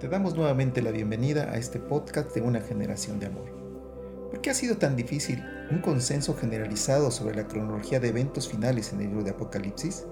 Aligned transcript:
Te 0.00 0.08
damos 0.08 0.34
nuevamente 0.34 0.80
la 0.80 0.92
bienvenida 0.92 1.50
a 1.52 1.58
este 1.58 1.78
podcast 1.78 2.34
de 2.34 2.40
una 2.40 2.62
generación 2.62 3.20
de 3.20 3.26
amor. 3.26 3.44
¿Por 4.30 4.40
qué 4.40 4.48
ha 4.48 4.54
sido 4.54 4.78
tan 4.78 4.96
difícil 4.96 5.44
un 5.70 5.82
consenso 5.82 6.34
generalizado 6.34 7.10
sobre 7.10 7.36
la 7.36 7.46
cronología 7.46 8.00
de 8.00 8.08
eventos 8.08 8.48
finales 8.48 8.94
en 8.94 9.00
el 9.00 9.08
libro 9.08 9.24
de 9.24 9.32
Apocalipsis? 9.32 10.06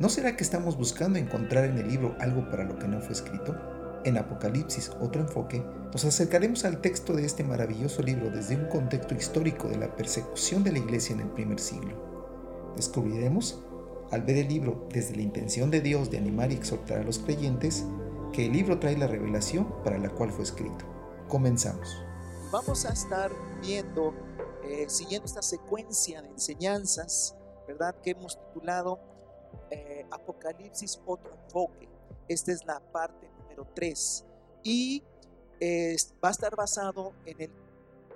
¿No 0.00 0.08
será 0.08 0.34
que 0.34 0.42
estamos 0.42 0.76
buscando 0.76 1.16
encontrar 1.16 1.64
en 1.66 1.78
el 1.78 1.86
libro 1.86 2.16
algo 2.18 2.50
para 2.50 2.64
lo 2.64 2.76
que 2.76 2.88
no 2.88 3.00
fue 3.00 3.12
escrito? 3.12 3.56
En 4.04 4.18
Apocalipsis, 4.18 4.90
otro 5.00 5.22
enfoque, 5.22 5.62
nos 5.92 6.04
acercaremos 6.04 6.64
al 6.64 6.80
texto 6.80 7.14
de 7.14 7.24
este 7.24 7.44
maravilloso 7.44 8.02
libro 8.02 8.30
desde 8.30 8.56
un 8.56 8.66
contexto 8.66 9.14
histórico 9.14 9.68
de 9.68 9.78
la 9.78 9.94
persecución 9.94 10.64
de 10.64 10.72
la 10.72 10.78
iglesia 10.78 11.14
en 11.14 11.20
el 11.20 11.30
primer 11.30 11.60
siglo. 11.60 12.72
Descubriremos, 12.74 13.62
al 14.10 14.22
ver 14.22 14.38
el 14.38 14.48
libro 14.48 14.88
desde 14.92 15.14
la 15.14 15.22
intención 15.22 15.70
de 15.70 15.82
Dios 15.82 16.10
de 16.10 16.18
animar 16.18 16.50
y 16.50 16.56
exhortar 16.56 16.98
a 16.98 17.04
los 17.04 17.20
creyentes, 17.20 17.84
que 18.34 18.46
el 18.46 18.52
libro 18.52 18.80
trae 18.80 18.96
la 18.98 19.06
revelación 19.06 19.64
para 19.84 19.96
la 19.96 20.10
cual 20.10 20.32
fue 20.32 20.42
escrito. 20.42 20.84
Comenzamos. 21.28 22.02
Vamos 22.50 22.84
a 22.84 22.92
estar 22.92 23.30
viendo, 23.62 24.12
eh, 24.64 24.86
siguiendo 24.88 25.26
esta 25.26 25.40
secuencia 25.40 26.20
de 26.20 26.28
enseñanzas, 26.30 27.36
¿verdad? 27.68 27.94
Que 28.02 28.10
hemos 28.10 28.36
titulado 28.36 28.98
eh, 29.70 30.04
Apocalipsis, 30.10 31.00
otro 31.06 31.32
enfoque. 31.44 31.88
Esta 32.26 32.50
es 32.50 32.64
la 32.66 32.80
parte 32.80 33.30
número 33.38 33.68
3 33.72 34.24
y 34.64 35.04
eh, 35.60 35.96
va 36.22 36.28
a 36.28 36.32
estar 36.32 36.56
basado 36.56 37.12
en 37.26 37.40
el 37.40 37.52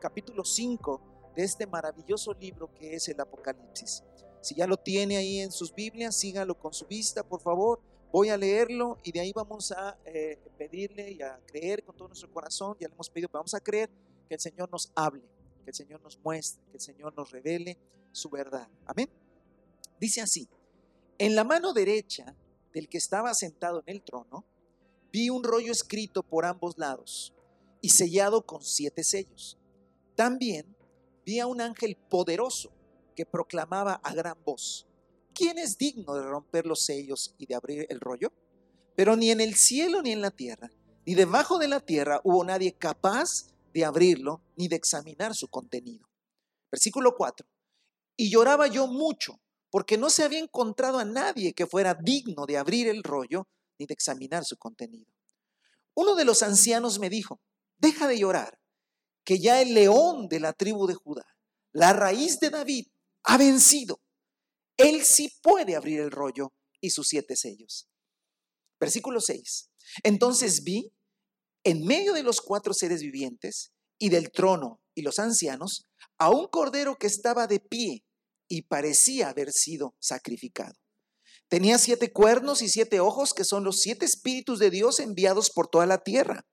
capítulo 0.01 0.45
5 0.45 1.01
de 1.37 1.45
este 1.45 1.67
maravilloso 1.67 2.33
libro 2.35 2.75
que 2.75 2.97
es 2.97 3.09
el 3.09 3.21
Apocalipsis. 3.21 4.03
Si 4.41 4.57
ya 4.57 4.67
lo 4.67 4.79
tiene 4.79 5.17
ahí 5.17 5.39
en 5.39 5.53
sus 5.53 5.73
Biblias, 5.73 6.17
sígalo 6.17 6.59
con 6.59 6.73
su 6.73 6.87
vista, 6.87 7.23
por 7.23 7.41
favor. 7.41 7.81
Voy 8.11 8.31
a 8.31 8.37
leerlo 8.39 8.99
y 9.03 9.13
de 9.13 9.21
ahí 9.21 9.33
vamos 9.35 9.71
a 9.71 9.99
eh, 10.07 10.39
pedirle 10.57 11.13
y 11.13 11.23
a 11.23 11.39
creer 11.47 11.85
con 11.85 11.95
todo 11.95 12.09
nuestro 12.09 12.33
corazón. 12.33 12.77
Ya 12.81 12.89
le 12.89 12.95
hemos 12.95 13.11
pedido, 13.11 13.29
vamos 13.31 13.53
a 13.53 13.61
creer 13.61 13.91
que 14.29 14.35
el 14.35 14.41
Señor 14.41 14.71
nos 14.71 14.91
hable, 14.95 15.23
que 15.65 15.71
el 15.71 15.75
Señor 15.75 16.01
nos 16.03 16.19
muestre, 16.21 16.63
que 16.71 16.79
el 16.79 16.81
Señor 16.81 17.15
nos 17.15 17.31
revele 17.31 17.79
su 18.13 18.31
verdad. 18.31 18.67
Amén. 18.87 19.11
Dice 20.01 20.23
así, 20.23 20.49
en 21.19 21.35
la 21.35 21.45
mano 21.45 21.75
derecha 21.75 22.35
del 22.73 22.89
que 22.89 22.99
estaba 22.99 23.35
sentado 23.35 23.83
en 23.85 23.97
el 23.97 24.03
trono, 24.03 24.45
vi 25.13 25.29
un 25.29 25.45
rollo 25.45 25.73
escrito 25.73 26.23
por 26.23 26.47
ambos 26.47 26.79
lados 26.79 27.35
y 27.83 27.91
sellado 27.91 28.47
con 28.47 28.63
siete 28.63 29.05
sellos. 29.05 29.59
También 30.15 30.75
vi 31.27 31.41
a 31.41 31.47
un 31.47 31.61
ángel 31.61 31.97
poderoso 31.97 32.73
que 33.15 33.27
proclamaba 33.27 33.95
a 33.95 34.15
gran 34.15 34.43
voz 34.45 34.88
¿quién 35.39 35.57
es 35.57 35.79
digno 35.79 36.15
de 36.15 36.23
romper 36.23 36.67
los 36.67 36.81
sellos 36.81 37.37
y 37.39 37.47
de 37.47 37.55
abrir 37.55 37.87
el 37.89 38.01
rollo? 38.01 38.33
Pero 38.97 39.15
ni 39.15 39.31
en 39.31 39.41
el 39.41 39.55
cielo 39.55 40.03
ni 40.03 40.11
en 40.11 40.21
la 40.21 40.33
tierra, 40.33 40.69
ni 41.07 41.15
debajo 41.15 41.59
de 41.59 41.69
la 41.69 41.79
tierra 41.79 42.21
hubo 42.25 42.45
nadie 42.45 42.73
capaz 42.73 43.47
de 43.73 43.85
abrirlo 43.85 44.43
ni 44.57 44.67
de 44.67 44.75
examinar 44.75 45.37
su 45.37 45.47
contenido. 45.47 46.09
Versículo 46.73 47.15
4. 47.17 47.47
Y 48.17 48.31
lloraba 48.31 48.67
yo 48.67 48.89
mucho, 48.89 49.41
porque 49.71 49.97
no 49.97 50.11
se 50.11 50.25
había 50.25 50.41
encontrado 50.41 50.99
a 50.99 51.05
nadie 51.05 51.53
que 51.53 51.69
fuera 51.69 51.95
digno 51.95 52.45
de 52.45 52.59
abrir 52.59 52.89
el 52.89 53.05
rollo 53.05 53.47
ni 53.79 53.87
de 53.87 53.95
examinar 53.95 54.45
su 54.45 54.57
contenido. 54.57 55.13
Uno 55.95 56.17
de 56.17 56.25
los 56.25 56.43
ancianos 56.43 56.99
me 56.99 57.11
dijo, 57.11 57.41
deja 57.79 58.09
de 58.09 58.19
llorar, 58.19 58.59
que 59.23 59.39
ya 59.39 59.63
el 59.63 59.73
león 59.73 60.29
de 60.29 60.41
la 60.41 60.53
tribu 60.53 60.89
de 60.89 60.95
Judá, 60.95 61.27
la 61.73 61.93
raíz 61.93 62.41
de 62.41 62.51
David, 62.51 62.89
ha 63.23 63.39
vencido 63.39 64.01
él 64.79 65.05
sí 65.05 65.31
puede 65.43 65.77
abrir 65.77 66.01
el 66.01 66.11
rollo 66.11 66.55
y 66.81 66.91
sus 66.91 67.09
siete 67.09 67.37
sellos. 67.37 67.89
Versículo 68.81 69.21
6. 69.21 69.71
Entonces 70.05 70.63
vi 70.65 70.95
en 71.65 71.85
medio 71.85 72.13
de 72.13 72.23
los 72.23 72.41
cuatro 72.41 72.73
seres 72.73 73.03
vivientes 73.03 73.73
y 73.99 74.09
del 74.09 74.31
trono 74.31 74.81
y 74.95 75.03
los 75.03 75.19
ancianos 75.19 75.87
a 76.19 76.31
un 76.31 76.47
cordero 76.47 76.97
que 76.97 77.09
estaba 77.09 77.47
de 77.47 77.61
pie 77.61 78.05
y 78.49 78.63
parecía 78.63 79.29
haber 79.29 79.53
sido 79.53 79.95
sacrificado. 79.99 80.75
Tenía 81.49 81.79
siete 81.79 82.13
cuernos 82.13 82.63
y 82.63 82.69
siete 82.69 83.01
ojos, 83.01 83.33
que 83.33 83.45
son 83.45 83.65
los 83.65 83.81
siete 83.81 84.05
espíritus 84.05 84.59
de 84.59 84.71
Dios 84.71 85.01
enviados 85.01 85.51
por 85.51 85.69
toda 85.69 85.87
la 85.87 85.99
tierra. 85.99 86.47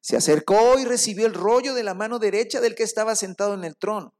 Se 0.00 0.16
acercó 0.16 0.78
y 0.80 0.84
recibió 0.84 1.26
el 1.26 1.34
rollo 1.34 1.74
de 1.74 1.84
la 1.84 1.94
mano 1.94 2.18
derecha 2.18 2.60
del 2.60 2.74
que 2.74 2.82
estaba 2.82 3.14
sentado 3.14 3.54
en 3.54 3.64
el 3.64 3.76
trono. 3.76 4.16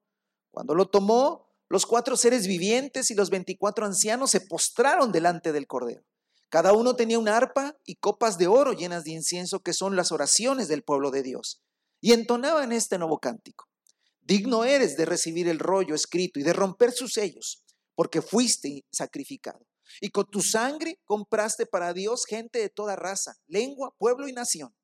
Cuando 0.53 0.75
lo 0.75 0.89
tomó, 0.89 1.52
los 1.73 1.87
cuatro 1.87 2.19
seres 2.19 2.47
vivientes 2.47 3.11
y 3.11 3.15
los 3.15 3.31
veinticuatro 3.31 3.87
ancianos 3.87 4.31
se 4.31 4.43
postraron 4.43 5.11
delante 5.11 5.53
del 5.53 5.67
Cordero. 5.67 6.05
Cada 6.51 6.75
uno 6.75 6.97
tenía 6.97 7.19
una 7.19 7.35
arpa 7.35 7.79
y 7.87 7.95
copas 7.95 8.37
de 8.37 8.47
oro 8.47 8.75
llenas 8.75 9.05
de 9.05 9.13
incienso, 9.13 9.63
que 9.63 9.73
son 9.73 9.97
las 9.97 10.13
oraciones 10.13 10.69
del 10.69 10.83
pueblo 10.83 11.11
de 11.11 11.23
Dios. 11.23 11.63
Y 12.03 12.13
entonaban 12.13 12.73
este 12.73 12.99
nuevo 12.99 13.21
cántico. 13.21 13.71
Digno 14.21 14.67
eres 14.67 14.99
de 14.99 15.07
recibir 15.07 15.49
el 15.49 15.59
rollo 15.59 15.95
escrito 15.95 16.39
y 16.39 16.43
de 16.43 16.53
romper 16.53 16.93
sus 16.93 17.15
sellos, 17.15 17.65
porque 17.95 18.21
fuiste 18.21 18.85
sacrificado. 18.93 19.67
Y 20.03 20.11
con 20.11 20.27
tu 20.27 20.43
sangre 20.43 21.01
compraste 21.07 21.65
para 21.65 21.95
Dios 21.95 22.27
gente 22.27 22.59
de 22.59 22.69
toda 22.69 22.97
raza, 22.97 23.37
lengua, 23.47 23.95
pueblo 23.97 24.29
y 24.29 24.35
nación. 24.35 24.75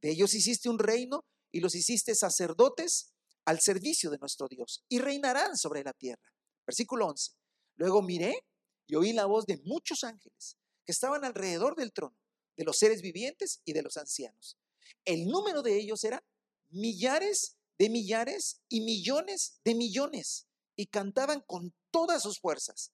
De 0.00 0.12
ellos 0.12 0.34
hiciste 0.34 0.68
un 0.68 0.78
reino 0.78 1.24
y 1.50 1.58
los 1.58 1.74
hiciste 1.74 2.14
sacerdotes 2.14 3.12
al 3.48 3.60
servicio 3.60 4.10
de 4.10 4.18
nuestro 4.18 4.46
Dios 4.46 4.84
y 4.90 4.98
reinarán 4.98 5.56
sobre 5.56 5.82
la 5.82 5.94
tierra. 5.94 6.34
Versículo 6.66 7.06
11. 7.06 7.32
Luego 7.76 8.02
miré 8.02 8.44
y 8.86 8.94
oí 8.94 9.14
la 9.14 9.24
voz 9.24 9.46
de 9.46 9.56
muchos 9.64 10.04
ángeles 10.04 10.58
que 10.84 10.92
estaban 10.92 11.24
alrededor 11.24 11.74
del 11.74 11.94
trono, 11.94 12.14
de 12.58 12.64
los 12.64 12.76
seres 12.76 13.00
vivientes 13.00 13.62
y 13.64 13.72
de 13.72 13.80
los 13.80 13.96
ancianos. 13.96 14.58
El 15.02 15.28
número 15.28 15.62
de 15.62 15.78
ellos 15.78 16.04
era 16.04 16.22
millares 16.68 17.56
de 17.78 17.88
millares 17.88 18.60
y 18.68 18.82
millones 18.82 19.62
de 19.64 19.74
millones 19.74 20.46
y 20.76 20.88
cantaban 20.88 21.40
con 21.46 21.74
todas 21.90 22.24
sus 22.24 22.40
fuerzas. 22.40 22.92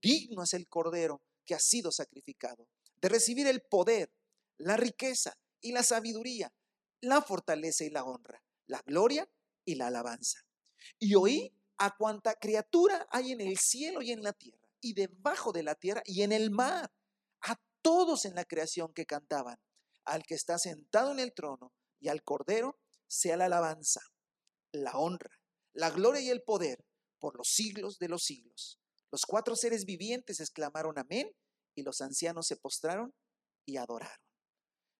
Digno 0.00 0.44
es 0.44 0.54
el 0.54 0.68
Cordero 0.68 1.20
que 1.44 1.54
ha 1.54 1.60
sido 1.60 1.92
sacrificado, 1.92 2.66
de 2.96 3.10
recibir 3.10 3.46
el 3.46 3.60
poder, 3.60 4.10
la 4.56 4.78
riqueza 4.78 5.36
y 5.60 5.72
la 5.72 5.82
sabiduría, 5.82 6.50
la 7.02 7.20
fortaleza 7.20 7.84
y 7.84 7.90
la 7.90 8.04
honra, 8.04 8.42
la 8.66 8.80
gloria 8.86 9.28
y 9.64 9.74
la 9.76 9.88
alabanza. 9.88 10.40
Y 10.98 11.14
oí 11.14 11.54
a 11.78 11.96
cuanta 11.96 12.34
criatura 12.34 13.06
hay 13.10 13.32
en 13.32 13.40
el 13.40 13.58
cielo 13.58 14.02
y 14.02 14.12
en 14.12 14.22
la 14.22 14.32
tierra, 14.32 14.68
y 14.80 14.94
debajo 14.94 15.52
de 15.52 15.62
la 15.62 15.74
tierra 15.74 16.02
y 16.04 16.22
en 16.22 16.32
el 16.32 16.50
mar, 16.50 16.92
a 17.42 17.56
todos 17.82 18.24
en 18.24 18.34
la 18.34 18.44
creación 18.44 18.92
que 18.92 19.06
cantaban, 19.06 19.58
al 20.04 20.22
que 20.24 20.34
está 20.34 20.58
sentado 20.58 21.12
en 21.12 21.18
el 21.18 21.32
trono 21.32 21.72
y 22.00 22.08
al 22.08 22.22
Cordero, 22.22 22.78
sea 23.06 23.36
la 23.36 23.46
alabanza, 23.46 24.00
la 24.72 24.92
honra, 24.92 25.38
la 25.72 25.90
gloria 25.90 26.20
y 26.20 26.30
el 26.30 26.42
poder 26.42 26.84
por 27.18 27.36
los 27.36 27.48
siglos 27.48 27.98
de 27.98 28.08
los 28.08 28.24
siglos. 28.24 28.80
Los 29.10 29.26
cuatro 29.26 29.56
seres 29.56 29.84
vivientes 29.84 30.40
exclamaron 30.40 30.98
amén 30.98 31.30
y 31.74 31.82
los 31.82 32.00
ancianos 32.00 32.46
se 32.46 32.56
postraron 32.56 33.14
y 33.66 33.76
adoraron. 33.76 34.24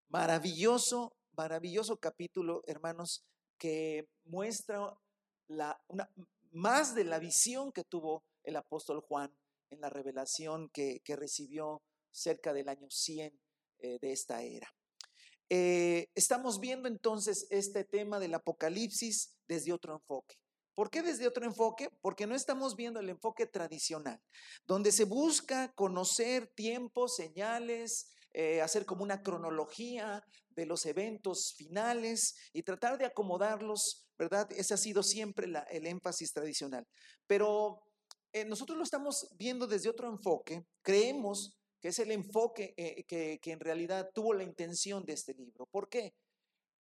Maravilloso, 0.09 1.17
maravilloso 1.33 1.99
capítulo, 1.99 2.63
hermanos, 2.67 3.25
que 3.63 4.09
muestra 4.25 4.93
la, 5.47 5.81
más 6.51 6.97
de 6.97 7.05
la 7.05 7.21
visión 7.21 7.71
que 7.71 7.85
tuvo 7.85 8.25
el 8.43 8.57
apóstol 8.57 9.01
Juan 9.03 9.33
en 9.71 9.81
la 9.81 9.89
revelación 9.89 10.69
que, 10.71 11.01
recibió 11.07 11.81
cerca 12.11 12.53
del 12.53 12.69
año 12.69 12.91
100 12.91 13.41
eh, 13.79 13.99
de 14.01 14.13
esta 14.13 14.43
era. 14.43 14.69
Eh, 15.49 16.09
estamos 16.17 16.59
viendo 16.59 16.89
entonces 16.89 17.47
este 17.51 17.85
tema 17.85 18.19
del 18.19 18.35
Apocalipsis 18.35 19.37
desde 19.47 19.73
otro 19.73 19.95
enfoque. 19.95 20.35
¿Por 20.75 20.91
qué 20.91 21.03
desde 21.03 21.29
otro 21.29 21.45
enfoque? 21.45 21.89
Porque 22.01 22.27
no 22.27 22.35
estamos 22.35 22.75
viendo 22.75 22.99
el 22.99 23.11
enfoque 23.11 23.47
tradicional, 23.47 24.21
donde 24.67 24.91
se 24.91 25.05
busca 25.05 25.73
conocer 25.75 26.49
tiempos, 26.49 27.15
señales, 27.15 28.09
eh, 28.33 28.61
hacer 28.61 28.87
como 28.87 29.05
una 29.05 29.23
cronología 29.23 30.25
de 30.55 30.67
los 30.67 30.87
eventos 30.87 31.55
finales 31.57 32.35
y 32.53 32.63
tratar 32.63 32.99
de 32.99 33.07
acomodarlos, 33.07 34.07
¿verdad? 34.19 34.49
Ese 34.53 34.75
ha 34.75 34.77
sido 34.77 35.03
siempre 35.03 35.47
el 35.71 35.87
énfasis 35.87 36.33
tradicional. 36.33 36.87
Pero 37.27 37.83
eh, 38.33 38.45
nosotros 38.45 38.79
lo 38.79 38.85
estamos 38.85 39.29
viendo 39.39 39.67
desde 39.67 39.91
otro 39.91 40.09
enfoque, 40.09 40.65
creemos 40.83 41.55
que 41.81 41.89
es 41.89 41.99
el 41.99 42.13
enfoque 42.13 42.75
eh, 42.77 43.05
que, 43.05 43.41
que 43.43 43.53
en 43.53 43.61
realidad 43.61 44.11
tuvo 44.15 44.33
la 44.35 44.45
intención 44.45 45.05
de 45.05 45.15
este 45.15 45.35
libro. 45.35 45.67
¿Por 45.67 45.89
qué? 45.89 46.15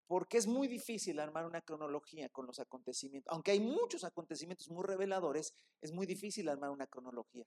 Porque 0.06 0.38
es 0.38 0.46
muy 0.46 0.68
difícil 0.68 1.18
armar 1.18 1.44
una 1.44 1.60
cronología 1.60 2.28
con 2.28 2.46
los 2.46 2.60
acontecimientos. 2.60 3.32
Aunque 3.32 3.50
hay 3.50 3.60
muchos 3.60 4.04
acontecimientos 4.04 4.68
muy 4.68 4.84
reveladores, 4.84 5.52
es 5.80 5.92
muy 5.92 6.06
difícil 6.06 6.48
armar 6.48 6.70
una 6.70 6.86
cronología. 6.86 7.44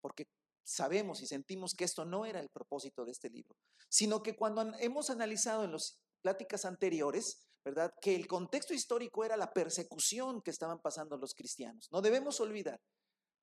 Porque 0.00 0.26
sabemos 0.68 1.22
y 1.22 1.26
sentimos 1.26 1.74
que 1.74 1.84
esto 1.84 2.04
no 2.04 2.26
era 2.26 2.40
el 2.40 2.50
propósito 2.50 3.04
de 3.04 3.12
este 3.12 3.30
libro, 3.30 3.56
sino 3.88 4.22
que 4.22 4.36
cuando 4.36 4.62
hemos 4.80 5.08
analizado 5.08 5.64
en 5.64 5.72
las 5.72 5.98
pláticas 6.20 6.66
anteriores, 6.66 7.48
¿verdad? 7.64 7.92
Que 8.00 8.14
el 8.14 8.26
contexto 8.26 8.74
histórico 8.74 9.24
era 9.24 9.36
la 9.36 9.52
persecución 9.52 10.42
que 10.42 10.50
estaban 10.50 10.80
pasando 10.80 11.16
los 11.16 11.34
cristianos. 11.34 11.88
No 11.90 12.02
debemos 12.02 12.38
olvidar, 12.40 12.80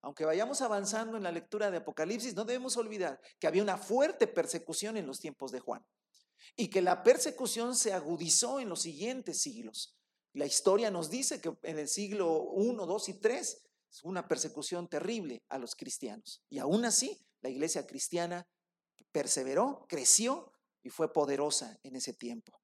aunque 0.01 0.25
vayamos 0.25 0.61
avanzando 0.61 1.17
en 1.17 1.23
la 1.23 1.31
lectura 1.31 1.71
de 1.71 1.77
Apocalipsis, 1.77 2.35
no 2.35 2.45
debemos 2.45 2.77
olvidar 2.77 3.19
que 3.39 3.47
había 3.47 3.63
una 3.63 3.77
fuerte 3.77 4.27
persecución 4.27 4.97
en 4.97 5.07
los 5.07 5.19
tiempos 5.19 5.51
de 5.51 5.59
Juan. 5.59 5.83
y 6.55 6.69
que 6.69 6.83
la 6.83 7.01
persecución 7.01 7.75
se 7.75 7.91
agudizó 7.91 8.59
en 8.59 8.69
los 8.69 8.83
siguientes 8.83 9.41
siglos. 9.41 9.97
La 10.33 10.45
historia 10.45 10.91
nos 10.91 11.09
dice 11.09 11.41
que 11.41 11.57
en 11.63 11.79
el 11.79 11.87
siglo 11.87 12.43
1, 12.51 12.85
2 12.85 13.09
y 13.09 13.13
3 13.19 13.41
es 13.41 13.65
una 14.03 14.27
persecución 14.27 14.87
terrible 14.87 15.43
a 15.49 15.57
los 15.57 15.75
cristianos. 15.75 16.41
Y 16.49 16.59
aún 16.59 16.85
así, 16.85 17.25
la 17.41 17.49
iglesia 17.49 17.85
cristiana 17.85 18.47
perseveró, 19.11 19.85
creció 19.87 20.51
y 20.83 20.89
fue 20.89 21.11
poderosa 21.11 21.79
en 21.83 21.95
ese 21.95 22.13
tiempo. 22.13 22.59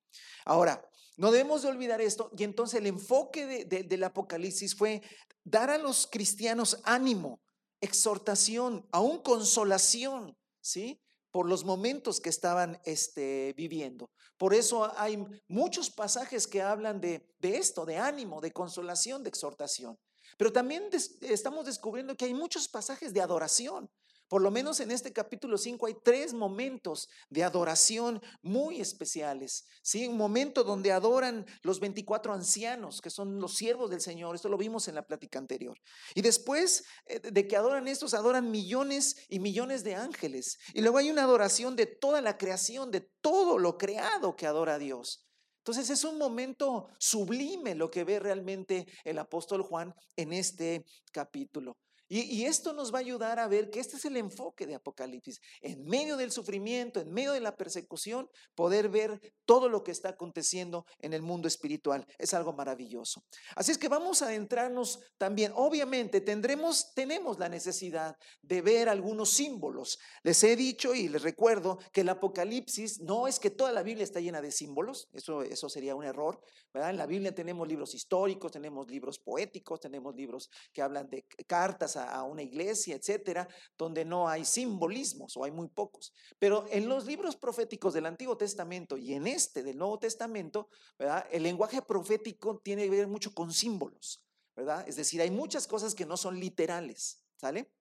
Ahora, 0.45 0.83
no 1.17 1.31
debemos 1.31 1.61
de 1.61 1.69
olvidar 1.69 2.01
esto 2.01 2.31
y 2.37 2.43
entonces 2.43 2.79
el 2.79 2.87
enfoque 2.87 3.65
del 3.65 4.03
Apocalipsis 4.03 4.75
fue 4.75 5.01
dar 5.43 5.69
a 5.69 5.77
los 5.77 6.07
cristianos 6.07 6.79
ánimo, 6.83 7.41
exhortación, 7.79 8.87
aún 8.91 9.21
consolación, 9.21 10.37
¿sí? 10.61 11.01
Por 11.31 11.47
los 11.47 11.63
momentos 11.63 12.19
que 12.19 12.29
estaban 12.29 12.79
este, 12.85 13.53
viviendo. 13.55 14.11
Por 14.37 14.53
eso 14.53 14.91
hay 14.97 15.23
muchos 15.47 15.89
pasajes 15.89 16.47
que 16.47 16.61
hablan 16.61 16.99
de, 16.99 17.25
de 17.39 17.57
esto, 17.57 17.85
de 17.85 17.97
ánimo, 17.97 18.41
de 18.41 18.51
consolación, 18.51 19.23
de 19.23 19.29
exhortación. 19.29 19.97
Pero 20.37 20.51
también 20.51 20.89
estamos 21.21 21.65
descubriendo 21.65 22.15
que 22.15 22.25
hay 22.25 22.33
muchos 22.33 22.67
pasajes 22.67 23.13
de 23.13 23.21
adoración. 23.21 23.89
Por 24.31 24.41
lo 24.41 24.49
menos 24.49 24.79
en 24.79 24.91
este 24.91 25.11
capítulo 25.11 25.57
5 25.57 25.87
hay 25.87 25.95
tres 26.05 26.33
momentos 26.33 27.09
de 27.29 27.43
adoración 27.43 28.21
muy 28.41 28.79
especiales. 28.79 29.65
¿sí? 29.83 30.07
Un 30.07 30.15
momento 30.15 30.63
donde 30.63 30.93
adoran 30.93 31.45
los 31.63 31.81
24 31.81 32.31
ancianos, 32.31 33.01
que 33.01 33.09
son 33.09 33.41
los 33.41 33.57
siervos 33.57 33.89
del 33.89 33.99
Señor. 33.99 34.33
Esto 34.33 34.47
lo 34.47 34.57
vimos 34.57 34.87
en 34.87 34.95
la 34.95 35.05
plática 35.05 35.37
anterior. 35.37 35.77
Y 36.15 36.21
después 36.21 36.85
eh, 37.07 37.19
de 37.19 37.45
que 37.45 37.57
adoran 37.57 37.89
estos, 37.89 38.13
adoran 38.13 38.49
millones 38.49 39.17
y 39.27 39.41
millones 39.41 39.83
de 39.83 39.95
ángeles. 39.95 40.59
Y 40.73 40.79
luego 40.79 40.99
hay 40.99 41.11
una 41.11 41.23
adoración 41.23 41.75
de 41.75 41.87
toda 41.87 42.21
la 42.21 42.37
creación, 42.37 42.89
de 42.89 43.01
todo 43.01 43.57
lo 43.57 43.77
creado 43.77 44.37
que 44.37 44.47
adora 44.47 44.75
a 44.75 44.79
Dios. 44.79 45.27
Entonces 45.61 45.91
es 45.91 46.03
un 46.03 46.17
momento 46.17 46.87
sublime 46.97 47.75
lo 47.75 47.91
que 47.91 48.03
ve 48.03 48.19
realmente 48.19 48.87
el 49.03 49.19
apóstol 49.19 49.61
Juan 49.61 49.93
en 50.15 50.33
este 50.33 50.85
capítulo. 51.11 51.77
Y, 52.13 52.43
esto 52.43 52.73
nos 52.73 52.93
va 52.93 52.97
a 52.97 52.99
ayudar 52.99 53.39
a 53.39 53.47
ver 53.47 53.69
que 53.69 53.79
este 53.79 53.95
es 53.95 54.03
el 54.03 54.17
enfoque 54.17 54.67
de 54.67 54.75
Apocalipsis. 54.75 55.39
En 55.61 55.85
medio 55.85 56.17
del 56.17 56.33
sufrimiento, 56.33 56.99
en 56.99 57.13
medio 57.13 57.31
de 57.31 57.39
la 57.39 57.55
persecución, 57.55 58.29
poder 58.53 58.89
ver 58.89 59.33
todo 59.45 59.69
lo 59.69 59.81
que 59.81 59.91
está 59.91 60.09
aconteciendo 60.09 60.85
en 60.99 61.13
el 61.13 61.21
mundo 61.21 61.47
espiritual. 61.47 62.05
Es 62.17 62.33
algo 62.33 62.51
maravilloso. 62.51 63.23
Así 63.55 63.71
es 63.71 63.77
que 63.77 63.87
vamos 63.87 64.21
a 64.21 64.25
adentrarnos 64.25 64.99
también. 65.17 65.53
Obviamente 65.55 66.19
tendremos, 66.19 66.93
tenemos 66.93 67.39
la 67.39 67.47
necesidad 67.47 68.17
de 68.41 68.61
ver 68.61 68.89
algunos 68.89 69.29
símbolos. 69.29 69.97
Les 70.23 70.43
he 70.43 70.57
dicho 70.57 70.93
y 70.93 71.07
les 71.07 71.21
recuerdo 71.21 71.79
que 71.93 72.01
el 72.01 72.09
Apocalipsis 72.09 72.99
no 72.99 73.25
es 73.25 73.39
que 73.39 73.51
toda 73.51 73.71
la 73.71 73.83
Biblia 73.83 74.03
está 74.03 74.19
llena 74.19 74.41
de 74.41 74.51
símbolos. 74.51 75.07
Eso, 75.13 75.43
eso 75.43 75.69
sería 75.69 75.95
un 75.95 76.03
error. 76.03 76.41
En 76.73 76.97
la 76.97 77.05
Biblia 77.05 77.33
tenemos 77.33 77.65
libros 77.69 77.95
históricos, 77.95 78.51
tenemos 78.51 78.89
libros 78.89 79.17
poéticos, 79.17 79.79
tenemos 79.79 80.13
libros 80.13 80.49
que 80.73 80.81
hablan 80.81 81.09
de 81.09 81.25
cartas 81.47 82.00
una 82.27 82.43
iglesia, 82.43 82.95
etcétera, 82.95 83.47
donde 83.77 84.05
no 84.05 84.27
hay 84.27 84.45
simbolismos 84.45 85.35
o 85.37 85.43
hay 85.43 85.51
muy 85.51 85.67
pocos. 85.67 86.13
Pero 86.39 86.65
en 86.69 86.87
los 86.87 87.05
libros 87.05 87.35
proféticos 87.35 87.93
del 87.93 88.05
Antiguo 88.05 88.37
Testamento 88.37 88.97
y 88.97 89.13
en 89.13 89.27
este 89.27 89.63
del 89.63 89.77
Nuevo 89.77 89.99
Testamento, 89.99 90.69
¿verdad? 90.97 91.25
el 91.31 91.43
lenguaje 91.43 91.81
profético 91.81 92.59
tiene 92.59 92.83
que 92.83 92.89
ver 92.91 93.07
mucho 93.07 93.33
con 93.33 93.51
símbolos, 93.51 94.23
¿verdad? 94.55 94.87
Es 94.87 94.95
decir, 94.95 95.21
hay 95.21 95.31
muchas 95.31 95.67
cosas 95.67 95.95
que 95.95 96.05
no 96.05 96.17
son 96.17 96.39
literales, 96.39 97.23
¿sale? 97.37 97.71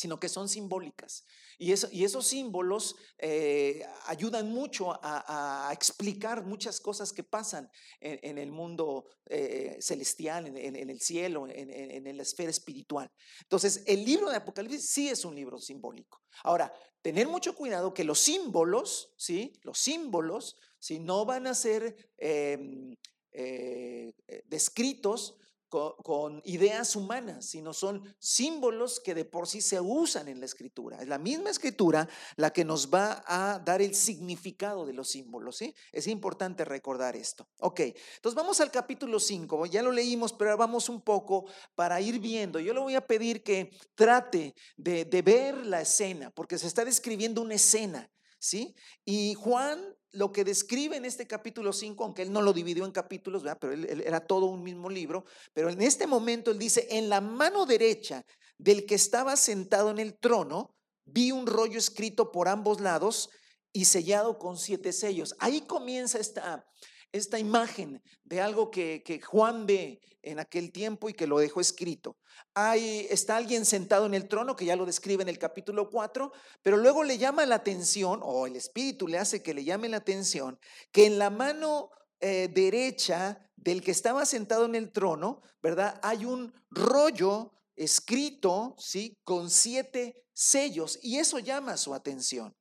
Sino 0.00 0.18
que 0.18 0.30
son 0.30 0.48
simbólicas. 0.48 1.26
Y, 1.58 1.72
eso, 1.72 1.86
y 1.92 2.04
esos 2.04 2.26
símbolos 2.26 2.96
eh, 3.18 3.84
ayudan 4.06 4.50
mucho 4.50 4.98
a, 5.02 5.70
explicar 5.74 6.42
muchas 6.42 6.80
cosas 6.80 7.12
que 7.12 7.22
pasan 7.22 7.70
en, 8.00 8.38
el 8.38 8.50
mundo 8.50 9.04
eh, 9.26 9.76
celestial, 9.78 10.46
en, 10.46 10.88
el 10.88 11.00
cielo, 11.02 11.46
en, 11.46 12.16
la 12.16 12.22
esfera 12.22 12.48
espiritual. 12.48 13.12
Entonces, 13.42 13.84
el 13.86 14.02
libro 14.02 14.30
de 14.30 14.36
Apocalipsis 14.36 14.88
sí 14.88 15.10
es 15.10 15.22
un 15.26 15.34
libro 15.34 15.58
simbólico. 15.58 16.22
Ahora, 16.44 16.72
tener 17.02 17.28
mucho 17.28 17.54
cuidado 17.54 17.92
que 17.92 18.04
los 18.04 18.20
símbolos, 18.20 19.12
¿sí? 19.18 19.52
Los 19.64 19.78
símbolos, 19.80 20.56
si 20.78 20.98
No 20.98 21.26
van 21.26 21.46
a 21.46 21.54
ser 21.54 22.10
em, 22.16 22.96
eh, 23.32 24.14
descritos 24.46 25.36
con, 25.70 26.42
ideas 26.44 26.96
humanas, 26.96 27.46
sino 27.46 27.72
son 27.72 28.02
símbolos 28.18 29.00
que 29.00 29.14
de 29.14 29.24
por 29.24 29.46
sí 29.46 29.60
se 29.60 29.80
usan 29.80 30.28
en 30.28 30.40
la 30.40 30.46
escritura. 30.46 31.00
Es 31.00 31.08
la 31.08 31.18
misma 31.18 31.50
escritura 31.50 32.08
la 32.36 32.52
que 32.52 32.64
nos 32.64 32.92
va 32.92 33.22
a 33.26 33.60
dar 33.60 33.80
el 33.80 33.94
significado 33.94 34.84
de 34.84 34.92
los 34.92 35.08
símbolos. 35.08 35.56
¿sí? 35.56 35.74
Es 35.92 36.06
importante 36.08 36.64
recordar 36.64 37.14
esto. 37.16 37.48
Ok, 37.60 37.80
entonces 37.80 38.34
vamos 38.34 38.60
al 38.60 38.70
capítulo 38.70 39.20
5. 39.20 39.66
Ya 39.66 39.82
lo 39.82 39.92
leímos, 39.92 40.32
pero 40.32 40.56
vamos 40.56 40.88
un 40.88 41.00
poco 41.00 41.46
para 41.74 42.00
ir 42.00 42.18
viendo. 42.18 42.58
Yo 42.58 42.74
le 42.74 42.80
voy 42.80 42.96
a 42.96 43.06
pedir 43.06 43.42
que 43.42 43.70
trate 43.94 44.54
de 44.76 45.22
ver 45.22 45.66
la 45.66 45.80
escena, 45.80 46.30
porque 46.30 46.58
se 46.58 46.66
está 46.66 46.84
describiendo 46.84 47.40
una 47.40 47.54
escena. 47.54 48.10
¿sí? 48.40 48.74
Y 49.04 49.34
Juan 49.34 49.78
lo 50.12 50.32
que 50.32 50.44
describe 50.44 50.96
en 50.96 51.04
este 51.04 51.26
capítulo 51.26 51.72
5, 51.72 52.02
aunque 52.02 52.22
él 52.22 52.32
no 52.32 52.42
lo 52.42 52.52
dividió 52.52 52.84
en 52.84 52.92
capítulos, 52.92 53.44
pero 53.60 53.72
él, 53.72 54.02
era 54.04 54.20
todo 54.20 54.46
un 54.46 54.62
mismo 54.62 54.88
libro, 54.90 55.24
pero 55.52 55.70
en 55.70 55.82
este 55.82 56.06
momento 56.06 56.50
él 56.50 56.58
dice, 56.58 56.86
en 56.90 57.08
la 57.08 57.20
mano 57.20 57.66
derecha 57.66 58.24
del 58.58 58.86
que 58.86 58.94
estaba 58.94 59.36
sentado 59.36 59.90
en 59.90 59.98
el 59.98 60.18
trono, 60.18 60.74
vi 61.04 61.32
un 61.32 61.46
rollo 61.46 61.78
escrito 61.78 62.30
por 62.30 62.48
ambos 62.48 62.80
lados 62.80 63.30
y 63.72 63.84
sellado 63.84 64.38
con 64.38 64.58
siete 64.58 64.92
sellos. 64.92 65.34
Ahí 65.38 65.62
comienza 65.62 66.18
esta, 66.18 66.66
esta 67.12 67.38
imagen 67.38 68.02
de 68.24 68.40
algo 68.40 68.70
que, 68.70 69.02
que 69.04 69.20
Juan 69.20 69.66
ve 69.66 70.00
en 70.22 70.38
aquel 70.38 70.72
tiempo 70.72 71.08
y 71.08 71.14
que 71.14 71.26
lo 71.26 71.38
dejó 71.38 71.60
escrito. 71.60 72.16
Hay, 72.54 73.06
está 73.10 73.36
alguien 73.36 73.64
sentado 73.64 74.06
en 74.06 74.14
el 74.14 74.28
trono, 74.28 74.56
que 74.56 74.64
ya 74.64 74.76
lo 74.76 74.86
describe 74.86 75.22
en 75.22 75.28
el 75.28 75.38
capítulo 75.38 75.88
4, 75.90 76.32
pero 76.62 76.76
luego 76.76 77.04
le 77.04 77.18
llama 77.18 77.46
la 77.46 77.56
atención, 77.56 78.20
o 78.22 78.46
el 78.46 78.56
Espíritu 78.56 79.08
le 79.08 79.18
hace 79.18 79.42
que 79.42 79.54
le 79.54 79.64
llame 79.64 79.88
la 79.88 79.98
atención, 79.98 80.58
que 80.92 81.06
en 81.06 81.18
la 81.18 81.30
mano 81.30 81.90
eh, 82.20 82.48
derecha 82.52 83.50
del 83.56 83.82
que 83.82 83.90
estaba 83.90 84.26
sentado 84.26 84.64
en 84.64 84.74
el 84.74 84.92
trono, 84.92 85.42
¿verdad? 85.62 85.98
Hay 86.02 86.24
un 86.24 86.52
rollo 86.70 87.52
escrito, 87.76 88.74
¿sí? 88.78 89.16
Con 89.24 89.50
siete 89.50 90.24
sellos, 90.32 90.98
y 91.02 91.18
eso 91.18 91.38
llama 91.38 91.76
su 91.76 91.94
atención. 91.94 92.54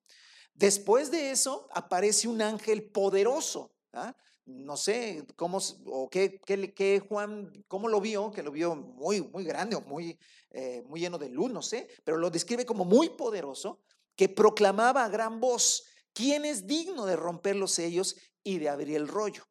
Después 0.53 1.09
de 1.11 1.31
eso 1.31 1.67
aparece 1.71 2.27
un 2.27 2.41
ángel 2.41 2.89
poderoso, 2.91 3.73
¿ah? 3.93 4.15
No 4.49 4.77
sé 4.77 5.25
cómo, 5.35 5.59
o 5.85 6.09
qué, 6.09 7.03
Juan, 7.07 7.51
cómo 7.67 7.87
lo 7.87 8.01
vio, 8.01 8.31
que 8.31 8.43
lo 8.43 8.51
vio 8.51 8.75
muy, 8.75 9.21
muy 9.21 9.43
grande 9.43 9.75
o 9.75 9.81
muy, 9.81 10.17
eh, 10.49 10.83
muy 10.87 10.99
lleno 10.99 11.17
de 11.17 11.29
luz, 11.29 11.51
no 11.51 11.61
sé, 11.61 11.87
pero 12.03 12.17
lo 12.17 12.29
describe 12.29 12.65
como 12.65 12.85
muy 12.85 13.09
poderoso, 13.09 13.79
que 14.15 14.27
proclamaba 14.27 15.05
a 15.05 15.09
gran 15.09 15.39
voz, 15.39 15.85
¿quién 16.13 16.45
es 16.45 16.67
digno 16.67 17.05
de 17.05 17.15
romper 17.15 17.55
los 17.55 17.71
sellos 17.71 18.15
y 18.43 18.57
de 18.57 18.69
abrir 18.69 18.95
el 18.95 19.07
rollo? 19.07 19.43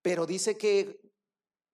Pero 0.00 0.24
dice 0.24 0.56
que, 0.56 1.00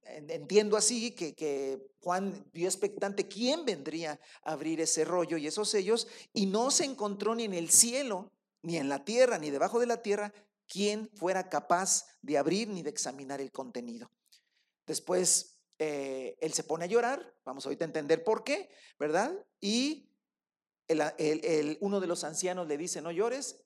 entiendo 0.02 0.76
así, 0.76 1.12
que, 1.12 1.34
que 1.34 1.92
Juan 2.00 2.48
vio 2.52 2.66
expectante 2.66 3.28
quién 3.28 3.64
vendría 3.64 4.18
a 4.42 4.52
abrir 4.52 4.80
ese 4.80 5.04
rollo 5.04 5.36
y 5.36 5.46
esos 5.46 5.68
sellos, 5.68 6.08
y 6.32 6.46
no 6.46 6.70
se 6.70 6.84
encontró 6.84 7.34
ni 7.34 7.44
en 7.44 7.54
el 7.54 7.70
cielo, 7.70 8.32
ni 8.62 8.76
en 8.76 8.88
la 8.88 9.04
tierra, 9.04 9.38
ni 9.38 9.50
debajo 9.50 9.78
de 9.78 9.86
la 9.86 10.02
tierra, 10.02 10.32
quien 10.68 11.08
fuera 11.14 11.48
capaz 11.48 12.06
de 12.22 12.38
abrir 12.38 12.68
ni 12.68 12.82
de 12.82 12.90
examinar 12.90 13.40
el 13.40 13.50
contenido. 13.50 14.10
Después 14.86 15.60
eh, 15.78 16.36
él 16.40 16.52
se 16.52 16.64
pone 16.64 16.84
a 16.84 16.88
llorar, 16.88 17.34
vamos 17.44 17.64
ahorita 17.64 17.84
a 17.84 17.86
entender 17.86 18.22
por 18.22 18.44
qué, 18.44 18.70
¿verdad? 18.98 19.32
Y 19.60 20.04
uno 21.80 22.00
de 22.00 22.06
los 22.06 22.24
ancianos 22.24 22.66
le 22.66 22.78
dice, 22.78 23.02
no 23.02 23.10
llores, 23.10 23.64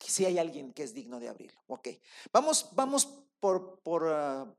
si 0.00 0.24
hay 0.24 0.38
alguien 0.38 0.72
que 0.72 0.82
es 0.82 0.94
digno 0.94 1.20
de 1.20 1.28
abrirlo. 1.28 1.60
Ok, 1.66 1.88
vamos, 2.32 2.70
vamos 2.74 3.06
por, 3.40 3.80
por, 3.82 4.08
ah, 4.08 4.52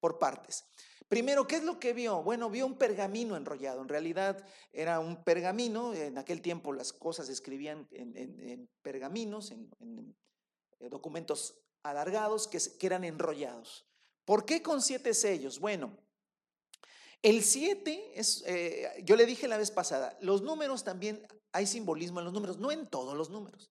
por 0.00 0.18
partes. 0.18 0.64
Primero, 1.08 1.46
¿qué 1.46 1.56
es 1.56 1.64
lo 1.64 1.78
que 1.78 1.92
vio? 1.92 2.22
Bueno, 2.22 2.50
vio 2.50 2.66
un 2.66 2.76
pergamino 2.76 3.36
enrollado. 3.36 3.80
En 3.80 3.88
realidad 3.88 4.44
era 4.72 4.98
un 4.98 5.22
pergamino. 5.22 5.94
En 5.94 6.18
aquel 6.18 6.42
tiempo 6.42 6.72
las 6.72 6.92
cosas 6.92 7.26
se 7.26 7.32
escribían 7.32 7.86
en, 7.92 8.68
pergaminos, 8.82 9.52
en, 9.52 10.16
documentos 10.78 11.58
alargados 11.82 12.48
que, 12.48 12.60
eran 12.86 13.04
enrollados. 13.04 13.86
¿Por 14.24 14.44
qué 14.44 14.62
con 14.62 14.82
siete 14.82 15.14
sellos? 15.14 15.60
Bueno, 15.60 15.96
el 17.22 17.42
siete 17.42 18.12
es, 18.14 18.42
eh, 18.46 19.02
yo 19.04 19.16
le 19.16 19.26
dije 19.26 19.48
la 19.48 19.56
vez 19.56 19.70
pasada, 19.70 20.16
los 20.20 20.42
números 20.42 20.84
también, 20.84 21.26
hay 21.52 21.66
simbolismo 21.66 22.20
en 22.20 22.24
los 22.26 22.34
números, 22.34 22.58
no 22.58 22.70
en 22.70 22.86
todos 22.86 23.16
los 23.16 23.30
números. 23.30 23.70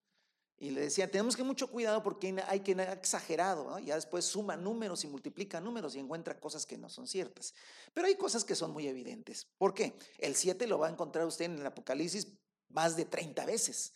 Y 0.57 0.71
le 0.71 0.81
decía, 0.81 1.11
tenemos 1.11 1.35
que 1.35 1.43
mucho 1.43 1.69
cuidado 1.69 2.01
porque 2.01 2.41
hay 2.47 2.61
que 2.61 2.71
exagerado, 2.71 3.77
ya 3.79 3.95
después 3.95 4.23
suma 4.23 4.55
números 4.55 5.03
y 5.03 5.07
multiplica 5.07 5.59
números 5.59 5.95
y 5.95 5.99
encuentra 5.99 6.39
cosas 6.39 6.65
que 6.65 6.77
no 6.77 6.89
son 6.89 7.07
ciertas. 7.07 7.53
Pero 7.93 8.07
hay 8.07 8.15
cosas 8.15 8.45
que 8.45 8.55
son 8.55 8.71
muy 8.71 8.87
evidentes. 8.87 9.47
¿Por 9.57 9.73
qué? 9.73 9.97
El 10.17 10.35
7 10.35 10.65
lo 10.67 10.79
va 10.79 10.87
a 10.87 10.91
encontrar 10.91 11.25
usted 11.25 11.45
en 11.45 11.59
el 11.59 11.65
Apocalipsis 11.65 12.29
más 12.69 12.95
de 12.95 13.03
30 13.03 13.45
veces. 13.45 13.93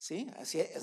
¿Sí? 0.00 0.26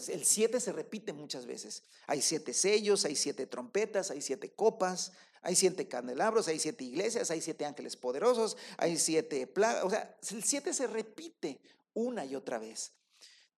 El 0.09 0.25
siete 0.25 0.59
se 0.59 0.71
repite 0.71 1.11
muchas 1.11 1.47
veces. 1.47 1.81
Hay 2.05 2.21
siete 2.21 2.53
sellos, 2.53 3.03
hay 3.03 3.15
siete 3.15 3.47
trompetas, 3.47 4.11
hay 4.11 4.21
siete 4.21 4.51
copas, 4.51 5.11
hay 5.41 5.55
siete 5.55 5.87
candelabros, 5.87 6.47
hay 6.47 6.59
siete 6.59 6.83
iglesias, 6.83 7.31
hay 7.31 7.41
siete 7.41 7.65
ángeles 7.65 7.97
poderosos, 7.97 8.57
hay 8.77 8.95
siete 8.99 9.47
plagas. 9.47 9.83
O 9.85 9.89
sea, 9.89 10.15
el 10.29 10.43
siete 10.43 10.71
se 10.71 10.85
repite 10.85 11.59
una 11.95 12.25
y 12.25 12.35
otra 12.35 12.59
vez. 12.59 12.91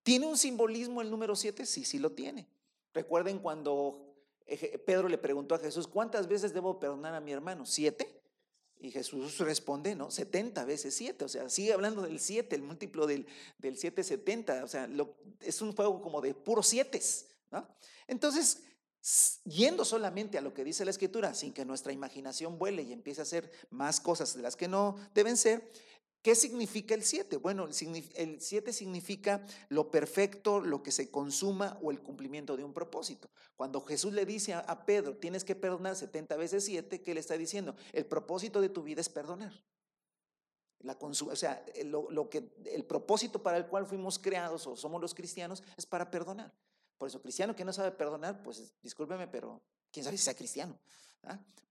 ¿Tiene 0.02 0.26
un 0.26 0.38
simbolismo 0.38 1.02
el 1.02 1.10
número 1.10 1.36
siete? 1.36 1.66
Sí, 1.66 1.84
sí 1.84 1.98
lo 1.98 2.12
tiene. 2.12 2.48
Recuerden 2.94 3.38
cuando 3.38 4.16
Pedro 4.86 5.10
le 5.10 5.18
preguntó 5.18 5.54
a 5.54 5.58
Jesús, 5.58 5.86
¿cuántas 5.86 6.26
veces 6.26 6.54
debo 6.54 6.80
perdonar 6.80 7.14
a 7.14 7.20
mi 7.20 7.32
hermano? 7.32 7.66
¿Siete? 7.66 8.19
Y 8.80 8.90
Jesús 8.90 9.38
responde, 9.38 9.94
¿no? 9.94 10.10
70 10.10 10.64
veces 10.64 10.94
7, 10.94 11.24
o 11.24 11.28
sea, 11.28 11.48
sigue 11.50 11.74
hablando 11.74 12.02
del 12.02 12.18
7, 12.18 12.56
el 12.56 12.62
múltiplo 12.62 13.06
del, 13.06 13.26
del 13.58 13.76
7, 13.76 14.02
70, 14.02 14.64
o 14.64 14.68
sea, 14.68 14.88
es 15.40 15.60
un 15.60 15.74
juego 15.74 16.00
como 16.00 16.22
de 16.22 16.32
puros 16.32 16.66
7, 16.68 17.00
¿no? 17.50 17.68
Entonces, 18.06 18.62
yendo 19.44 19.84
solamente 19.84 20.38
a 20.38 20.40
lo 20.40 20.52
que 20.54 20.64
dice 20.64 20.84
la 20.84 20.90
escritura, 20.90 21.34
sin 21.34 21.52
que 21.52 21.64
nuestra 21.64 21.92
imaginación 21.92 22.58
vuele 22.58 22.82
y 22.82 22.92
empiece 22.92 23.20
a 23.20 23.24
hacer 23.24 23.50
más 23.70 24.00
cosas 24.00 24.34
de 24.34 24.42
las 24.42 24.56
que 24.56 24.68
no 24.68 24.96
deben 25.14 25.36
ser, 25.36 25.70
¿Qué 26.22 26.34
significa 26.34 26.94
el 26.94 27.02
7? 27.02 27.38
Bueno, 27.38 27.66
el 27.66 28.40
7 28.40 28.72
significa 28.72 29.42
lo 29.70 29.90
perfecto, 29.90 30.60
lo 30.60 30.82
que 30.82 30.92
se 30.92 31.10
consuma 31.10 31.78
o 31.82 31.90
el 31.90 32.00
cumplimiento 32.00 32.58
de 32.58 32.64
un 32.64 32.74
propósito. 32.74 33.30
Cuando 33.56 33.80
Jesús 33.80 34.12
le 34.12 34.26
dice 34.26 34.52
a 34.52 34.84
Pedro, 34.84 35.16
tienes 35.16 35.44
que 35.44 35.54
perdonar 35.54 35.96
70 35.96 36.36
veces 36.36 36.64
7, 36.64 37.00
¿qué 37.00 37.14
le 37.14 37.20
está 37.20 37.38
diciendo? 37.38 37.74
El 37.92 38.04
propósito 38.04 38.60
de 38.60 38.68
tu 38.68 38.82
vida 38.82 39.00
es 39.00 39.08
perdonar. 39.08 39.52
La 40.80 40.96
o 41.00 41.36
sea, 41.36 41.64
lo, 41.84 42.28
que, 42.28 42.52
el 42.66 42.84
propósito 42.84 43.42
para 43.42 43.56
el 43.56 43.66
cual 43.66 43.86
fuimos 43.86 44.18
creados 44.18 44.66
o 44.66 44.76
somos 44.76 45.00
los 45.00 45.14
cristianos 45.14 45.62
es 45.76 45.86
para 45.86 46.10
perdonar. 46.10 46.54
Por 46.98 47.08
eso, 47.08 47.22
cristiano 47.22 47.56
que 47.56 47.64
no 47.64 47.72
sabe 47.72 47.92
perdonar, 47.92 48.42
pues 48.42 48.74
discúlpeme, 48.82 49.26
pero 49.26 49.62
quién 49.90 50.04
sabe 50.04 50.18
si 50.18 50.24
sea 50.24 50.34
cristiano. 50.34 50.78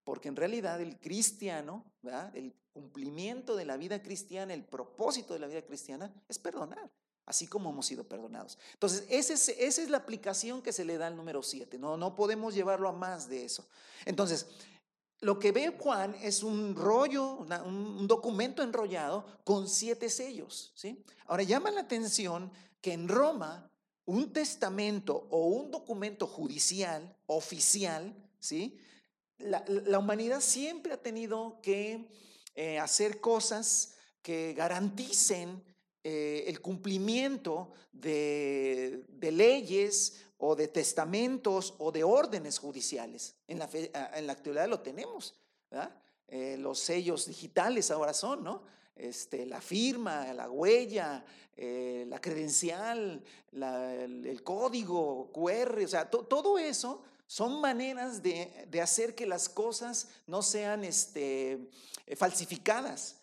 Porque 0.04 0.28
en 0.28 0.36
realidad 0.36 0.82
el 0.82 1.00
cristiano, 1.00 1.86
el 2.34 2.54
cumplimiento 2.74 3.56
de 3.56 3.66
la 3.66 3.78
vida 3.78 4.02
cristiana, 4.02 4.54
el 4.54 4.64
propósito 4.64 5.34
de 5.34 5.40
la 5.40 5.48
vida 5.48 5.62
cristiana 5.62 6.12
es 6.28 6.40
perdonar, 6.40 6.90
así 7.26 7.46
como 7.46 7.70
hemos 7.70 7.86
sido 7.86 8.08
perdonados. 8.08 8.58
Entonces, 8.74 9.06
esa 9.10 9.34
es, 9.34 9.90
la 9.90 9.98
aplicación 9.98 10.62
que 10.62 10.74
se 10.74 10.86
le 10.86 10.98
da 10.98 11.08
al 11.08 11.16
número 11.16 11.44
7. 11.44 11.78
No, 11.78 11.98
no 11.98 12.16
podemos 12.16 12.56
llevarlo 12.56 12.90
a 12.90 12.94
más 12.94 13.30
de 13.30 13.46
eso. 13.46 13.68
Entonces, 14.06 14.48
lo 15.22 15.38
que 15.38 15.52
ve 15.52 15.76
Juan 15.78 16.16
es 16.22 16.44
un 16.44 16.76
rollo, 16.76 17.46
un, 17.66 18.08
documento 18.08 18.64
enrollado 18.64 19.26
con 19.44 19.68
siete 19.68 20.10
sellos. 20.10 20.74
Ahora, 21.26 21.44
llama 21.44 21.72
la 21.72 21.82
atención 21.82 22.52
que 22.82 22.94
en 22.94 23.08
Roma 23.08 23.70
un 24.06 24.32
testamento 24.34 25.28
o 25.30 25.48
un 25.48 25.70
documento 25.70 26.26
judicial 26.26 27.16
oficial, 27.28 28.16
¿sí? 28.40 28.80
La, 29.40 30.00
humanidad 30.00 30.42
siempre 30.42 30.94
ha 30.94 31.02
tenido 31.02 31.60
que 31.62 32.08
eh, 32.56 32.80
hacer 32.80 33.20
cosas 33.20 33.96
que 34.22 34.54
garanticen 34.54 35.64
eh, 36.04 36.44
el 36.48 36.62
cumplimiento 36.62 37.72
de, 37.92 39.06
leyes 39.22 40.26
o 40.38 40.56
de 40.56 40.68
testamentos 40.68 41.76
o 41.78 41.92
de 41.92 42.04
órdenes 42.04 42.60
judiciales. 42.60 43.36
En 43.48 43.60
la, 43.60 43.70
en 44.14 44.28
la 44.28 44.34
actualidad 44.34 44.68
lo 44.68 44.82
tenemos. 44.82 45.36
Eh, 46.28 46.58
los 46.60 46.80
sellos 46.80 47.26
digitales 47.26 47.92
ahora 47.92 48.14
son, 48.14 48.44
¿no? 48.44 48.64
Este, 48.96 49.46
la 49.46 49.62
firma, 49.62 50.34
la 50.34 50.50
huella, 50.50 51.24
la 51.56 52.20
credencial, 52.20 53.24
el, 53.54 54.44
código 54.44 55.32
QR, 55.32 55.84
o 55.84 55.88
sea, 55.88 56.10
todo 56.10 56.60
eso 56.60 57.04
son 57.30 57.62
maneras 57.62 58.24
de, 58.24 58.82
hacer 58.82 59.14
que 59.14 59.28
las 59.28 59.50
cosas 59.50 60.08
no 60.26 60.42
sean 60.42 60.84
este, 60.84 61.70
eh, 62.08 62.16
falsificadas 62.16 63.18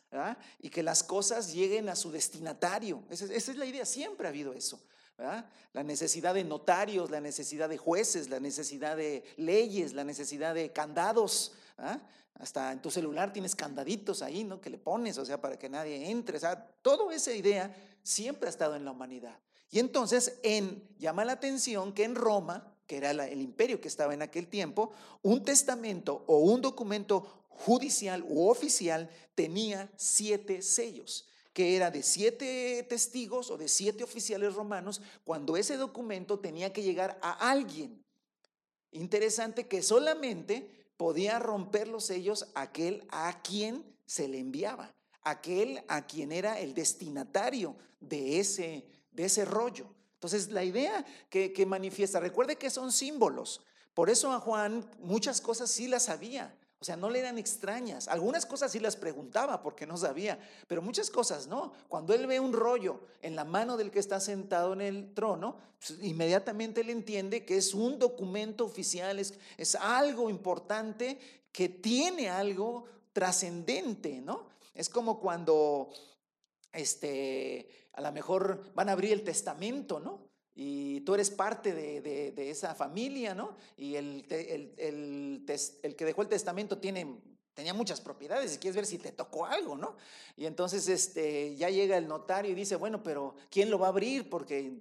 y 0.61 0.71
que 0.71 0.85
las 0.85 1.03
cosas 1.03 1.53
lleguen 1.53 1.89
a 1.89 1.97
su 1.97 2.13
destinatario. 2.13 3.03
Esa, 3.11 3.25
es 3.25 3.57
la 3.57 3.67
idea, 3.67 3.85
siempre 3.85 4.29
ha 4.29 4.31
habido 4.31 4.53
eso. 4.53 4.81
La 5.73 5.83
necesidad 5.83 6.35
de 6.35 6.45
notarios, 6.45 7.11
la 7.11 7.21
necesidad 7.21 7.69
de 7.69 7.79
jueces, 7.79 8.31
la 8.31 8.39
necesidad 8.39 8.97
de 8.97 9.25
leyes, 9.39 9.93
la 9.93 10.05
necesidad 10.05 10.55
de 10.55 10.73
candados. 10.73 11.55
Hasta 12.35 12.71
en 12.71 12.81
tu 12.81 12.93
celular 12.93 13.33
tienes 13.33 13.57
candaditos 13.57 14.23
ahí, 14.23 14.45
¿no? 14.45 14.61
Que 14.61 14.71
le 14.71 14.79
pones, 14.79 15.19
o 15.19 15.25
sea, 15.25 15.41
para 15.41 15.59
que 15.59 15.69
nadie 15.69 16.09
entre. 16.13 16.37
O 16.37 16.41
sea, 16.41 16.65
toda 16.81 17.13
esa 17.13 17.33
idea 17.33 17.75
siempre 18.05 18.47
ha 18.47 18.51
estado 18.51 18.77
en 18.77 18.85
la 18.85 18.93
humanidad. 18.93 19.37
Y 19.69 19.81
entonces 19.81 20.39
en, 20.45 20.89
llama 20.97 21.25
la 21.25 21.33
atención 21.33 21.93
que 21.93 22.05
en 22.05 22.15
Roma 22.15 22.73
que 22.87 22.97
era 22.97 23.11
el 23.11 23.41
imperio 23.41 23.81
que 23.81 23.89
estaba 23.89 24.15
en 24.15 24.23
aquel 24.23 24.49
tiempo, 24.49 24.93
un 25.23 25.45
testamento 25.45 26.25
o 26.27 26.39
un 26.39 26.61
documento 26.61 27.45
judicial 27.49 28.25
u 28.29 28.49
oficial 28.49 29.11
tenía 29.35 29.91
siete 29.97 30.63
sellos 30.63 31.29
que 31.57 31.75
era 31.75 31.91
de 31.91 32.03
siete 32.03 32.85
testigos 32.87 33.51
o 33.51 33.57
de 33.57 33.69
siete 33.69 34.05
oficiales 34.05 34.53
romanos, 34.53 35.01
cuando 35.25 35.57
ese 35.57 35.79
documento 35.79 36.39
tenía 36.39 36.71
que 36.71 36.83
llegar 36.83 37.19
a 37.23 37.51
alguien. 37.51 38.05
Interesante 38.93 39.67
que 39.67 39.81
solamente 39.81 40.71
podía 40.99 41.39
romper 41.39 41.89
los 41.89 42.05
sellos 42.05 42.49
aquel 42.55 43.07
a 43.09 43.41
quien 43.41 43.83
se 44.05 44.29
le 44.29 44.39
enviaba, 44.39 44.95
aquel 45.23 45.83
a 45.89 46.07
quien 46.07 46.31
era 46.31 46.61
el 46.61 46.75
destinatario 46.75 47.75
de 48.01 48.39
ese, 48.39 48.85
de 49.13 49.25
ese 49.25 49.47
rollo. 49.47 49.87
Entonces, 50.17 50.51
la 50.51 50.65
idea 50.65 51.05
que, 51.29 51.67
manifiesta, 51.67 52.21
recuerde 52.21 52.57
que 52.57 52.71
son 52.71 52.91
símbolos. 52.91 53.61
Por 53.93 54.11
eso 54.11 54.33
a 54.33 54.41
Juan 54.41 54.89
muchas 54.99 55.41
cosas 55.41 55.71
sí 55.71 55.89
las 55.89 56.05
sabía. 56.05 56.55
O 56.79 56.85
sea, 56.85 56.97
no 56.97 57.11
le 57.11 57.21
eran 57.21 57.39
extrañas. 57.39 58.09
Algunas 58.09 58.47
cosas 58.47 58.73
sí 58.73 58.81
las 58.81 58.97
preguntaba 58.97 59.63
porque 59.63 59.87
no 59.87 59.97
sabía, 59.97 60.39
pero 60.69 60.83
muchas 60.83 61.11
cosas 61.11 61.47
no. 61.47 61.73
Cuando 61.89 62.15
él 62.15 62.27
ve 62.27 62.41
un 62.41 62.53
rollo 62.53 63.01
en 63.23 63.37
la 63.37 63.45
mano 63.45 63.77
del 63.77 63.91
que 63.91 63.99
está 63.99 64.21
sentado 64.21 64.73
en 64.73 64.81
el 64.81 65.13
trono, 65.15 65.57
pues, 65.79 65.99
inmediatamente 66.03 66.81
él 66.81 66.91
entiende 66.91 67.45
que 67.45 67.57
es 67.57 67.75
un 67.75 67.99
documento 67.99 68.65
oficial, 68.65 69.19
es, 69.19 69.35
es 69.57 69.75
algo 69.75 70.31
importante 70.31 71.19
que 71.53 71.69
tiene 71.69 72.29
algo 72.29 72.85
trascendente, 73.13 74.21
¿no? 74.21 74.47
Es 74.75 74.89
como 74.91 75.19
cuando 75.21 75.91
este, 76.77 77.86
a 77.97 78.03
lo 78.03 78.13
mejor 78.13 78.63
van 78.75 78.89
a 78.89 78.93
abrir 78.93 79.13
el 79.13 79.25
testamento, 79.25 79.99
¿no? 79.99 80.29
Y 80.55 81.01
tú 81.01 81.15
eres 81.15 81.31
parte 81.31 81.75
de, 81.75 82.51
esa 82.51 82.75
familia, 82.75 83.35
¿no? 83.35 83.57
Y 83.77 83.97
el, 83.97 84.25
que 84.27 86.05
dejó 86.05 86.23
el 86.23 86.29
testamento 86.29 86.79
tiene, 86.79 87.21
tenía 87.55 87.75
muchas 87.75 88.01
propiedades 88.01 88.55
y 88.55 88.59
quieres 88.59 88.77
ver 88.77 88.87
si 88.87 88.99
te 88.99 89.13
tocó 89.13 89.47
algo, 89.47 89.77
¿no? 89.77 89.97
Y 90.37 90.47
entonces 90.47 90.89
este, 90.89 91.57
ya 91.57 91.69
llega 91.71 91.97
el 91.97 92.07
notario 92.07 92.53
y 92.53 92.55
dice, 92.55 92.77
bueno, 92.77 93.03
pero 93.03 93.35
¿quién 93.51 93.71
lo 93.71 93.79
va 93.79 93.87
a 93.87 93.91
abrir? 93.91 94.31
Porque 94.31 94.73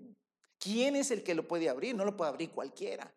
¿quién 0.60 0.96
es 0.96 1.12
el 1.12 1.24
que 1.24 1.36
lo 1.36 1.48
puede 1.48 1.70
abrir? 1.70 1.96
No 1.96 2.06
lo 2.06 2.16
puede 2.16 2.30
abrir 2.30 2.52
cualquiera, 2.52 3.14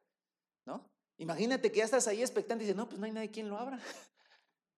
¿no? 0.65 0.89
Imagínate 1.19 1.73
que 1.73 1.79
ya 1.79 1.85
estás 1.85 2.07
ahí 2.07 2.21
expectante 2.21 2.63
y 2.63 2.67
dices, 2.67 2.77
no, 2.77 2.89
pues 2.89 3.01
no 3.01 3.07
hay 3.07 3.13
nadie 3.13 3.31
quien 3.31 3.49
lo 3.49 3.59
abra. 3.59 3.81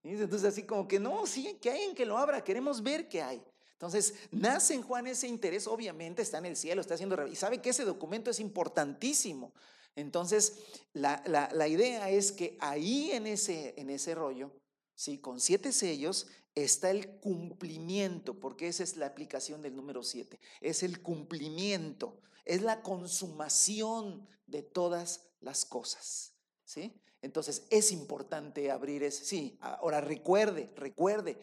Y 0.03 0.13
entonces 0.13 0.45
así 0.45 0.63
como 0.63 0.89
que, 0.89 0.99
no, 0.99 1.27
sí, 1.27 1.59
que 1.61 1.69
hay 1.69 1.83
en 1.83 1.95
que 1.95 2.07
lo 2.07 2.17
abra, 2.17 2.43
queremos 2.43 2.83
ver 2.83 3.07
qué 3.07 3.21
hay. 3.21 3.43
Entonces, 3.81 4.13
nace 4.31 4.75
en 4.75 4.83
Juan 4.83 5.07
ese 5.07 5.27
interés, 5.27 5.67
obviamente 5.67 6.21
está 6.21 6.37
en 6.37 6.45
el 6.45 6.57
cielo, 6.57 6.83
está 6.83 6.93
haciendo, 6.93 7.27
y 7.27 7.35
sabe 7.35 7.63
que 7.63 7.71
ese 7.71 7.87
documento 7.87 8.31
es 8.31 8.39
importantísimo. 8.39 9.55
Entonces, 9.97 10.59
la, 10.93 11.67
idea 11.67 12.11
es 12.11 12.31
que 12.31 12.59
ahí 12.61 13.11
en 13.13 13.27
ese, 13.27 13.73
en 13.79 13.89
ese 13.89 14.15
rollo, 14.15 14.53
¿sí? 14.95 15.17
con 15.17 15.41
siete 15.41 15.73
sellos, 15.73 16.27
está 16.55 16.91
el 16.91 17.09
cumplimiento, 17.21 18.39
porque 18.39 18.69
esa 18.69 18.83
es 18.83 18.99
la 18.99 19.07
aplicación 19.07 19.63
del 19.63 19.75
número 19.75 20.03
siete, 20.03 20.39
es 20.61 20.83
el 20.83 21.01
cumplimiento, 21.01 22.21
es 22.45 22.61
la 22.61 22.83
consumación 22.83 24.29
de 24.47 24.63
todas 24.63 25.31
las 25.41 25.65
cosas. 25.65 26.35
¿sí? 26.67 26.93
Entonces 27.23 27.67
es 27.71 27.93
importante 27.93 28.71
abrir 28.71 29.03
ese. 29.03 29.25
Sí, 29.25 29.59
ahora 29.61 30.01
recuerde, 30.01 30.71
recuerde, 30.77 31.37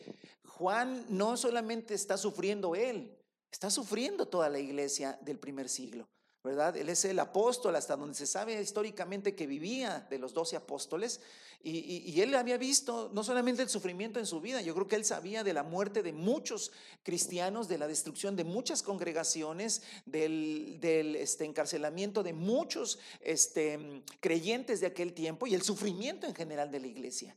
Juan 0.43 1.05
no 1.09 1.37
solamente 1.37 1.93
está 1.93 2.17
sufriendo 2.17 2.75
él, 2.75 3.15
está 3.51 3.69
sufriendo 3.69 4.27
toda 4.27 4.49
la 4.49 4.59
iglesia 4.59 5.19
del 5.21 5.39
primer 5.39 5.69
siglo. 5.69 6.07
¿Verdad? 6.43 6.77
Él 6.77 6.89
es 6.89 7.03
el 7.05 7.19
apóstol 7.19 7.75
hasta 7.75 7.95
donde 7.95 8.15
se 8.15 8.25
sabe 8.25 8.61
históricamente 8.61 9.35
que 9.35 9.47
vivía 9.47 10.07
de 10.09 10.19
los 10.19 10.33
doce 10.33 10.55
apóstoles 10.55 11.19
y, 11.63 12.21
él 12.21 12.33
había 12.35 12.57
visto 12.57 13.09
no 13.13 13.23
solamente 13.23 13.61
el 13.61 13.69
sufrimiento 13.69 14.19
en 14.19 14.25
su 14.25 14.39
vida, 14.39 14.61
yo 14.61 14.73
creo 14.73 14.87
que 14.87 14.95
él 14.95 15.03
sabía 15.03 15.43
de 15.43 15.53
la 15.53 15.63
muerte 15.63 16.01
de 16.01 16.13
muchos 16.13 16.71
cristianos, 17.03 17.67
de 17.67 17.77
la 17.77 17.87
destrucción 17.87 18.35
de 18.35 18.43
muchas 18.43 18.83
congregaciones, 18.83 19.81
del, 20.05 20.79
este, 21.17 21.45
encarcelamiento 21.45 22.23
de 22.23 22.33
muchos 22.33 22.99
este, 23.21 24.03
creyentes 24.19 24.79
de 24.79 24.87
aquel 24.87 25.13
tiempo 25.13 25.47
y 25.47 25.55
el 25.55 25.61
sufrimiento 25.61 26.27
en 26.27 26.35
general 26.35 26.71
de 26.71 26.79
la 26.79 26.87
iglesia. 26.87 27.35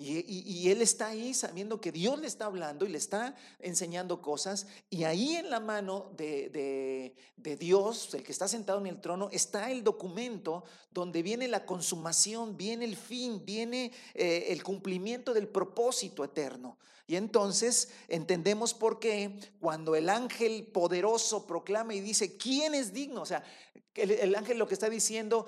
Y, 0.00 0.70
él 0.70 0.80
está 0.80 1.08
ahí 1.08 1.34
sabiendo 1.34 1.80
que 1.80 1.90
Dios 1.90 2.20
le 2.20 2.28
está 2.28 2.44
hablando 2.44 2.86
y 2.86 2.88
le 2.88 2.98
está 2.98 3.34
enseñando 3.58 4.22
cosas. 4.22 4.68
Y 4.90 5.02
ahí 5.02 5.34
en 5.34 5.50
la 5.50 5.58
mano 5.58 6.12
de, 6.16 7.16
Dios, 7.58 8.14
el 8.14 8.22
que 8.22 8.30
está 8.30 8.46
sentado 8.46 8.78
en 8.78 8.86
el 8.86 9.00
trono, 9.00 9.28
está 9.32 9.72
el 9.72 9.82
documento 9.82 10.62
donde 10.92 11.22
viene 11.22 11.48
la 11.48 11.66
consumación, 11.66 12.56
viene 12.56 12.84
el 12.84 12.96
fin, 12.96 13.44
viene 13.44 13.90
eh, 14.14 14.46
el 14.50 14.62
cumplimiento 14.62 15.34
del 15.34 15.48
propósito 15.48 16.22
eterno. 16.22 16.78
Y 17.08 17.16
entonces 17.16 17.88
entendemos 18.06 18.74
por 18.74 19.00
qué 19.00 19.34
cuando 19.60 19.96
el 19.96 20.10
ángel 20.10 20.66
poderoso 20.66 21.46
proclama 21.46 21.94
y 21.94 22.00
dice, 22.00 22.36
¿quién 22.36 22.74
es 22.74 22.92
digno? 22.92 23.22
O 23.22 23.26
sea, 23.26 23.42
el, 23.94 24.34
ángel 24.34 24.58
lo 24.58 24.68
que 24.68 24.74
está 24.74 24.90
diciendo, 24.90 25.46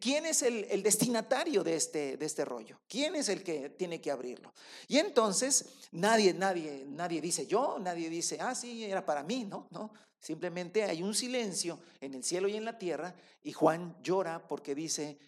¿quién 0.00 0.26
es 0.26 0.42
el, 0.42 0.82
destinatario 0.82 1.62
de 1.62 1.76
este, 1.76 2.16
de 2.16 2.26
este 2.26 2.44
rollo? 2.44 2.80
¿Quién 2.88 3.14
es 3.14 3.28
el 3.28 3.44
que 3.44 3.70
tiene 3.70 4.00
que 4.00 4.10
abrirlo? 4.10 4.52
Y 4.88 4.98
entonces 4.98 5.64
nadie, 5.92 6.34
nadie, 6.34 6.84
nadie 6.88 7.20
dice 7.20 7.46
yo, 7.46 7.78
nadie 7.78 8.10
dice, 8.10 8.38
ah, 8.40 8.56
sí, 8.56 8.84
era 8.84 9.06
para 9.06 9.22
mí, 9.22 9.44
¿no? 9.44 9.68
No, 9.70 9.92
simplemente 10.18 10.82
hay 10.82 11.04
un 11.04 11.14
silencio 11.14 11.78
en 12.00 12.14
el 12.14 12.24
cielo 12.24 12.48
y 12.48 12.56
en 12.56 12.64
la 12.64 12.76
tierra 12.76 13.14
y 13.44 13.52
Juan 13.52 13.96
llora 14.02 14.48
porque 14.48 14.74
dice, 14.74 15.18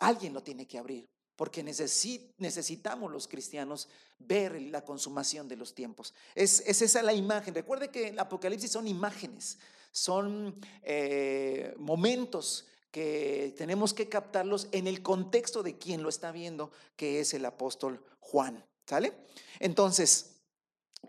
alguien 0.00 0.34
lo 0.34 0.42
tiene 0.42 0.66
que 0.66 0.78
abrir 0.78 1.08
porque 1.36 1.62
necesitamos 1.62 3.12
los 3.12 3.28
cristianos 3.28 3.88
ver 4.18 4.60
la 4.60 4.84
consumación 4.84 5.48
de 5.48 5.56
los 5.56 5.74
tiempos. 5.74 6.14
Es, 6.34 6.60
esa 6.60 7.02
la 7.02 7.12
imagen. 7.12 7.54
Recuerde 7.54 7.90
que 7.90 8.08
el 8.08 8.18
Apocalipsis 8.18 8.72
son 8.72 8.88
imágenes, 8.88 9.58
son 9.92 10.58
eh, 10.82 11.74
momentos 11.76 12.66
que 12.90 13.54
tenemos 13.58 13.92
que 13.92 14.08
captarlos 14.08 14.68
en 14.72 14.86
el 14.86 15.02
contexto 15.02 15.62
de 15.62 15.76
quien 15.76 16.02
lo 16.02 16.08
está 16.08 16.32
viendo, 16.32 16.70
que 16.96 17.20
es 17.20 17.34
el 17.34 17.44
apóstol 17.44 18.02
Juan. 18.20 18.64
¿Sale? 18.86 19.12
Entonces, 19.58 20.36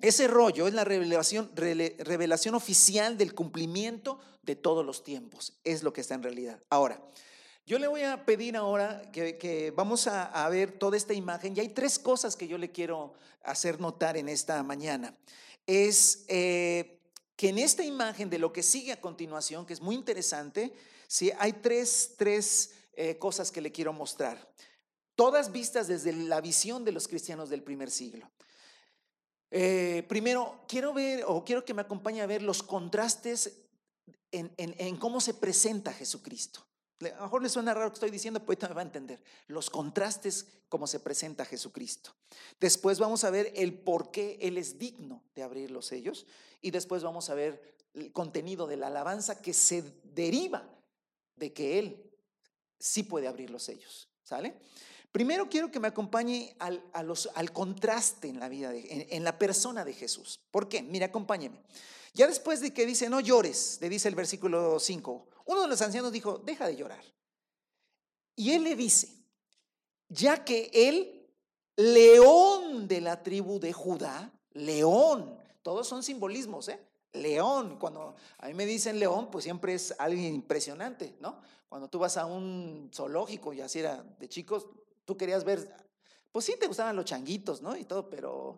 ese 0.01 0.27
rollo 0.27 0.67
es 0.67 0.73
la 0.73 0.83
revelación, 0.83 1.51
revelación 1.55 2.55
oficial 2.55 3.17
del 3.17 3.33
cumplimiento 3.33 4.19
de 4.41 4.55
todos 4.55 4.85
los 4.85 5.03
tiempos. 5.03 5.53
Es 5.63 5.83
lo 5.83 5.93
que 5.93 6.01
está 6.01 6.15
en 6.15 6.23
realidad. 6.23 6.61
Ahora, 6.69 7.01
yo 7.67 7.77
le 7.79 7.87
voy 7.87 8.01
a 8.03 8.25
pedir 8.25 8.55
ahora 8.55 9.11
que, 9.11 9.73
vamos 9.75 10.07
a, 10.07 10.47
ver 10.47 10.79
toda 10.79 10.95
esta 10.95 11.13
imagen 11.13 11.53
y 11.53 11.59
hay 11.59 11.69
tres 11.69 11.99
cosas 11.99 12.37
que 12.37 12.47
yo 12.47 12.57
le 12.57 12.71
quiero 12.71 13.13
hacer 13.43 13.81
notar 13.81 14.15
en 14.15 14.29
esta 14.29 14.63
mañana. 14.63 15.13
Es 15.65 16.23
eh, 16.29 17.01
que 17.35 17.49
en 17.49 17.57
esta 17.57 17.83
imagen 17.83 18.29
de 18.29 18.39
lo 18.39 18.53
que 18.53 18.63
sigue 18.63 18.93
a 18.93 19.01
continuación, 19.01 19.65
que 19.65 19.73
es 19.73 19.81
muy 19.81 19.95
interesante, 19.95 20.71
sí, 21.09 21.29
hay 21.39 21.51
tres, 21.51 22.13
tres 22.17 22.71
eh, 22.93 23.17
cosas 23.17 23.51
que 23.51 23.59
le 23.59 23.73
quiero 23.73 23.91
mostrar. 23.91 24.49
Todas 25.15 25.51
vistas 25.51 25.89
desde 25.89 26.13
la 26.13 26.39
visión 26.39 26.85
de 26.85 26.93
los 26.93 27.09
cristianos 27.09 27.49
del 27.49 27.63
primer 27.63 27.91
siglo. 27.91 28.31
Eh, 29.51 30.05
primero, 30.07 30.63
quiero 30.69 30.93
ver 30.93 31.25
o 31.27 31.43
quiero 31.43 31.65
que 31.65 31.73
me 31.73 31.81
acompañe 31.81 32.21
a 32.21 32.27
ver 32.27 32.43
los 32.43 32.63
contrastes 32.63 33.63
en 34.31 34.97
cómo 34.97 35.19
se 35.19 35.33
presenta 35.33 35.91
Jesucristo. 35.91 36.66
A 36.99 37.17
lo 37.17 37.21
mejor 37.23 37.43
le 37.43 37.49
suena 37.49 37.73
raro 37.73 37.85
lo 37.85 37.91
que 37.91 37.97
estoy 37.97 38.11
diciendo, 38.11 38.39
pero 38.39 38.51
ahorita 38.51 38.67
me 38.69 38.73
va 38.75 38.81
a 38.81 38.85
entender. 38.85 39.21
Los 39.47 39.69
contrastes 39.69 40.47
como 40.67 40.87
se 40.87 40.99
presenta 40.99 41.45
Jesucristo. 41.45 42.13
Después 42.59 42.99
vamos 42.99 43.23
a 43.23 43.29
ver 43.29 43.51
el 43.55 43.73
por 43.73 44.11
qué 44.11 44.37
Él 44.41 44.57
es 44.57 44.79
digno 44.79 45.23
de 45.35 45.43
abrir 45.43 45.69
los 45.69 45.85
sellos. 45.85 46.25
Y 46.61 46.71
después 46.71 47.03
vamos 47.03 47.29
a 47.29 47.35
ver 47.35 47.75
el 47.93 48.11
contenido 48.11 48.67
de 48.67 48.77
la 48.77 48.87
alabanza 48.87 49.41
que 49.41 49.53
se 49.53 49.83
deriva 50.03 50.67
de 51.35 51.53
que 51.53 51.79
Él 51.79 52.11
sí 52.79 53.03
puede 53.03 53.27
abrir 53.27 53.49
los 53.49 53.63
sellos. 53.63 54.09
¿Sale? 54.23 54.59
Primero 55.11 55.49
quiero 55.49 55.71
que 55.71 55.79
me 55.79 55.87
acompañe 55.87 56.55
al, 56.59 56.83
al 56.93 57.51
contraste 57.53 58.27
en 58.27 58.39
la 58.39 58.49
vida, 58.49 58.71
en, 58.73 59.23
la 59.23 59.39
persona 59.39 59.85
de 59.85 59.93
Jesús. 59.93 60.39
¿Por 60.51 60.67
qué? 60.67 60.81
Mira, 60.83 61.07
acompáñeme. 61.07 61.59
Ya 62.13 62.27
después 62.27 62.59
de 62.59 62.73
que 62.73 62.85
dice, 62.85 63.09
no 63.09 63.19
llores, 63.19 63.77
le 63.81 63.89
dice 63.89 64.09
el 64.09 64.15
versículo 64.15 64.79
5, 64.79 65.27
uno 65.47 65.61
de 65.63 65.67
los 65.67 65.81
ancianos 65.81 66.11
dijo, 66.11 66.37
deja 66.39 66.67
de 66.67 66.75
llorar. 66.75 67.03
Y 68.35 68.51
él 68.51 68.63
le 68.63 68.75
dice, 68.75 69.09
ya 70.09 70.45
que 70.45 70.69
él, 70.73 71.27
león 71.75 72.87
de 72.87 73.01
la 73.01 73.23
tribu 73.23 73.59
de 73.59 73.73
Judá, 73.73 74.31
león, 74.51 75.37
todos 75.63 75.87
son 75.87 76.03
simbolismos, 76.03 76.69
¿eh? 76.69 76.79
León, 77.13 77.77
cuando 77.79 78.15
a 78.37 78.47
mí 78.47 78.53
me 78.53 78.65
dicen 78.65 78.99
león, 78.99 79.31
pues 79.31 79.43
siempre 79.43 79.73
es 79.73 79.95
alguien 79.97 80.35
impresionante, 80.35 81.15
¿no? 81.19 81.41
Cuando 81.67 81.89
tú 81.89 81.99
vas 81.99 82.17
a 82.17 82.25
un 82.25 82.91
zoológico, 82.93 83.53
y 83.53 83.61
así 83.61 83.79
era 83.79 84.03
de 84.03 84.29
chicos, 84.29 84.67
tú 85.05 85.17
querías 85.17 85.43
ver, 85.43 85.73
pues 86.31 86.45
sí 86.45 86.55
te 86.59 86.67
gustaban 86.67 86.95
los 86.95 87.05
changuitos, 87.05 87.61
¿no? 87.61 87.75
Y 87.75 87.85
todo, 87.85 88.09
pero 88.09 88.57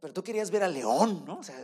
pero 0.00 0.14
tú 0.14 0.22
querías 0.24 0.50
ver 0.50 0.62
al 0.62 0.72
león, 0.72 1.24
¿no? 1.26 1.38
O 1.38 1.42
sea, 1.42 1.56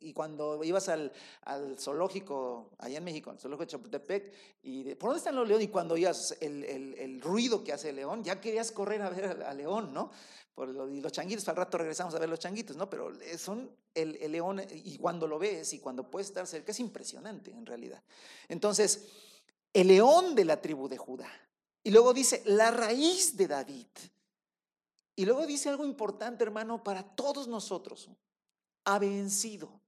y, 0.00 0.12
cuando 0.12 0.62
ibas 0.64 0.88
al, 0.88 1.12
al, 1.42 1.78
zoológico, 1.78 2.70
allá 2.78 2.98
en 2.98 3.04
México, 3.04 3.30
al 3.30 3.38
zoológico 3.38 3.64
de 3.64 3.70
Chapultepec, 3.70 4.32
y 4.62 4.94
¿por 4.96 5.10
dónde 5.10 5.18
están 5.18 5.36
los 5.36 5.46
leones? 5.46 5.68
Y 5.68 5.70
cuando 5.70 5.94
oías 5.94 6.36
el, 6.40 6.64
el, 6.64 6.94
el, 6.94 7.20
ruido 7.20 7.62
que 7.62 7.72
hace 7.72 7.90
el 7.90 7.96
león, 7.96 8.24
ya 8.24 8.40
querías 8.40 8.72
correr 8.72 9.02
a 9.02 9.10
ver 9.10 9.42
al, 9.44 9.56
león, 9.56 9.92
¿no? 9.92 10.10
Por 10.54 10.70
y 10.90 11.00
los 11.00 11.12
changuitos, 11.12 11.48
al 11.48 11.56
rato 11.56 11.78
regresamos 11.78 12.14
a 12.14 12.18
ver 12.18 12.28
los 12.28 12.38
changuitos, 12.38 12.76
¿no? 12.76 12.88
Pero 12.88 13.12
son 13.38 13.70
el, 13.94 14.16
el 14.16 14.32
león, 14.32 14.62
y 14.72 14.98
cuando 14.98 15.26
lo 15.26 15.38
ves 15.38 15.72
y 15.72 15.78
cuando 15.78 16.10
puedes 16.10 16.28
estar 16.28 16.46
cerca, 16.46 16.72
es 16.72 16.80
impresionante 16.80 17.50
en 17.50 17.66
realidad. 17.66 18.02
Entonces, 18.48 19.08
el 19.72 19.88
león 19.88 20.34
de 20.34 20.44
la 20.44 20.60
tribu 20.60 20.88
de 20.88 20.96
Judá. 20.96 21.30
Y 21.82 21.90
luego 21.90 22.14
dice, 22.14 22.42
la 22.46 22.70
raíz 22.70 23.36
de 23.36 23.46
David. 23.46 23.86
Y 25.16 25.24
luego 25.24 25.46
dice 25.46 25.70
algo 25.70 25.84
importante, 25.84 26.44
hermano, 26.44 26.84
para 26.84 27.02
todos 27.02 27.48
nosotros. 27.48 28.10
Ha 28.84 28.98
vencido. 28.98 29.80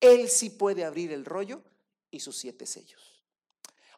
Él 0.00 0.28
sí 0.30 0.50
puede 0.50 0.84
abrir 0.84 1.12
el 1.12 1.26
rollo 1.26 1.62
y 2.10 2.20
sus 2.20 2.38
siete 2.38 2.66
sellos. 2.66 3.22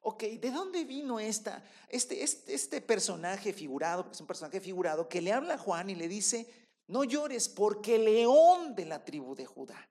Ok, 0.03 0.25
¿de 0.25 0.51
dónde 0.51 0.85
vino 0.85 1.21
esta, 1.21 1.65
este, 1.89 2.25
este, 2.25 2.55
este 2.55 2.81
personaje 2.81 3.53
figurado, 3.53 4.09
es 4.11 4.21
un 4.21 4.27
personaje 4.27 4.61
figurado, 4.61 5.09
que 5.09 5.23
le 5.23 5.33
habla 5.33 5.55
a 5.55 5.59
Juan 5.59 5.91
y 5.91 5.95
le 5.95 6.09
dice, 6.09 6.53
no 6.89 7.05
llores 7.05 7.49
porque 7.49 7.99
león 7.99 8.75
de 8.75 8.85
la 8.85 9.05
tribu 9.05 9.37
de 9.37 9.47
Judá. 9.47 9.89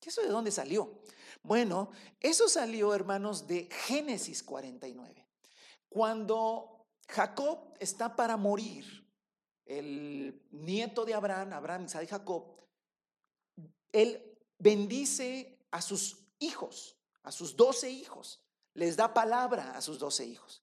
¿Y 0.00 0.08
eso 0.08 0.22
de 0.22 0.28
dónde 0.28 0.52
salió? 0.52 1.00
Bueno, 1.42 1.90
eso 2.20 2.48
salió, 2.48 2.94
hermanos, 2.94 3.48
de 3.48 3.68
Génesis 3.86 4.44
49. 4.44 5.26
Cuando 5.88 6.86
Jacob 7.08 7.74
está 7.80 8.14
para 8.14 8.36
morir, 8.36 8.84
el 9.70 10.42
nieto 10.50 11.04
de 11.04 11.14
Abraham, 11.14 11.52
Abraham, 11.52 11.84
Isaac 11.84 12.02
y 12.02 12.06
Jacob, 12.08 12.44
él 13.92 14.36
bendice 14.58 15.58
a 15.70 15.80
sus 15.80 16.18
hijos, 16.40 16.96
a 17.22 17.30
sus 17.30 17.56
doce 17.56 17.88
hijos, 17.88 18.40
les 18.74 18.96
da 18.96 19.14
palabra 19.14 19.76
a 19.76 19.80
sus 19.80 19.98
doce 19.98 20.26
hijos. 20.26 20.62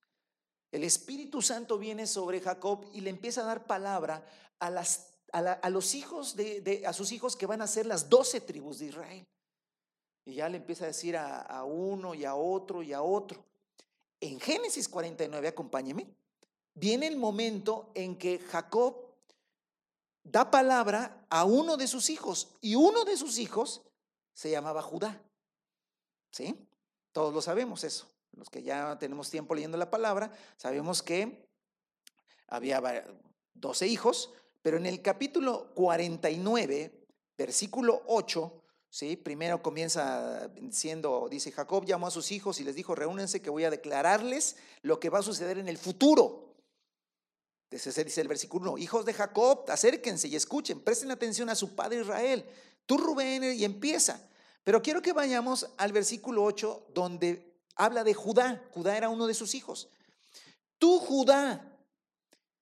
El 0.71 0.83
Espíritu 0.83 1.41
Santo 1.41 1.77
viene 1.77 2.05
sobre 2.05 2.41
Jacob 2.41 2.85
y 2.93 2.99
le 2.99 3.09
empieza 3.09 3.41
a 3.41 3.45
dar 3.45 3.65
palabra 3.65 4.25
a, 4.59 5.69
los 5.69 5.95
hijos 5.95 6.35
de, 6.35 6.83
a 6.85 6.91
sus 6.91 7.13
hijos 7.13 7.37
que 7.37 7.45
van 7.45 7.61
a 7.61 7.67
ser 7.67 7.85
las 7.85 8.09
doce 8.09 8.41
tribus 8.41 8.79
de 8.79 8.87
Israel. 8.87 9.25
Y 10.25 10.33
ya 10.33 10.49
le 10.49 10.57
empieza 10.57 10.83
a 10.83 10.87
decir 10.87 11.15
a, 11.15 11.41
a 11.41 11.63
uno 11.63 12.13
y 12.13 12.25
a 12.25 12.35
otro 12.35 12.83
y 12.83 12.91
a 12.91 13.01
otro. 13.01 13.45
En 14.19 14.37
Génesis 14.41 14.89
49, 14.89 15.47
acompáñeme, 15.47 16.13
viene 16.79 17.07
el 17.07 17.17
momento 17.17 17.91
en 17.95 18.17
que 18.17 18.39
Jacob 18.39 18.95
da 20.23 20.51
palabra 20.51 21.25
a 21.29 21.43
uno 21.45 21.77
de 21.77 21.87
sus 21.87 22.09
hijos 22.09 22.49
y 22.61 22.75
uno 22.75 23.05
de 23.05 23.17
sus 23.17 23.37
hijos 23.39 23.81
se 24.33 24.51
llamaba 24.51 24.81
Judá. 24.81 25.21
¿Sí? 26.31 26.67
Todos 27.11 27.33
lo 27.33 27.41
sabemos 27.41 27.83
eso. 27.83 28.07
Los 28.33 28.49
que 28.49 28.61
ya 28.61 28.97
tenemos 28.99 29.31
tiempo 29.31 29.55
leyendo 29.55 29.77
la 29.77 29.89
palabra, 29.89 30.31
sabemos 30.57 31.01
que 31.01 31.47
había 32.47 32.81
12 33.55 33.87
hijos, 33.87 34.31
pero 34.61 34.77
en 34.77 34.85
el 34.85 35.01
capítulo 35.01 35.73
49, 35.73 37.07
versículo 37.35 38.03
8, 38.05 38.63
¿sí? 38.89 39.15
Primero 39.15 39.63
comienza 39.63 40.47
diciendo, 40.49 41.27
dice 41.31 41.51
Jacob 41.51 41.85
llamó 41.85 42.07
a 42.07 42.11
sus 42.11 42.31
hijos 42.31 42.59
y 42.59 42.63
les 42.63 42.75
dijo, 42.75 42.93
reúnense 42.93 43.41
que 43.41 43.49
voy 43.49 43.63
a 43.63 43.71
declararles 43.71 44.57
lo 44.83 44.99
que 44.99 45.09
va 45.09 45.19
a 45.19 45.23
suceder 45.23 45.57
en 45.57 45.69
el 45.69 45.79
futuro. 45.79 46.46
Ese 47.69 48.03
dice 48.03 48.21
el 48.21 48.27
versículo 48.27 48.71
1, 48.71 48.77
hijos 48.77 49.05
de 49.05 49.13
Jacob, 49.13 49.69
acérquense 49.69 50.27
y 50.27 50.35
escuchen, 50.35 50.79
presten 50.79 51.11
atención 51.11 51.49
a 51.49 51.55
su 51.55 51.75
padre 51.75 52.01
Israel. 52.01 52.45
Tú 52.85 52.97
Rubén 52.97 53.43
y 53.43 53.65
empieza. 53.65 54.21
Pero 54.63 54.81
quiero 54.81 55.01
que 55.01 55.13
vayamos 55.13 55.69
al 55.77 55.91
versículo 55.91 56.43
8 56.43 56.87
donde 56.93 57.57
habla 57.75 58.03
de 58.03 58.13
Judá. 58.13 58.63
Judá 58.71 58.97
era 58.97 59.09
uno 59.09 59.27
de 59.27 59.33
sus 59.33 59.53
hijos. 59.53 59.89
Tú 60.77 60.99
Judá 60.99 61.77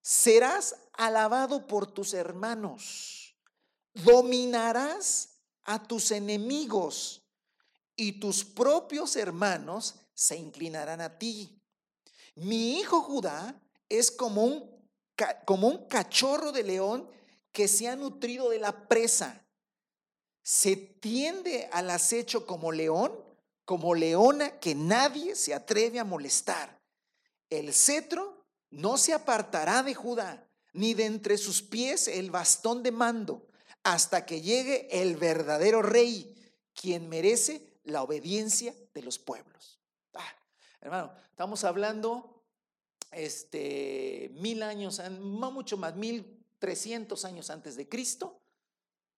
serás 0.02 0.76
alabado 0.94 1.68
por 1.68 1.92
tus 1.92 2.14
hermanos. 2.14 3.36
Dominarás 3.94 5.30
a 5.64 5.82
tus 5.88 6.12
enemigos 6.12 7.24
y 7.96 8.20
tus 8.20 8.44
propios 8.44 9.16
hermanos 9.16 9.96
se 10.14 10.36
inclinarán 10.36 11.02
a 11.02 11.18
ti. 11.18 11.62
Mi 12.36 12.80
hijo 12.80 13.02
Judá 13.02 13.60
es 13.90 14.12
como 14.12 14.44
un 14.44 14.75
como 15.46 15.68
un 15.68 15.88
cachorro 15.88 16.52
de 16.52 16.64
león 16.64 17.10
que 17.52 17.68
se 17.68 17.88
ha 17.88 17.96
nutrido 17.96 18.50
de 18.50 18.60
la 18.60 18.88
presa. 18.88 19.46
Se 20.42 20.76
tiende 20.76 21.70
al 21.72 21.90
acecho 21.90 22.46
como 22.46 22.72
león, 22.72 23.18
como 23.64 23.96
leona 23.96 24.60
que 24.60 24.76
nadie 24.76 25.36
se 25.36 25.54
atreve 25.54 26.00
a 26.00 26.04
molestar. 26.04 26.80
El 27.50 27.74
cetro 27.74 28.46
no 28.70 28.98
se 28.98 29.14
apartará 29.14 29.84
de 29.84 29.96
Judá, 29.96 30.48
ni 30.74 30.94
de 30.94 31.06
entre 31.06 31.38
sus 31.38 31.62
pies 31.62 32.08
el 32.08 32.30
bastón 32.30 32.84
de 32.84 32.92
mando, 32.92 33.48
hasta 33.84 34.26
que 34.26 34.42
llegue 34.42 34.88
el 35.02 35.16
verdadero 35.16 35.82
rey, 35.82 36.36
quien 36.74 37.08
merece 37.08 37.80
la 37.84 38.04
obediencia 38.04 38.76
de 38.94 39.02
los 39.02 39.18
pueblos. 39.18 39.80
Ah, 40.14 40.36
hermano, 40.82 41.14
estamos 41.30 41.64
hablando 41.64 42.35
este, 43.12 44.30
mil 44.34 44.64
años, 44.64 45.02
mucho 45.20 45.78
más, 45.78 45.96
mil 45.96 46.44
trescientos 46.60 47.26
años 47.26 47.50
antes 47.50 47.76
de 47.76 47.88
Cristo, 47.88 48.42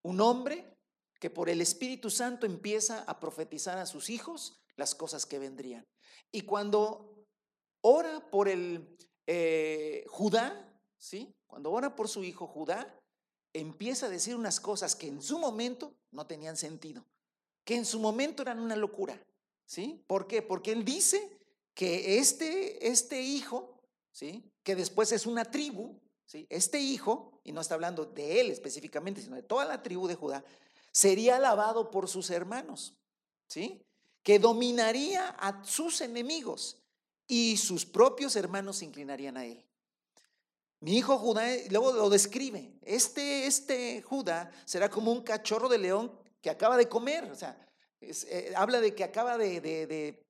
un 0.03 0.21
hombre 0.21 0.77
que 1.19 1.29
por 1.29 1.49
el 1.49 1.61
Espíritu 1.61 2.09
Santo 2.09 2.45
empieza 2.45 3.03
a 3.03 3.19
profetizar 3.19 3.77
a 3.77 3.85
sus 3.85 4.09
hijos 4.09 4.59
las 4.75 4.95
cosas 4.95 5.25
que 5.25 5.39
vendrían. 5.39 5.85
Y 6.31 6.41
cuando 6.41 7.25
ora 7.81 8.29
por 8.29 8.47
el 8.47 8.95
eh, 9.25 10.05
Judá, 10.07 10.79
¿sí? 10.97 11.33
Cuando 11.47 11.71
ora 11.71 11.95
por 11.95 12.07
su 12.07 12.23
hijo 12.23 12.47
Judá, 12.47 12.99
empieza 13.53 14.05
a 14.05 14.09
decir 14.09 14.35
unas 14.35 14.59
cosas 14.59 14.95
que 14.95 15.07
en 15.07 15.21
su 15.21 15.39
momento 15.39 15.95
no 16.11 16.27
tenían 16.27 16.57
sentido, 16.57 17.05
que 17.63 17.75
en 17.75 17.85
su 17.85 17.99
momento 17.99 18.43
eran 18.43 18.59
una 18.59 18.75
locura, 18.75 19.21
¿sí? 19.65 20.03
¿Por 20.07 20.27
qué? 20.27 20.41
Porque 20.41 20.71
él 20.71 20.85
dice 20.85 21.37
que 21.73 22.19
este, 22.19 22.87
este 22.87 23.21
hijo 23.21 23.76
que 24.63 24.75
después 24.75 25.11
es 25.11 25.25
una 25.25 25.45
tribu, 25.45 25.99
este 26.49 26.79
hijo, 26.79 27.39
y 27.43 27.51
no 27.51 27.61
está 27.61 27.75
hablando 27.75 28.05
de 28.05 28.41
él 28.41 28.51
específicamente, 28.51 29.21
sino 29.21 29.35
de 29.35 29.43
toda 29.43 29.65
la 29.65 29.81
tribu 29.81 30.07
de 30.07 30.15
Judá, 30.15 30.43
sería 30.91 31.37
alabado 31.37 31.91
por 31.91 32.07
sus 32.07 32.29
hermanos, 32.29 32.95
¿sí? 33.47 33.85
que 34.23 34.39
dominaría 34.39 35.29
a 35.29 35.63
sus 35.63 36.01
enemigos 36.01 36.77
y 37.27 37.57
sus 37.57 37.85
propios 37.85 38.35
hermanos 38.35 38.77
se 38.77 38.85
inclinarían 38.85 39.37
a 39.37 39.45
él. 39.45 39.63
Mi 40.79 40.97
hijo 40.97 41.17
Judá, 41.17 41.45
luego 41.69 41.93
lo 41.93 42.09
describe, 42.09 42.73
este, 42.81 43.47
este 43.47 44.01
Judá 44.01 44.51
será 44.65 44.89
como 44.89 45.11
un 45.11 45.21
cachorro 45.21 45.69
de 45.69 45.77
león 45.77 46.11
que 46.41 46.49
acaba 46.49 46.77
de 46.77 46.89
comer, 46.89 47.23
o 47.31 47.35
sea, 47.35 47.57
eh, 48.01 48.53
habla 48.55 48.79
de 48.81 48.93
que 48.93 49.03
acaba 49.03 49.37
de 49.37 50.26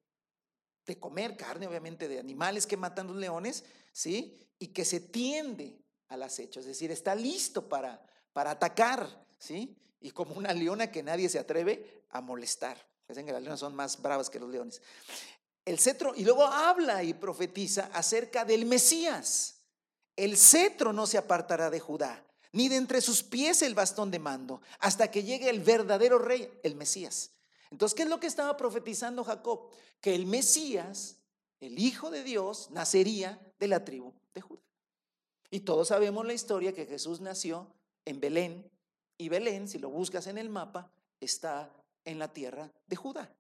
comer 0.96 1.36
carne, 1.36 1.68
obviamente, 1.68 2.08
de 2.08 2.20
animales 2.20 2.66
que 2.66 2.78
matan 2.78 3.08
los 3.08 3.18
leones, 3.18 3.66
¿sí? 3.92 4.38
Y 4.58 4.68
que 4.68 4.86
se 4.86 5.02
tiende 5.02 5.78
al 6.08 6.24
acecho, 6.24 6.62
es 6.62 6.66
decir, 6.66 6.90
está 6.92 7.14
listo 7.14 7.68
para, 7.68 8.02
para 8.32 8.52
atacar, 8.52 9.26
¿sí? 9.38 9.76
Y 10.00 10.12
como 10.12 10.36
una 10.36 10.54
leona 10.54 10.90
que 10.90 11.04
nadie 11.04 11.28
se 11.28 11.40
atreve 11.40 12.06
a 12.12 12.22
molestar. 12.22 12.88
Dicen 13.08 13.26
que 13.26 13.34
las 13.34 13.42
leonas 13.42 13.60
son 13.60 13.76
más 13.76 14.02
bravas 14.02 14.30
que 14.30 14.40
los 14.40 14.50
leones. 14.50 14.82
El 15.66 15.80
cetro, 15.80 16.14
y 16.16 16.24
luego 16.24 16.46
habla 16.46 17.04
y 17.04 17.14
profetiza 17.14 17.90
acerca 17.94 18.46
del 18.46 18.66
Mesías. 18.66 19.56
El 20.16 20.38
cetro 20.38 20.94
no 20.94 21.06
se 21.06 21.18
apartará 21.18 21.70
de 21.70 21.82
Judá, 21.82 22.26
ni 22.54 22.70
de 22.70 22.78
entre 22.78 23.02
sus 23.02 23.24
pies 23.24 23.62
el 23.62 23.76
bastón 23.76 24.10
de 24.10 24.20
mando, 24.20 24.62
hasta 24.80 25.12
que 25.12 25.24
llegue 25.24 25.50
el 25.50 25.60
verdadero 25.60 26.20
rey, 26.20 26.50
el 26.64 26.76
Mesías. 26.76 27.32
Entonces, 27.72 27.96
¿qué 27.96 28.04
es 28.04 28.10
lo 28.10 28.20
que 28.20 28.28
estaba 28.28 28.58
profetizando 28.58 29.24
Jacob? 29.24 29.70
Que 30.02 30.16
el 30.16 30.26
Mesías, 30.26 31.18
el 31.60 31.80
Hijo 31.80 32.10
de 32.10 32.24
Dios, 32.24 32.70
nacería 32.72 33.40
de 33.60 33.68
la 33.68 33.84
tribu 33.84 34.14
de 34.34 34.42
Judá. 34.42 34.62
Y 35.50 35.62
todos 35.62 35.90
sabemos 35.90 36.26
la 36.26 36.34
historia 36.34 36.74
que 36.74 36.86
Jesús 36.86 37.22
nació 37.22 37.68
en 38.06 38.20
Belén, 38.20 38.70
y 39.18 39.30
Belén, 39.30 39.68
si 39.68 39.80
lo 39.80 39.90
buscas 39.90 40.28
en 40.28 40.38
el 40.38 40.50
mapa, 40.50 40.92
está 41.20 41.74
en 42.06 42.20
la 42.20 42.32
tierra 42.32 42.72
de 42.86 42.96
Judá, 42.96 43.34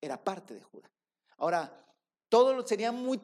era 0.00 0.22
parte 0.22 0.54
de 0.54 0.62
Judá. 0.62 0.90
Ahora, 1.36 1.84
todo 2.28 2.66
sería 2.66 2.92
muy 2.92 3.20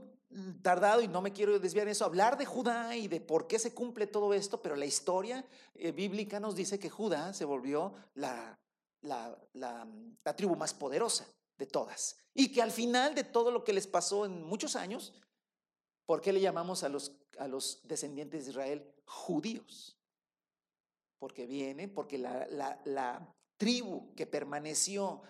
tardado 0.63 1.01
y 1.03 1.09
no 1.09 1.23
me 1.23 1.33
quiero 1.33 1.59
desviar 1.59 1.87
en 1.87 1.93
eso, 1.93 2.05
hablar 2.05 2.37
de 2.37 2.47
Judá 2.47 2.97
y 2.97 3.09
de 3.09 3.21
por 3.21 3.47
qué 3.47 3.59
se 3.59 3.75
cumple 3.75 4.07
todo 4.07 4.35
esto, 4.35 4.61
pero 4.61 4.77
la 4.77 4.87
historia 4.87 5.45
eh, 5.75 5.93
bíblica 5.93 6.39
nos 6.41 6.55
dice 6.55 6.79
que 6.79 6.91
Judá 6.91 7.33
se 7.33 7.45
volvió 7.45 7.95
la 8.15 8.59
la, 9.03 9.37
la, 9.55 10.37
tribu 10.37 10.57
más 10.57 10.75
poderosa 10.75 11.27
de 11.59 11.67
todas. 11.67 12.17
Y 12.35 12.53
que 12.53 12.63
al 12.63 12.71
final 12.71 13.15
de 13.15 13.25
todo 13.25 13.51
lo 13.51 13.65
que 13.65 13.73
les 13.73 13.87
pasó 13.87 14.25
en 14.25 14.43
muchos 14.43 14.77
años, 14.77 15.15
¿por 16.07 16.21
qué 16.21 16.33
le 16.33 16.41
llamamos 16.41 16.83
a 16.85 16.89
los, 16.89 17.13
a 17.39 17.49
los 17.49 17.81
descendientes 17.85 18.45
de 18.45 18.51
Israel 18.51 18.95
judíos? 19.05 19.97
Porque 21.19 21.47
viene, 21.47 21.89
porque 21.89 22.19
la, 22.19 22.47
la 22.85 23.35
tribu 23.57 24.15
que 24.15 24.27
permaneció, 24.27 25.23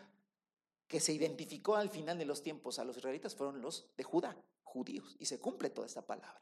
que 0.87 1.01
se 1.01 1.13
identificó 1.13 1.77
al 1.77 1.91
final 1.91 2.19
de 2.19 2.25
los 2.25 2.43
tiempos 2.43 2.79
a 2.79 2.85
los 2.85 2.97
israelitas, 2.97 3.35
fueron 3.35 3.61
los 3.61 3.91
de 3.97 4.05
Judá, 4.05 4.37
judíos. 4.63 5.17
Y 5.19 5.27
se 5.27 5.41
cumple 5.41 5.71
toda 5.71 5.87
esta 5.87 6.03
palabra. 6.03 6.41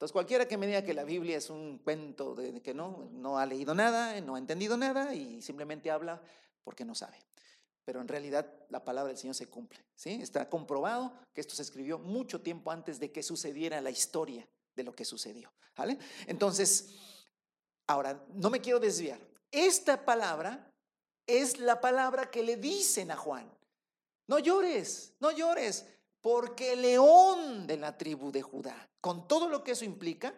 Entonces, 0.00 0.14
cualquiera 0.14 0.48
que 0.48 0.56
me 0.56 0.66
diga 0.66 0.82
que 0.82 0.94
la 0.94 1.04
Biblia 1.04 1.36
es 1.36 1.50
un 1.50 1.76
cuento 1.76 2.34
de 2.34 2.62
que 2.62 2.72
no, 2.72 3.10
no 3.12 3.38
ha 3.38 3.44
leído 3.44 3.74
nada, 3.74 4.18
no 4.22 4.34
ha 4.34 4.38
entendido 4.38 4.78
nada 4.78 5.14
y 5.14 5.42
simplemente 5.42 5.90
habla 5.90 6.22
porque 6.64 6.84
no 6.84 6.94
sabe. 6.94 7.18
Pero 7.84 8.00
en 8.00 8.08
realidad 8.08 8.52
la 8.68 8.84
palabra 8.84 9.08
del 9.08 9.18
Señor 9.18 9.34
se 9.34 9.46
cumple. 9.48 9.84
¿sí? 9.94 10.20
Está 10.22 10.48
comprobado 10.48 11.12
que 11.32 11.40
esto 11.40 11.54
se 11.54 11.62
escribió 11.62 11.98
mucho 11.98 12.40
tiempo 12.40 12.70
antes 12.70 13.00
de 13.00 13.10
que 13.10 13.22
sucediera 13.22 13.80
la 13.80 13.90
historia 13.90 14.46
de 14.74 14.84
lo 14.84 14.94
que 14.94 15.04
sucedió. 15.04 15.52
¿vale? 15.76 15.98
Entonces, 16.26 16.90
ahora, 17.86 18.24
no 18.34 18.50
me 18.50 18.60
quiero 18.60 18.78
desviar. 18.78 19.20
Esta 19.50 20.04
palabra 20.04 20.72
es 21.26 21.58
la 21.58 21.80
palabra 21.80 22.30
que 22.30 22.42
le 22.42 22.56
dicen 22.56 23.10
a 23.10 23.16
Juan. 23.16 23.50
No 24.26 24.38
llores, 24.38 25.14
no 25.18 25.30
llores, 25.32 25.86
porque 26.20 26.74
el 26.74 26.82
león 26.82 27.66
de 27.66 27.76
la 27.76 27.96
tribu 27.96 28.30
de 28.30 28.42
Judá, 28.42 28.88
con 29.00 29.26
todo 29.26 29.48
lo 29.48 29.64
que 29.64 29.72
eso 29.72 29.84
implica, 29.84 30.34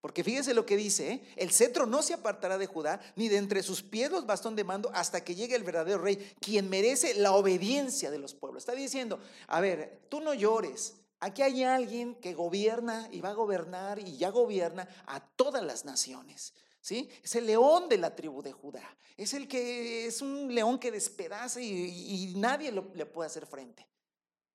porque 0.00 0.22
fíjese 0.22 0.54
lo 0.54 0.66
que 0.66 0.76
dice, 0.76 1.22
el 1.36 1.50
cetro 1.50 1.86
no 1.86 2.02
se 2.02 2.14
apartará 2.14 2.58
de 2.58 2.66
Judá, 2.66 3.00
ni 3.16 3.28
de 3.28 3.38
entre 3.38 3.62
sus 3.62 3.82
pies 3.82 4.10
los 4.10 4.26
bastón 4.26 4.54
de 4.54 4.64
mando, 4.64 4.90
hasta 4.94 5.24
que 5.24 5.34
llegue 5.34 5.56
el 5.56 5.64
verdadero 5.64 5.98
rey, 5.98 6.34
quien 6.40 6.68
merece 6.68 7.14
la 7.14 7.32
obediencia 7.32 8.10
de 8.10 8.18
los 8.18 8.34
pueblos. 8.34 8.62
Está 8.62 8.72
diciendo, 8.72 9.18
a 9.48 9.60
ver, 9.60 10.06
tú 10.08 10.20
no 10.20 10.34
llores, 10.34 10.94
aquí 11.20 11.42
hay 11.42 11.64
alguien 11.64 12.14
que 12.16 12.34
gobierna 12.34 13.08
y 13.10 13.20
va 13.20 13.30
a 13.30 13.34
gobernar 13.34 13.98
y 13.98 14.16
ya 14.16 14.30
gobierna 14.30 14.88
a 15.06 15.20
todas 15.20 15.64
las 15.64 15.84
naciones. 15.84 16.54
¿Sí? 16.80 17.10
Es 17.24 17.34
el 17.34 17.46
león 17.46 17.88
de 17.88 17.98
la 17.98 18.14
tribu 18.14 18.42
de 18.42 18.52
Judá. 18.52 18.96
Es 19.16 19.34
el 19.34 19.48
que 19.48 20.06
es 20.06 20.22
un 20.22 20.54
león 20.54 20.78
que 20.78 20.92
despedaza 20.92 21.60
y, 21.60 22.34
nadie 22.36 22.70
le 22.70 23.06
puede 23.06 23.26
hacer 23.26 23.44
frente. 23.44 23.84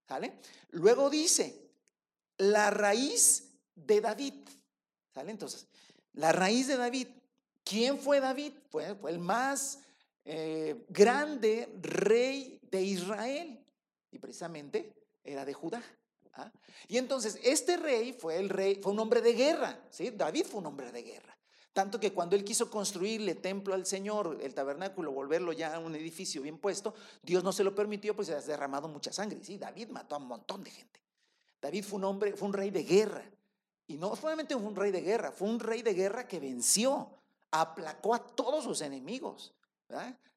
¿Sale? 0.07 0.39
Luego 0.69 1.09
dice, 1.09 1.71
la 2.37 2.69
raíz 2.69 3.51
de 3.75 4.01
David. 4.01 4.33
¿Sale? 5.13 5.31
Entonces, 5.31 5.67
la 6.13 6.31
raíz 6.31 6.67
de 6.67 6.77
David, 6.77 7.07
¿quién 7.63 7.97
fue 7.97 8.19
David? 8.19 8.53
Fue, 8.69 8.95
el 9.07 9.19
más 9.19 9.79
eh, 10.25 10.85
grande 10.89 11.69
rey 11.81 12.59
de 12.69 12.81
Israel 12.81 13.59
y 14.11 14.19
precisamente 14.19 14.93
era 15.23 15.45
de 15.45 15.53
Judá. 15.53 15.83
¿ah? 16.33 16.51
Y 16.87 16.97
entonces 16.97 17.39
este 17.43 17.77
rey 17.77 18.13
fue 18.13 18.37
el 18.37 18.49
rey, 18.49 18.79
fue 18.81 18.91
un 18.91 18.99
hombre 18.99 19.21
de 19.21 19.33
guerra, 19.33 19.79
¿sí? 19.89 20.11
David 20.11 20.45
fue 20.45 20.59
un 20.59 20.67
hombre 20.67 20.91
de 20.91 21.03
guerra. 21.03 21.37
Tanto 21.73 21.99
que 22.01 22.11
cuando 22.11 22.35
él 22.35 22.43
quiso 22.43 22.69
construirle 22.69 23.35
templo 23.35 23.73
al 23.73 23.85
Señor, 23.85 24.37
el 24.41 24.53
tabernáculo, 24.53 25.13
volverlo 25.13 25.53
ya 25.53 25.73
a 25.73 25.79
un 25.79 25.95
edificio 25.95 26.41
bien 26.41 26.57
puesto, 26.57 26.93
Dios 27.23 27.45
no 27.45 27.53
se 27.53 27.63
lo 27.63 27.73
permitió, 27.73 28.13
pues 28.13 28.27
se 28.27 28.35
ha 28.35 28.41
derramado 28.41 28.89
mucha 28.89 29.13
sangre. 29.13 29.39
Sí, 29.41 29.57
David 29.57 29.87
mató 29.89 30.15
a 30.15 30.17
un 30.17 30.27
montón 30.27 30.63
de 30.65 30.71
gente. 30.71 30.99
David 31.61 31.85
fue 31.85 31.99
un 31.99 32.05
hombre, 32.05 32.33
fue 32.33 32.49
un 32.49 32.53
rey 32.53 32.71
de 32.71 32.83
guerra. 32.83 33.23
Y 33.91 33.97
no 33.97 34.15
solamente 34.15 34.53
fue 34.55 34.63
un 34.63 34.75
rey 34.75 34.91
de 34.91 35.01
guerra, 35.01 35.31
fue 35.33 35.49
un 35.49 35.59
rey 35.59 35.81
de 35.81 35.93
guerra 35.93 36.25
que 36.25 36.39
venció, 36.39 37.09
aplacó 37.51 38.15
a 38.15 38.25
todos 38.25 38.63
sus 38.63 38.79
enemigos. 38.79 39.53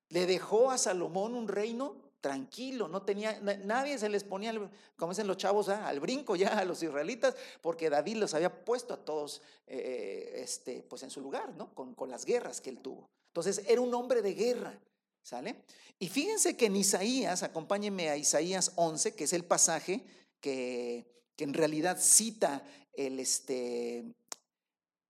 Le 0.08 0.26
dejó 0.26 0.72
a 0.72 0.78
Salomón 0.78 1.34
un 1.34 1.46
reino 1.46 1.94
tranquilo, 2.20 2.88
no 2.88 3.02
tenía, 3.02 3.38
nadie 3.40 3.96
se 3.98 4.08
les 4.08 4.24
ponía, 4.24 4.52
como 4.96 5.12
dicen 5.12 5.28
los 5.28 5.36
chavos, 5.36 5.68
al 5.68 6.00
brinco 6.00 6.34
ya 6.34 6.58
a 6.58 6.64
los 6.64 6.82
israelitas, 6.82 7.36
porque 7.60 7.90
David 7.90 8.16
los 8.16 8.34
había 8.34 8.64
puesto 8.64 8.94
a 8.94 8.96
todos 8.96 9.40
eh, 9.68 10.40
este, 10.42 10.82
pues 10.88 11.04
en 11.04 11.10
su 11.10 11.20
lugar, 11.20 11.54
¿no? 11.54 11.72
Con, 11.74 11.94
con 11.94 12.10
las 12.10 12.24
guerras 12.24 12.60
que 12.60 12.70
él 12.70 12.78
tuvo. 12.78 13.08
Entonces 13.28 13.62
era 13.68 13.80
un 13.80 13.94
hombre 13.94 14.20
de 14.20 14.34
guerra, 14.34 14.76
¿sale? 15.22 15.62
Y 16.00 16.08
fíjense 16.08 16.56
que 16.56 16.66
en 16.66 16.76
Isaías, 16.76 17.44
acompáñenme 17.44 18.08
a 18.08 18.16
Isaías 18.16 18.72
11, 18.74 19.14
que 19.14 19.24
es 19.24 19.32
el 19.32 19.44
pasaje 19.44 20.04
que, 20.40 21.06
que 21.36 21.44
en 21.44 21.54
realidad 21.54 21.98
cita 22.00 22.64
el, 22.96 23.20
este, 23.20 24.04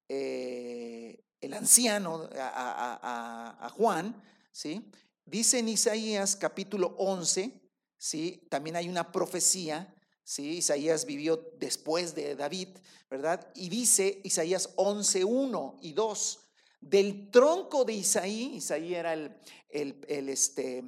eh, 0.08 1.24
el 1.40 1.54
anciano 1.54 2.28
a, 2.38 3.70
Juan, 3.76 4.22
¿sí? 4.52 4.90
dice 5.24 5.58
en 5.58 5.68
Isaías 5.68 6.36
capítulo 6.36 6.94
11, 6.98 7.52
¿sí? 7.96 8.46
también 8.50 8.76
hay 8.76 8.88
una 8.88 9.10
profecía 9.12 9.94
¿sí? 10.24 10.56
Isaías 10.56 11.04
vivió 11.04 11.52
después 11.58 12.14
de 12.14 12.34
David, 12.34 12.68
¿verdad? 13.10 13.46
Y 13.54 13.68
dice 13.68 14.20
Isaías 14.24 14.70
11, 14.76 15.24
1 15.24 15.78
y 15.82 15.92
2, 15.92 16.40
del 16.80 17.30
tronco 17.30 17.84
de 17.84 17.92
Isaí, 17.92 18.56
Isaí 18.56 18.94
era 18.94 19.12
el, 19.12 19.36
el, 19.70 20.28
este, 20.28 20.82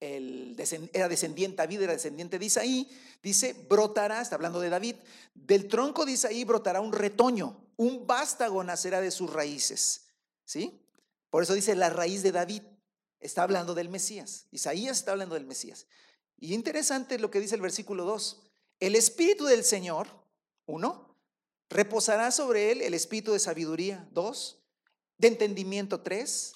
el, 0.00 0.56
era 0.92 1.08
descendiente, 1.08 1.56
David 1.56 1.82
era 1.82 1.92
descendiente 1.92 2.38
de 2.38 2.46
Isaí, 2.46 2.88
dice, 3.22 3.54
brotará, 3.68 4.20
está 4.20 4.34
hablando 4.34 4.60
de 4.60 4.68
David, 4.68 4.96
del 5.34 5.68
tronco 5.68 6.04
de 6.04 6.12
Isaí 6.12 6.44
brotará 6.44 6.80
un 6.80 6.92
retoño, 6.92 7.56
un 7.76 8.06
vástago 8.06 8.62
nacerá 8.64 9.00
de 9.00 9.10
sus 9.10 9.32
raíces, 9.32 10.06
¿sí? 10.44 10.80
Por 11.30 11.42
eso 11.42 11.54
dice 11.54 11.74
la 11.74 11.90
raíz 11.90 12.22
de 12.22 12.32
David, 12.32 12.62
está 13.20 13.42
hablando 13.42 13.74
del 13.74 13.88
Mesías, 13.88 14.46
Isaías 14.50 14.98
está 14.98 15.12
hablando 15.12 15.34
del 15.34 15.46
Mesías. 15.46 15.86
Y 16.38 16.54
interesante 16.54 17.18
lo 17.18 17.30
que 17.30 17.40
dice 17.40 17.54
el 17.54 17.62
versículo 17.62 18.04
2. 18.04 18.42
El 18.80 18.94
Espíritu 18.94 19.46
del 19.46 19.64
Señor, 19.64 20.06
uno, 20.66 21.16
reposará 21.70 22.30
sobre 22.30 22.72
él 22.72 22.82
el 22.82 22.94
Espíritu 22.94 23.32
de 23.32 23.38
sabiduría, 23.38 24.06
dos, 24.12 24.58
de 25.18 25.28
entendimiento, 25.28 26.02
tres, 26.02 26.52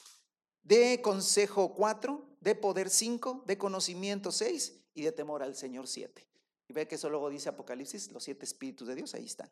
de 0.62 1.00
consejo, 1.00 1.74
cuatro, 1.74 2.29
de 2.40 2.54
poder, 2.54 2.90
cinco, 2.90 3.42
de 3.46 3.58
conocimiento, 3.58 4.32
seis, 4.32 4.80
y 4.94 5.02
de 5.02 5.12
temor 5.12 5.42
al 5.42 5.54
Señor, 5.54 5.86
siete. 5.86 6.26
Y 6.68 6.72
ve 6.72 6.86
que 6.86 6.94
eso 6.94 7.08
luego 7.08 7.30
dice 7.30 7.48
Apocalipsis, 7.48 8.10
los 8.12 8.24
siete 8.24 8.44
Espíritus 8.44 8.88
de 8.88 8.94
Dios, 8.94 9.14
ahí 9.14 9.26
están. 9.26 9.50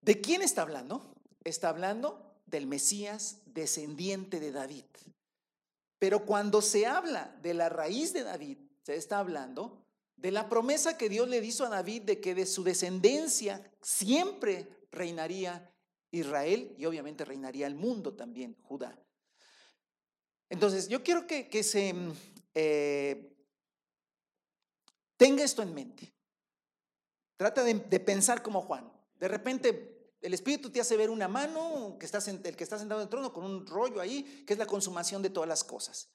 ¿De 0.00 0.20
quién 0.20 0.42
está 0.42 0.62
hablando? 0.62 1.14
Está 1.42 1.68
hablando 1.68 2.40
del 2.46 2.66
Mesías 2.66 3.38
descendiente 3.46 4.40
de 4.40 4.52
David. 4.52 4.84
Pero 5.98 6.24
cuando 6.24 6.62
se 6.62 6.86
habla 6.86 7.36
de 7.42 7.54
la 7.54 7.68
raíz 7.68 8.12
de 8.12 8.22
David, 8.22 8.58
se 8.82 8.94
está 8.94 9.18
hablando 9.18 9.82
de 10.16 10.30
la 10.30 10.48
promesa 10.48 10.96
que 10.96 11.08
Dios 11.08 11.28
le 11.28 11.44
hizo 11.44 11.64
a 11.64 11.70
David 11.70 12.02
de 12.02 12.20
que 12.20 12.34
de 12.34 12.46
su 12.46 12.62
descendencia 12.62 13.68
siempre 13.82 14.68
reinaría 14.90 15.72
Israel 16.10 16.74
y 16.78 16.86
obviamente 16.86 17.24
reinaría 17.24 17.66
el 17.66 17.74
mundo 17.74 18.14
también, 18.14 18.56
Judá. 18.62 18.96
Entonces, 20.48 20.88
yo 20.88 21.02
quiero 21.02 21.26
que, 21.26 21.62
se 21.62 21.94
eh, 22.54 23.36
tenga 25.16 25.44
esto 25.44 25.62
en 25.62 25.74
mente. 25.74 26.12
Trata 27.36 27.62
de, 27.64 27.74
pensar 28.00 28.42
como 28.42 28.62
Juan. 28.62 28.90
De 29.18 29.28
repente 29.28 30.14
el 30.22 30.34
Espíritu 30.34 30.70
te 30.70 30.80
hace 30.80 30.96
ver 30.96 31.10
una 31.10 31.28
mano, 31.28 31.96
que 31.98 32.06
el 32.06 32.56
que 32.56 32.64
está 32.64 32.78
sentado 32.78 33.00
en 33.00 33.04
el 33.04 33.10
trono 33.10 33.32
con 33.32 33.44
un 33.44 33.66
rollo 33.66 34.00
ahí, 34.00 34.44
que 34.46 34.54
es 34.54 34.58
la 34.58 34.66
consumación 34.66 35.22
de 35.22 35.30
todas 35.30 35.48
las 35.48 35.62
cosas. 35.62 36.08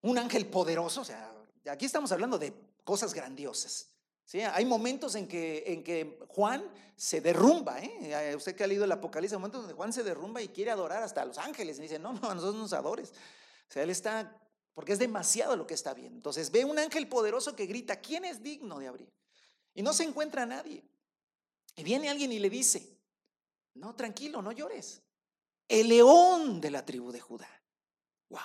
Un 0.00 0.18
ángel 0.18 0.46
poderoso, 0.46 1.02
o 1.02 1.04
sea, 1.04 1.32
aquí 1.70 1.84
estamos 1.84 2.10
hablando 2.10 2.38
de 2.38 2.52
cosas 2.84 3.14
grandiosas. 3.14 3.91
¿Sí? 4.24 4.40
Hay 4.40 4.64
momentos 4.64 5.14
en 5.14 5.28
que, 5.28 5.64
en 5.66 5.84
que 5.84 6.18
Juan 6.28 6.64
se 6.96 7.20
derrumba. 7.20 7.80
¿eh? 7.80 8.34
Usted 8.36 8.54
que 8.54 8.64
ha 8.64 8.66
leído 8.66 8.84
el 8.84 8.92
Apocalipsis, 8.92 9.32
hay 9.32 9.38
momentos 9.38 9.62
donde 9.62 9.74
Juan 9.74 9.92
se 9.92 10.02
derrumba 10.02 10.40
y 10.40 10.48
quiere 10.48 10.70
adorar 10.70 11.02
hasta 11.02 11.22
a 11.22 11.24
los 11.24 11.38
ángeles. 11.38 11.78
Y 11.78 11.82
dice, 11.82 11.98
no, 11.98 12.12
no, 12.12 12.34
nosotros 12.34 12.54
nos 12.54 12.72
adores. 12.72 13.10
O 13.10 13.72
sea, 13.72 13.82
él 13.82 13.90
está, 13.90 14.40
porque 14.74 14.92
es 14.92 14.98
demasiado 14.98 15.56
lo 15.56 15.66
que 15.66 15.74
está 15.74 15.94
viendo. 15.94 16.16
Entonces 16.16 16.50
ve 16.50 16.64
un 16.64 16.78
ángel 16.78 17.08
poderoso 17.08 17.56
que 17.56 17.66
grita, 17.66 18.00
¿quién 18.00 18.24
es 18.24 18.42
digno 18.42 18.78
de 18.78 18.88
abrir? 18.88 19.12
Y 19.74 19.82
no 19.82 19.92
se 19.92 20.04
encuentra 20.04 20.46
nadie. 20.46 20.84
Y 21.74 21.82
viene 21.82 22.08
alguien 22.08 22.30
y 22.32 22.38
le 22.38 22.50
dice, 22.50 22.98
no, 23.74 23.94
tranquilo, 23.94 24.42
no 24.42 24.52
llores. 24.52 25.02
El 25.68 25.88
león 25.88 26.60
de 26.60 26.70
la 26.70 26.84
tribu 26.84 27.10
de 27.12 27.20
Judá. 27.20 27.48
Wow. 28.28 28.40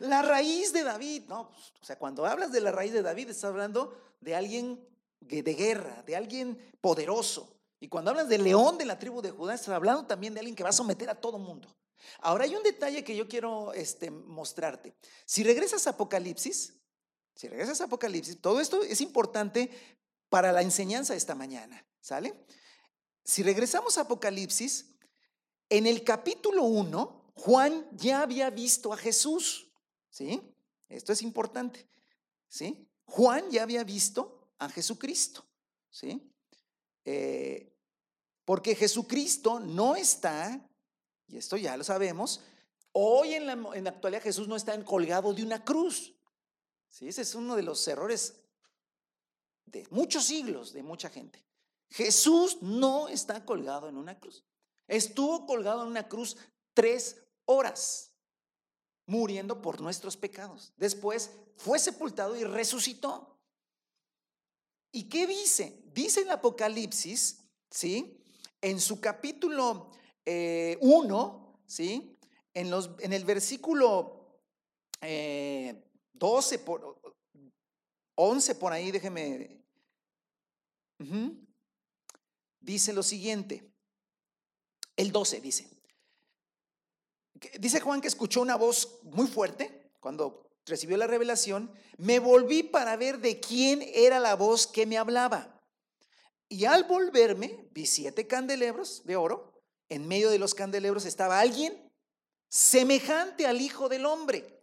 La 0.00 0.22
raíz 0.22 0.72
de 0.72 0.82
David, 0.82 1.24
no, 1.28 1.42
o 1.42 1.84
sea, 1.84 1.98
cuando 1.98 2.26
hablas 2.26 2.52
de 2.52 2.60
la 2.60 2.72
raíz 2.72 2.92
de 2.92 3.02
David, 3.02 3.30
estás 3.30 3.44
hablando 3.44 3.96
de 4.20 4.34
alguien 4.34 4.86
de 5.20 5.54
guerra, 5.54 6.02
de 6.02 6.16
alguien 6.16 6.58
poderoso. 6.80 7.56
Y 7.80 7.88
cuando 7.88 8.10
hablas 8.10 8.28
del 8.28 8.44
león 8.44 8.78
de 8.78 8.86
la 8.86 8.98
tribu 8.98 9.20
de 9.20 9.30
Judá, 9.30 9.54
estás 9.54 9.74
hablando 9.74 10.06
también 10.06 10.34
de 10.34 10.40
alguien 10.40 10.56
que 10.56 10.62
va 10.62 10.70
a 10.70 10.72
someter 10.72 11.10
a 11.10 11.14
todo 11.14 11.38
mundo. 11.38 11.74
Ahora 12.20 12.44
hay 12.44 12.54
un 12.54 12.62
detalle 12.62 13.04
que 13.04 13.16
yo 13.16 13.28
quiero 13.28 13.72
este, 13.72 14.10
mostrarte. 14.10 14.94
Si 15.24 15.42
regresas 15.42 15.86
a 15.86 15.90
Apocalipsis, 15.90 16.74
si 17.34 17.48
regresas 17.48 17.80
a 17.80 17.84
Apocalipsis, 17.84 18.40
todo 18.40 18.60
esto 18.60 18.82
es 18.82 19.00
importante 19.00 19.70
para 20.28 20.52
la 20.52 20.62
enseñanza 20.62 21.12
de 21.12 21.18
esta 21.18 21.34
mañana, 21.34 21.84
¿sale? 22.00 22.34
Si 23.24 23.42
regresamos 23.42 23.98
a 23.98 24.02
Apocalipsis, 24.02 24.86
en 25.68 25.86
el 25.86 26.04
capítulo 26.04 26.64
1, 26.64 27.32
Juan 27.36 27.86
ya 27.92 28.22
había 28.22 28.50
visto 28.50 28.92
a 28.92 28.96
Jesús, 28.96 29.63
¿sí? 30.14 30.40
Esto 30.88 31.12
es 31.12 31.22
importante, 31.22 31.88
¿sí? 32.46 32.88
Juan 33.06 33.50
ya 33.50 33.64
había 33.64 33.82
visto 33.82 34.52
a 34.58 34.68
Jesucristo, 34.68 35.44
¿sí? 35.90 36.30
Eh, 37.04 37.76
porque 38.44 38.76
Jesucristo 38.76 39.58
no 39.58 39.96
está, 39.96 40.70
y 41.26 41.36
esto 41.36 41.56
ya 41.56 41.76
lo 41.76 41.82
sabemos, 41.82 42.42
hoy 42.92 43.34
en 43.34 43.46
la, 43.46 43.54
en 43.74 43.84
la 43.84 43.90
actualidad 43.90 44.22
Jesús 44.22 44.46
no 44.46 44.54
está 44.54 44.82
colgado 44.84 45.34
de 45.34 45.42
una 45.42 45.64
cruz, 45.64 46.14
¿sí? 46.88 47.08
Ese 47.08 47.22
es 47.22 47.34
uno 47.34 47.56
de 47.56 47.64
los 47.64 47.86
errores 47.88 48.36
de 49.66 49.84
muchos 49.90 50.26
siglos 50.26 50.72
de 50.72 50.84
mucha 50.84 51.10
gente. 51.10 51.44
Jesús 51.90 52.58
no 52.62 53.08
está 53.08 53.44
colgado 53.44 53.88
en 53.88 53.96
una 53.96 54.20
cruz. 54.20 54.44
Estuvo 54.86 55.44
colgado 55.44 55.82
en 55.82 55.88
una 55.88 56.08
cruz 56.08 56.36
tres 56.72 57.16
horas, 57.46 58.13
muriendo 59.06 59.60
por 59.60 59.80
nuestros 59.80 60.16
pecados. 60.16 60.72
Después 60.76 61.30
fue 61.56 61.78
sepultado 61.78 62.36
y 62.36 62.44
resucitó. 62.44 63.38
¿Y 64.92 65.08
qué 65.08 65.26
dice? 65.26 65.82
Dice 65.92 66.22
el 66.22 66.30
Apocalipsis, 66.30 67.44
¿sí? 67.70 68.20
En 68.60 68.80
su 68.80 69.00
capítulo 69.00 69.90
1, 69.90 69.92
eh, 70.24 70.78
¿sí? 71.66 72.18
En, 72.54 72.70
los, 72.70 72.90
en, 73.00 73.12
el 73.12 73.24
versículo 73.24 74.40
12, 75.00 76.54
eh, 76.54 76.58
por, 76.58 77.00
11 78.14 78.54
por 78.54 78.72
ahí, 78.72 78.90
déjeme 78.90 79.64
dice 82.60 82.92
lo 82.92 83.02
siguiente. 83.02 83.70
El 84.96 85.12
12 85.12 85.40
dice. 85.40 85.73
Dice 87.58 87.80
Juan 87.80 88.00
que 88.00 88.08
escuchó 88.08 88.40
una 88.40 88.56
voz 88.56 88.98
muy 89.02 89.26
fuerte 89.26 89.90
cuando 90.00 90.46
recibió 90.66 90.96
la 90.96 91.06
revelación. 91.06 91.70
Me 91.98 92.18
volví 92.18 92.62
para 92.62 92.96
ver 92.96 93.18
de 93.18 93.40
quién 93.40 93.82
era 93.94 94.20
la 94.20 94.34
voz 94.36 94.66
que 94.66 94.86
me 94.86 94.98
hablaba. 94.98 95.60
Y 96.48 96.64
al 96.64 96.84
volverme 96.84 97.68
vi 97.72 97.86
siete 97.86 98.26
candelebros 98.26 99.04
de 99.04 99.16
oro. 99.16 99.52
En 99.88 100.08
medio 100.08 100.30
de 100.30 100.38
los 100.38 100.54
candelebros 100.54 101.04
estaba 101.04 101.40
alguien 101.40 101.90
semejante 102.48 103.46
al 103.46 103.60
Hijo 103.60 103.88
del 103.88 104.06
Hombre. 104.06 104.62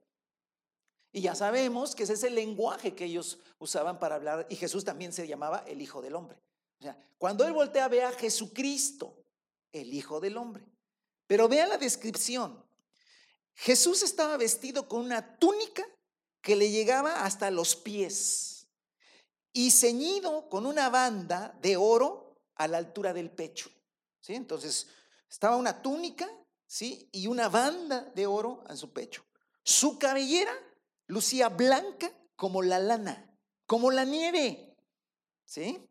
Y 1.11 1.21
ya 1.21 1.35
sabemos 1.35 1.93
que 1.93 2.03
ese 2.03 2.13
es 2.13 2.23
el 2.23 2.35
lenguaje 2.35 2.95
que 2.95 3.05
ellos 3.05 3.39
usaban 3.59 3.99
para 3.99 4.15
hablar. 4.15 4.47
Y 4.49 4.55
Jesús 4.55 4.85
también 4.85 5.11
se 5.11 5.27
llamaba 5.27 5.63
el 5.67 5.81
Hijo 5.81 6.01
del 6.01 6.15
Hombre. 6.15 6.37
O 6.79 6.83
sea, 6.83 6.97
cuando 7.17 7.45
él 7.45 7.53
voltea 7.53 7.87
ve 7.89 8.01
a 8.03 8.11
Jesucristo, 8.11 9.21
el 9.71 9.93
Hijo 9.93 10.19
del 10.19 10.37
Hombre. 10.37 10.65
Pero 11.31 11.47
vea 11.47 11.65
la 11.65 11.77
descripción. 11.77 12.61
Jesús 13.53 14.03
estaba 14.03 14.35
vestido 14.35 14.89
con 14.89 14.99
una 14.99 15.37
túnica 15.37 15.81
que 16.41 16.57
le 16.57 16.69
llegaba 16.71 17.23
hasta 17.23 17.49
los 17.49 17.77
pies 17.77 18.67
y 19.53 19.71
ceñido 19.71 20.49
con 20.49 20.65
una 20.65 20.89
banda 20.89 21.57
de 21.61 21.77
oro 21.77 22.35
a 22.55 22.67
la 22.67 22.79
altura 22.79 23.13
del 23.13 23.31
pecho. 23.31 23.71
¿Sí? 24.19 24.33
Entonces, 24.35 24.87
estaba 25.29 25.55
una 25.55 25.81
túnica, 25.81 26.29
¿sí? 26.67 27.07
Y 27.13 27.27
una 27.27 27.47
banda 27.47 28.11
de 28.13 28.27
oro 28.27 28.65
en 28.67 28.75
su 28.75 28.91
pecho. 28.91 29.23
Su 29.63 29.97
cabellera 29.97 30.51
lucía 31.07 31.47
blanca 31.47 32.11
como 32.35 32.61
la 32.61 32.77
lana, 32.77 33.33
como 33.65 33.89
la 33.89 34.03
nieve. 34.03 34.75
¿Sí? 35.45 35.81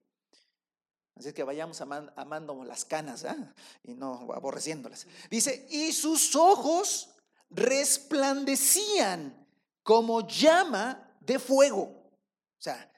Así 1.20 1.34
que 1.34 1.44
vayamos 1.44 1.78
amando 1.82 2.64
las 2.64 2.86
canas 2.86 3.26
¿ah? 3.26 3.36
y 3.84 3.92
no 3.92 4.26
aborreciéndolas. 4.32 5.06
Dice, 5.30 5.66
y 5.68 5.92
sus 5.92 6.34
ojos 6.34 7.10
resplandecían 7.50 9.46
como 9.82 10.26
llama 10.26 11.14
de 11.20 11.38
fuego. 11.38 11.82
O 11.82 12.62
sea, 12.62 12.90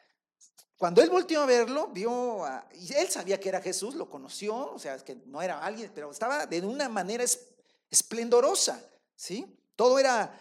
cuando 0.76 1.02
él 1.02 1.10
volteó 1.10 1.42
a 1.42 1.46
verlo, 1.46 1.88
vio, 1.88 2.44
y 2.74 2.92
él 2.94 3.08
sabía 3.08 3.40
que 3.40 3.48
era 3.48 3.60
Jesús, 3.60 3.96
lo 3.96 4.08
conoció, 4.08 4.72
o 4.72 4.78
sea, 4.78 4.96
que 4.98 5.16
no 5.26 5.42
era 5.42 5.58
alguien, 5.58 5.90
pero 5.92 6.08
estaba 6.12 6.46
de 6.46 6.60
una 6.60 6.88
manera 6.88 7.24
esplendorosa, 7.90 8.88
¿sí? 9.16 9.58
Todo 9.74 9.98
era 9.98 10.32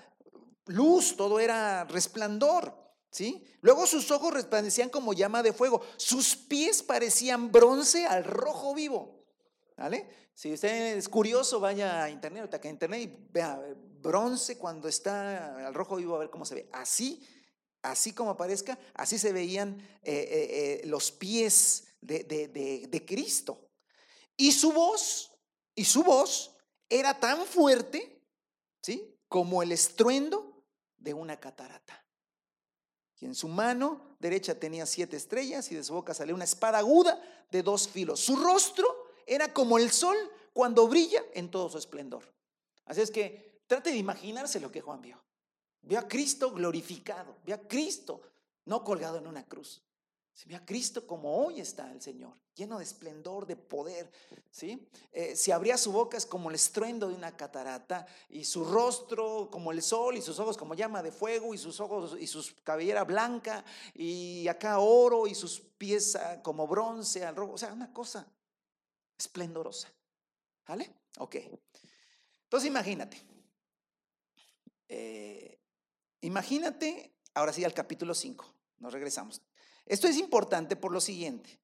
luz, 0.67 1.17
todo 1.17 1.39
era 1.39 1.83
resplandor. 1.85 2.75
¿Sí? 3.11 3.45
Luego 3.59 3.85
sus 3.85 4.09
ojos 4.09 4.33
resplandecían 4.33 4.89
como 4.89 5.13
llama 5.13 5.43
de 5.43 5.51
fuego, 5.51 5.81
sus 5.97 6.35
pies 6.35 6.81
parecían 6.81 7.51
bronce 7.51 8.05
al 8.05 8.23
rojo 8.23 8.73
vivo. 8.73 9.25
¿Vale? 9.75 10.07
Si 10.33 10.53
usted 10.53 10.97
es 10.97 11.09
curioso, 11.09 11.59
vaya 11.59 12.03
a 12.03 12.09
internet, 12.09 12.53
a 12.53 12.67
internet 12.67 13.01
y 13.01 13.27
vea 13.31 13.61
bronce 14.01 14.57
cuando 14.57 14.87
está 14.87 15.67
al 15.67 15.73
rojo 15.73 15.97
vivo 15.97 16.15
a 16.15 16.19
ver 16.19 16.29
cómo 16.29 16.45
se 16.45 16.55
ve. 16.55 16.69
Así 16.71 17.27
así 17.81 18.13
como 18.13 18.31
aparezca, 18.31 18.77
así 18.93 19.17
se 19.17 19.33
veían 19.33 19.79
eh, 20.03 20.13
eh, 20.13 20.81
eh, 20.83 20.87
los 20.87 21.11
pies 21.11 21.87
de, 22.01 22.23
de 22.23 23.05
Cristo. 23.05 23.69
Y 24.37 24.51
su 24.51 24.71
voz, 24.71 25.31
y 25.75 25.85
su 25.85 26.03
voz 26.03 26.55
era 26.89 27.19
tan 27.19 27.45
fuerte, 27.45 28.21
¿sí? 28.81 29.15
Como 29.27 29.61
el 29.63 29.71
estruendo 29.71 30.63
de 30.97 31.13
una 31.13 31.39
catarata. 31.39 32.05
Y 33.21 33.25
en 33.25 33.35
su 33.35 33.47
mano 33.47 34.01
derecha 34.19 34.59
tenía 34.59 34.85
siete 34.85 35.15
estrellas 35.15 35.71
y 35.71 35.75
de 35.75 35.83
su 35.83 35.93
boca 35.93 36.13
salía 36.13 36.35
una 36.35 36.43
espada 36.43 36.79
aguda 36.79 37.21
de 37.51 37.61
dos 37.61 37.87
filos. 37.87 38.19
Su 38.19 38.35
rostro 38.35 38.87
era 39.27 39.53
como 39.53 39.77
el 39.77 39.91
sol 39.91 40.17
cuando 40.53 40.87
brilla 40.87 41.23
en 41.33 41.49
todo 41.49 41.69
su 41.69 41.77
esplendor. 41.77 42.23
Así 42.85 42.99
es 43.01 43.11
que 43.11 43.61
trate 43.67 43.91
de 43.91 43.97
imaginarse 43.97 44.59
lo 44.59 44.71
que 44.71 44.81
Juan 44.81 45.01
vio. 45.01 45.21
Vio 45.83 45.99
a 45.99 46.07
Cristo 46.07 46.51
glorificado, 46.51 47.37
vio 47.45 47.55
a 47.55 47.59
Cristo 47.59 48.21
no 48.65 48.83
colgado 48.83 49.17
en 49.17 49.27
una 49.27 49.45
cruz. 49.45 49.81
Se 50.33 50.47
ve 50.47 50.55
a 50.55 50.65
Cristo 50.65 51.05
como 51.05 51.35
hoy 51.35 51.59
está 51.59 51.91
el 51.91 52.01
Señor, 52.01 52.33
lleno 52.55 52.77
de 52.77 52.83
esplendor, 52.83 53.45
de 53.45 53.55
poder. 53.55 54.11
¿sí? 54.49 54.87
Eh, 55.11 55.35
si 55.35 55.51
abría 55.51 55.77
su 55.77 55.91
boca 55.91 56.17
es 56.17 56.25
como 56.25 56.49
el 56.49 56.55
estruendo 56.55 57.09
de 57.09 57.15
una 57.15 57.35
catarata, 57.35 58.05
y 58.29 58.43
su 58.45 58.63
rostro 58.65 59.49
como 59.51 59.71
el 59.71 59.81
sol, 59.81 60.17
y 60.17 60.21
sus 60.21 60.39
ojos 60.39 60.57
como 60.57 60.73
llama 60.73 61.03
de 61.03 61.11
fuego, 61.11 61.53
y 61.53 61.57
sus 61.57 61.79
ojos 61.79 62.15
y 62.19 62.27
sus 62.27 62.53
cabellera 62.63 63.03
blanca, 63.03 63.63
y 63.93 64.47
acá 64.47 64.79
oro, 64.79 65.27
y 65.27 65.35
sus 65.35 65.59
pies 65.59 66.15
ah, 66.15 66.41
como 66.41 66.67
bronce 66.67 67.25
al 67.25 67.35
rojo. 67.35 67.53
O 67.53 67.57
sea, 67.57 67.73
una 67.73 67.91
cosa 67.93 68.25
esplendorosa. 69.17 69.91
¿Vale? 70.67 70.89
Ok. 71.17 71.35
Entonces 72.43 72.67
imagínate. 72.67 73.21
Eh, 74.87 75.59
imagínate, 76.21 77.13
ahora 77.33 77.53
sí 77.53 77.63
al 77.63 77.73
capítulo 77.73 78.13
5, 78.13 78.53
nos 78.79 78.91
regresamos. 78.91 79.41
Esto 79.91 80.07
es 80.07 80.15
importante 80.15 80.77
por 80.77 80.93
lo 80.93 81.01
siguiente. 81.01 81.59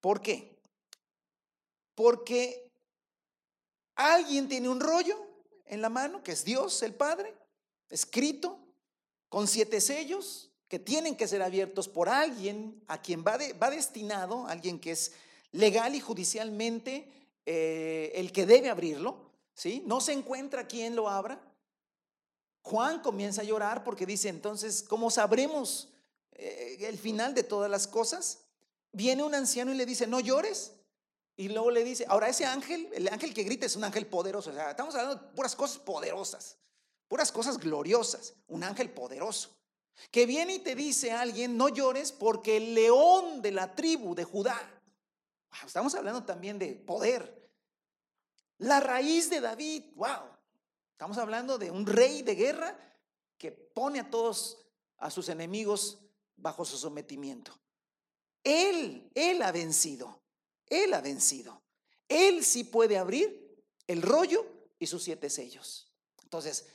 ¿Por 0.00 0.20
qué? 0.20 0.58
Porque 1.94 2.72
alguien 3.94 4.48
tiene 4.48 4.68
un 4.68 4.80
rollo 4.80 5.16
en 5.66 5.80
la 5.80 5.90
mano, 5.90 6.24
que 6.24 6.32
es 6.32 6.44
Dios, 6.44 6.82
el 6.82 6.96
Padre, 6.96 7.36
escrito, 7.88 8.58
con 9.28 9.46
siete 9.46 9.80
sellos, 9.80 10.50
que 10.66 10.80
tienen 10.80 11.16
que 11.16 11.28
ser 11.28 11.40
abiertos 11.40 11.86
por 11.86 12.08
alguien 12.08 12.82
a 12.88 13.00
quien 13.00 13.24
va, 13.24 13.38
destinado, 13.70 14.48
alguien 14.48 14.80
que 14.80 14.90
es 14.90 15.12
legal 15.52 15.94
y 15.94 16.00
judicialmente 16.00 17.12
eh, 17.46 18.10
el 18.16 18.32
que 18.32 18.44
debe 18.44 18.70
abrirlo, 18.70 19.30
¿sí? 19.54 19.84
No 19.86 20.00
se 20.00 20.14
encuentra 20.14 20.66
quien 20.66 20.96
lo 20.96 21.08
abra. 21.08 21.40
Juan 22.62 23.00
comienza 23.02 23.42
a 23.42 23.44
llorar 23.44 23.84
porque 23.84 24.04
dice, 24.04 24.28
entonces, 24.28 24.82
¿cómo 24.82 25.12
sabremos 25.12 25.94
eh, 26.38 26.76
el 26.80 26.98
final 26.98 27.34
de 27.34 27.42
todas 27.42 27.70
las 27.70 27.86
cosas, 27.88 28.44
viene 28.92 29.24
un 29.24 29.34
anciano 29.34 29.72
y 29.72 29.76
le 29.76 29.84
dice, 29.84 30.06
no 30.06 30.20
llores. 30.20 30.72
Y 31.36 31.48
luego 31.48 31.70
le 31.70 31.84
dice, 31.84 32.04
ahora 32.08 32.28
ese 32.28 32.46
ángel, 32.46 32.88
el 32.94 33.08
ángel 33.08 33.34
que 33.34 33.42
grita 33.42 33.66
es 33.66 33.76
un 33.76 33.84
ángel 33.84 34.06
poderoso. 34.06 34.50
O 34.50 34.52
sea, 34.52 34.70
estamos 34.70 34.94
hablando 34.94 35.16
de 35.16 35.34
puras 35.34 35.54
cosas 35.54 35.78
poderosas, 35.78 36.56
puras 37.08 37.30
cosas 37.30 37.58
gloriosas, 37.58 38.34
un 38.46 38.64
ángel 38.64 38.90
poderoso. 38.90 39.50
Que 40.12 40.26
viene 40.26 40.54
y 40.54 40.58
te 40.60 40.76
dice 40.76 41.10
a 41.10 41.20
alguien, 41.20 41.56
no 41.56 41.68
llores 41.68 42.12
porque 42.12 42.56
el 42.56 42.74
león 42.74 43.42
de 43.42 43.50
la 43.50 43.74
tribu 43.74 44.14
de 44.14 44.24
Judá, 44.24 44.58
estamos 45.66 45.94
hablando 45.96 46.24
también 46.24 46.58
de 46.58 46.74
poder, 46.74 47.50
la 48.58 48.80
raíz 48.80 49.28
de 49.30 49.40
David, 49.40 49.84
wow, 49.96 50.30
estamos 50.92 51.18
hablando 51.18 51.58
de 51.58 51.70
un 51.70 51.86
rey 51.86 52.22
de 52.22 52.34
guerra 52.36 52.76
que 53.36 53.52
pone 53.52 54.00
a 54.00 54.10
todos 54.10 54.58
a 54.98 55.10
sus 55.10 55.28
enemigos 55.28 55.98
bajo 56.38 56.64
su 56.64 56.78
sometimiento. 56.78 57.52
Él, 58.42 59.10
Él 59.14 59.42
ha 59.42 59.52
vencido. 59.52 60.22
Él 60.66 60.94
ha 60.94 61.00
vencido. 61.00 61.62
Él 62.08 62.44
sí 62.44 62.64
puede 62.64 62.96
abrir 62.96 63.62
el 63.86 64.02
rollo 64.02 64.46
y 64.78 64.86
sus 64.86 65.02
siete 65.02 65.28
sellos. 65.28 65.92
Entonces, 66.22 66.66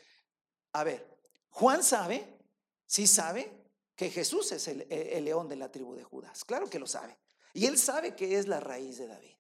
a 0.74 0.84
ver, 0.84 1.08
Juan 1.50 1.84
sabe, 1.84 2.40
sí 2.86 3.08
sabe 3.08 3.52
que 3.96 4.10
Jesús 4.10 4.52
es 4.52 4.68
el, 4.68 4.82
el, 4.92 5.26
león 5.26 5.48
de 5.48 5.56
la 5.56 5.72
tribu 5.72 5.96
de 5.96 6.04
Judas. 6.04 6.44
Claro 6.44 6.70
que 6.70 6.80
lo 6.80 6.88
sabe. 6.88 7.18
Y 7.54 7.66
él 7.66 7.78
sabe 7.78 8.16
que 8.16 8.38
es 8.38 8.48
la 8.48 8.60
raíz 8.60 8.98
de 8.98 9.08
David. 9.08 9.36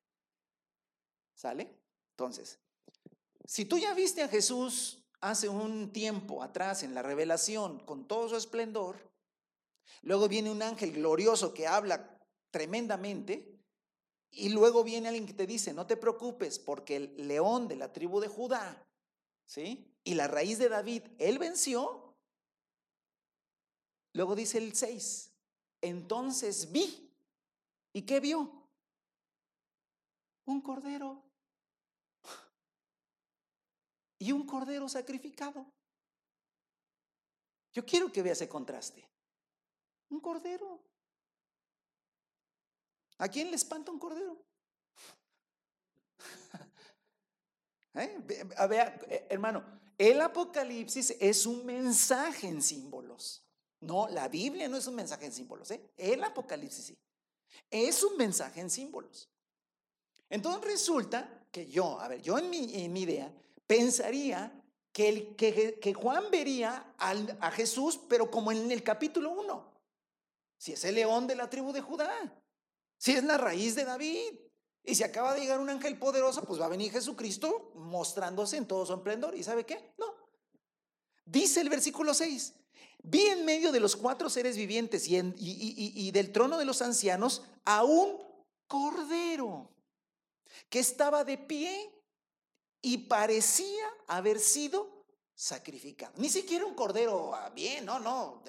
¿Sale? 1.33 1.75
Entonces, 2.11 2.59
si 3.45 3.65
tú 3.65 3.79
ya 3.79 3.93
viste 3.93 4.21
a 4.21 4.27
Jesús 4.27 5.03
hace 5.19 5.49
un 5.49 5.91
tiempo 5.91 6.43
atrás 6.43 6.83
en 6.83 6.93
la 6.93 7.01
revelación 7.01 7.79
con 7.79 8.07
todo 8.07 8.29
su 8.29 8.35
esplendor, 8.35 9.12
Luego 10.01 10.27
viene 10.27 10.51
un 10.51 10.61
ángel 10.61 10.91
glorioso 10.91 11.53
que 11.53 11.67
habla 11.67 12.19
tremendamente. 12.51 13.53
Y 14.31 14.49
luego 14.49 14.83
viene 14.83 15.09
alguien 15.09 15.27
que 15.27 15.33
te 15.33 15.45
dice, 15.45 15.73
no 15.73 15.85
te 15.85 15.95
preocupes, 15.95 16.57
porque 16.57 16.95
el 16.95 17.27
león 17.27 17.67
de 17.67 17.75
la 17.75 17.93
tribu 17.93 18.19
de 18.19 18.27
Judá, 18.27 18.83
¿sí? 19.45 19.95
Y 20.03 20.15
la 20.15 20.27
raíz 20.27 20.57
de 20.57 20.69
David, 20.69 21.03
él 21.19 21.37
venció. 21.37 22.15
Luego 24.13 24.35
dice 24.35 24.57
el 24.57 24.75
6, 24.75 25.31
entonces 25.81 26.71
vi. 26.71 27.11
¿Y 27.93 28.01
qué 28.03 28.19
vio? 28.19 28.69
Un 30.45 30.61
cordero. 30.61 31.23
Y 34.17 34.31
un 34.31 34.47
cordero 34.47 34.89
sacrificado. 34.89 35.65
Yo 37.71 37.85
quiero 37.85 38.11
que 38.11 38.23
vea 38.23 38.33
ese 38.33 38.49
contraste. 38.49 39.12
Un 40.13 40.19
cordero. 40.19 40.79
¿A 43.17 43.27
quién 43.27 43.49
le 43.49 43.55
espanta 43.55 43.91
un 43.91 43.97
cordero? 43.97 44.37
¿Eh? 47.95 48.47
A 48.57 48.67
ver, 48.67 49.07
eh, 49.09 49.25
hermano, 49.31 49.65
el 49.97 50.21
Apocalipsis 50.21 51.17
es 51.19 51.47
un 51.47 51.65
mensaje 51.65 52.47
en 52.47 52.61
símbolos. 52.61 53.43
No, 53.79 54.07
la 54.07 54.27
Biblia 54.27 54.69
no 54.69 54.77
es 54.77 54.85
un 54.85 54.93
mensaje 54.93 55.25
en 55.25 55.33
símbolos. 55.33 55.71
¿eh? 55.71 55.81
El 55.97 56.23
Apocalipsis 56.23 56.85
sí. 56.85 56.97
Es 57.71 58.03
un 58.03 58.15
mensaje 58.15 58.61
en 58.61 58.69
símbolos. 58.69 59.27
Entonces 60.29 60.63
resulta 60.63 61.47
que 61.51 61.65
yo, 61.65 61.99
a 61.99 62.07
ver, 62.07 62.21
yo 62.21 62.37
en 62.37 62.51
mi, 62.51 63.01
idea 63.01 63.33
pensaría 63.65 64.63
que, 64.91 65.09
el, 65.09 65.35
que, 65.35 65.79
que 65.79 65.93
Juan 65.95 66.29
vería 66.29 66.93
al, 66.99 67.35
a 67.41 67.49
Jesús, 67.49 67.99
pero 68.07 68.29
como 68.29 68.51
en 68.51 68.69
el 68.69 68.83
capítulo 68.83 69.31
1. 69.31 69.72
Si 70.63 70.71
es 70.71 70.85
el 70.85 70.95
león 70.95 71.27
de 71.27 71.35
la 71.35 71.49
tribu 71.49 71.73
de 71.73 71.81
Judá, 71.81 72.09
si 72.97 73.11
es 73.11 73.25
la 73.25 73.37
raíz 73.37 73.75
de 73.75 73.83
David. 73.83 74.39
Y 74.81 74.95
si 74.95 75.03
acaba 75.03 75.33
de 75.33 75.41
llegar 75.41 75.59
un 75.59 75.69
ángel 75.69 75.99
poderoso, 75.99 76.45
pues 76.45 76.61
va 76.61 76.67
a 76.67 76.69
venir 76.69 76.89
Jesucristo 76.89 77.73
mostrándose 77.75 78.55
en 78.55 78.65
todo 78.65 78.85
su 78.85 78.93
esplendor. 78.93 79.35
¿Y 79.35 79.43
sabe 79.43 79.65
qué? 79.65 79.93
No. 79.97 80.05
Dice 81.25 81.59
el 81.59 81.67
versículo 81.67 82.13
6, 82.13 82.53
vi 83.03 83.25
en 83.25 83.43
medio 83.43 83.73
de 83.73 83.81
los 83.81 83.97
cuatro 83.97 84.29
seres 84.29 84.55
vivientes 84.55 85.05
y, 85.09 85.17
y 85.35 86.11
del 86.11 86.31
trono 86.31 86.57
de 86.57 86.63
los 86.63 86.81
ancianos 86.81 87.43
a 87.65 87.83
un 87.83 88.23
cordero 88.65 89.69
que 90.69 90.79
estaba 90.79 91.25
de 91.25 91.39
pie 91.39 91.91
y 92.81 92.99
parecía 92.99 93.85
haber 94.07 94.39
sido 94.39 95.03
sacrificado. 95.35 96.13
Ni 96.15 96.29
siquiera 96.29 96.65
un 96.65 96.73
cordero 96.73 97.35
ah, 97.35 97.49
bien, 97.49 97.85
no, 97.85 97.99
no. 97.99 98.41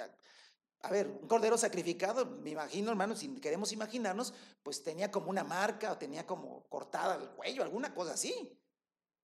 A 0.85 0.91
ver, 0.91 1.07
un 1.09 1.27
cordero 1.27 1.57
sacrificado, 1.57 2.27
me 2.27 2.51
imagino, 2.51 2.91
hermanos, 2.91 3.19
si 3.19 3.29
queremos 3.37 3.73
imaginarnos, 3.73 4.35
pues 4.63 4.83
tenía 4.83 5.11
como 5.11 5.31
una 5.31 5.43
marca 5.43 5.93
o 5.93 5.97
tenía 5.97 6.27
como 6.27 6.65
cortada 6.69 7.17
el 7.17 7.31
cuello, 7.31 7.63
alguna 7.63 7.95
cosa 7.95 8.13
así, 8.13 8.53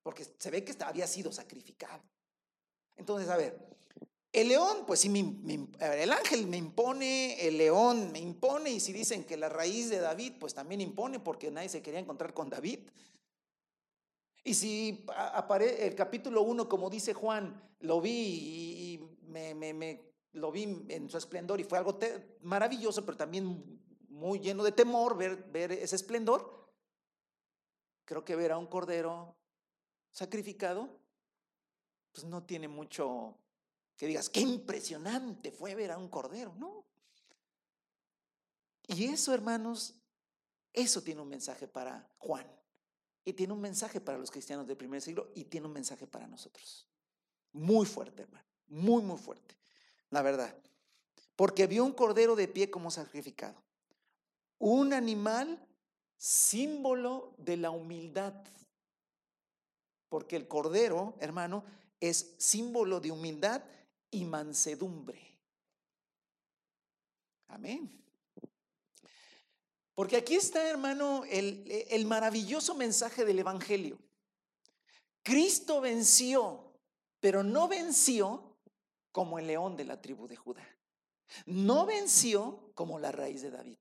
porque 0.02 0.24
se 0.24 0.50
ve 0.50 0.64
que 0.64 0.74
había 0.82 1.06
sido 1.06 1.30
sacrificado. 1.30 2.02
Entonces, 2.96 3.28
a 3.28 3.36
ver, 3.36 3.58
el 4.32 4.48
león, 4.48 4.84
pues 4.86 5.00
sí, 5.00 5.08
el 5.80 6.12
ángel 6.12 6.46
me 6.46 6.56
impone, 6.56 7.46
el 7.46 7.58
león 7.58 8.10
me 8.10 8.20
impone, 8.20 8.70
y 8.70 8.80
si 8.80 8.94
dicen 8.94 9.24
que 9.24 9.36
la 9.36 9.50
raíz 9.50 9.90
de 9.90 9.98
David, 9.98 10.34
pues 10.40 10.54
también 10.54 10.80
impone, 10.80 11.20
porque 11.20 11.50
nadie 11.50 11.68
se 11.68 11.82
quería 11.82 12.00
encontrar 12.00 12.32
con 12.32 12.48
David. 12.48 12.88
Y 14.44 14.54
si 14.54 15.04
aparece 15.14 15.86
el 15.86 15.94
capítulo 15.94 16.40
1, 16.40 16.70
como 16.70 16.88
dice 16.88 17.12
Juan, 17.12 17.62
lo 17.80 18.00
vi 18.00 18.10
y 18.10 19.00
me, 19.26 19.54
me, 19.54 19.74
me 19.74 20.09
lo 20.33 20.53
vi 20.53 20.85
en 20.89 21.09
su 21.09 21.16
esplendor 21.16 21.61
y 21.61 21.64
fue 21.64 21.78
algo 21.78 21.99
maravilloso, 22.43 23.05
pero 23.05 23.16
también 23.16 23.81
muy 24.09 24.39
lleno 24.39 24.62
de 24.62 24.72
temor 24.72 25.16
ver, 25.16 25.72
ese 25.72 25.97
esplendor. 25.97 26.70
Creo 28.05 28.24
que 28.24 28.37
ver 28.37 28.53
a 28.53 28.59
un 28.59 28.66
cordero 28.66 29.37
sacrificado, 30.11 31.01
pues 32.12 32.24
no 32.26 32.45
tiene 32.45 32.68
mucho 32.68 33.37
que 33.97 34.07
digas, 34.07 34.31
qué 34.31 34.41
impresionante 34.41 35.53
fue 35.53 35.74
ver 35.74 35.93
a 35.93 35.99
un 35.99 36.09
cordero, 36.09 36.55
¿no? 36.57 36.85
Y 38.87 39.05
eso, 39.05 39.35
hermanos, 39.35 39.95
eso 40.72 41.03
tiene 41.03 41.20
un 41.20 41.28
mensaje 41.28 41.68
para 41.68 42.11
Juan. 42.18 42.47
Y 43.24 43.35
tiene 43.35 43.53
un 43.53 43.61
mensaje 43.61 44.01
para 44.01 44.16
los 44.16 44.31
cristianos 44.31 44.66
del 44.66 44.78
primer 44.78 45.03
siglo 45.03 45.31
y 45.35 45.45
tiene 45.45 45.66
un 45.66 45.74
mensaje 45.74 46.07
para 46.07 46.26
nosotros. 46.26 46.89
Muy 47.53 47.85
fuerte, 47.85 48.22
hermano. 48.22 48.47
Muy, 48.68 49.03
muy 49.03 49.18
fuerte 49.18 49.59
la 50.11 50.22
verdad. 50.22 50.54
porque 51.36 51.66
vio 51.66 51.84
un 51.84 51.92
cordero 51.92 52.36
de 52.36 52.48
pie 52.48 52.70
como 52.70 52.90
sacrificado. 52.90 53.62
Un 54.58 54.92
animal 54.92 55.66
símbolo 56.18 57.34
de 57.38 57.56
la 57.56 57.70
humildad. 57.70 58.34
Porque 60.11 60.36
el 60.36 60.46
cordero, 60.46 61.14
hermano, 61.18 61.64
es 61.98 62.34
símbolo 62.38 63.00
de 63.00 63.11
humildad 63.11 63.62
y 64.11 64.24
mansedumbre. 64.24 65.38
Amén. 67.48 67.90
Porque 69.94 70.16
aquí 70.16 70.34
está, 70.34 70.68
hermano, 70.68 71.24
el, 71.24 71.64
el, 71.90 72.06
maravilloso 72.06 72.74
mensaje 72.74 73.24
del 73.24 73.38
Evangelio. 73.38 73.98
Cristo 75.22 75.80
venció, 75.80 76.72
pero 77.20 77.42
no 77.42 77.68
venció 77.68 78.49
como 79.12 79.38
el 79.38 79.46
león 79.46 79.76
de 79.76 79.84
la 79.84 80.00
tribu 80.00 80.26
de 80.26 80.36
Judá. 80.36 80.66
No 81.46 81.86
venció 81.86 82.72
como 82.74 82.98
la 82.98 83.12
raíz 83.12 83.42
de 83.42 83.50
David. 83.50 83.78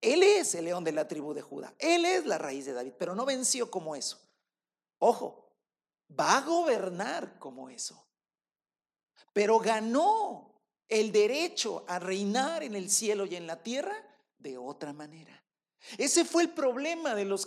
Él 0.00 0.22
es 0.22 0.54
el 0.54 0.66
león 0.66 0.84
de 0.84 0.92
la 0.92 1.08
tribu 1.08 1.34
de 1.34 1.42
Judá. 1.42 1.74
Él 1.78 2.04
es 2.04 2.26
la 2.26 2.38
raíz 2.38 2.66
de 2.66 2.72
David, 2.72 2.94
pero 2.98 3.14
no 3.14 3.24
venció 3.24 3.70
como 3.70 3.96
eso. 3.96 4.20
Ojo, 4.98 5.52
va 6.18 6.38
a 6.38 6.42
gobernar 6.42 7.38
como 7.38 7.68
eso. 7.68 8.06
Pero 9.32 9.58
ganó 9.58 10.62
el 10.88 11.12
derecho 11.12 11.84
a 11.88 11.98
reinar 11.98 12.62
en 12.62 12.74
el 12.74 12.90
cielo 12.90 13.26
y 13.26 13.36
en 13.36 13.46
la 13.46 13.62
tierra 13.62 13.96
de 14.38 14.56
otra 14.56 14.92
manera. 14.92 15.45
Ese 15.98 16.24
fue 16.24 16.42
el 16.42 16.50
problema 16.50 17.14
de 17.14 17.24
los, 17.24 17.46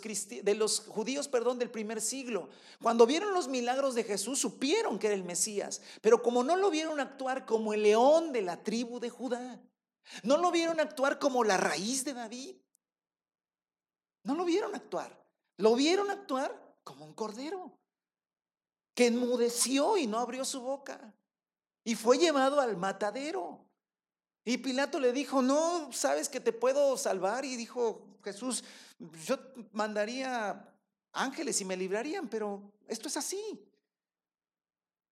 judíos 0.88 1.28
perdón, 1.28 1.60
del 1.60 1.70
primer 1.70 2.02
siglo. 2.02 2.50
Cuando 2.82 3.06
vieron 3.06 3.34
los 3.34 3.48
milagros 3.48 3.96
de 3.96 4.04
Jesús, 4.04 4.40
supieron 4.40 4.98
que 4.98 5.08
era 5.08 5.16
el 5.16 5.24
Mesías, 5.24 5.82
pero 6.02 6.22
como 6.22 6.44
no 6.44 6.56
lo 6.56 6.70
vieron 6.70 7.00
actuar 7.00 7.46
como 7.46 7.74
el 7.74 7.84
león 7.84 8.32
de 8.32 8.42
la 8.42 8.64
tribu 8.64 9.00
de 9.00 9.10
Judá, 9.10 9.60
no 10.24 10.38
lo 10.38 10.52
vieron 10.52 10.80
actuar 10.80 11.20
como 11.20 11.44
la 11.44 11.58
raíz 11.58 12.06
de 12.06 12.14
David, 12.14 12.56
no 14.24 14.36
lo 14.36 14.46
vieron 14.46 14.74
actuar, 14.74 15.24
lo 15.58 15.76
vieron 15.76 16.10
actuar 16.10 16.76
como 16.84 17.06
un 17.06 17.14
cordero 17.14 17.78
que 18.96 19.08
enmudeció 19.08 19.98
y 19.98 20.08
no 20.08 20.20
abrió 20.20 20.44
su 20.46 20.62
boca 20.62 21.14
y 21.84 21.96
fue 21.96 22.18
llevado 22.18 22.60
al 22.60 22.78
matadero. 22.78 23.69
Y 24.50 24.58
Pilato 24.58 25.00
le 25.00 25.14
dijo, 25.14 25.44
no, 25.44 25.94
sabes 25.94 26.28
que 26.28 26.40
te 26.40 26.52
puedo 26.52 26.98
salvar. 26.98 27.46
Y 27.46 27.56
dijo 27.56 28.02
Jesús, 28.24 28.64
yo 29.24 29.38
mandaría 29.74 30.74
ángeles 31.12 31.62
y 31.62 31.66
me 31.66 31.78
librarían, 31.78 32.28
pero 32.28 32.74
esto 32.88 33.10
es 33.10 33.18
así. 33.18 33.64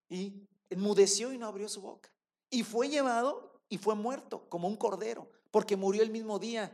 Y 0.09 0.41
enmudeció 0.71 1.31
y 1.31 1.37
no 1.37 1.45
abrió 1.45 1.69
su 1.69 1.81
boca. 1.81 2.11
Y 2.49 2.63
fue 2.63 2.89
llevado 2.89 3.61
y 3.69 3.77
fue 3.77 3.93
muerto 3.93 4.49
como 4.49 4.67
un 4.67 4.75
cordero, 4.75 5.29
porque 5.51 5.75
murió 5.75 6.01
el 6.01 6.09
mismo 6.09 6.39
día 6.39 6.71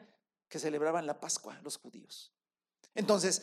que 0.47 0.57
celebraban 0.57 1.05
la 1.05 1.20
Pascua 1.20 1.59
los 1.64 1.76
judíos. 1.76 2.32
Entonces, 2.95 3.41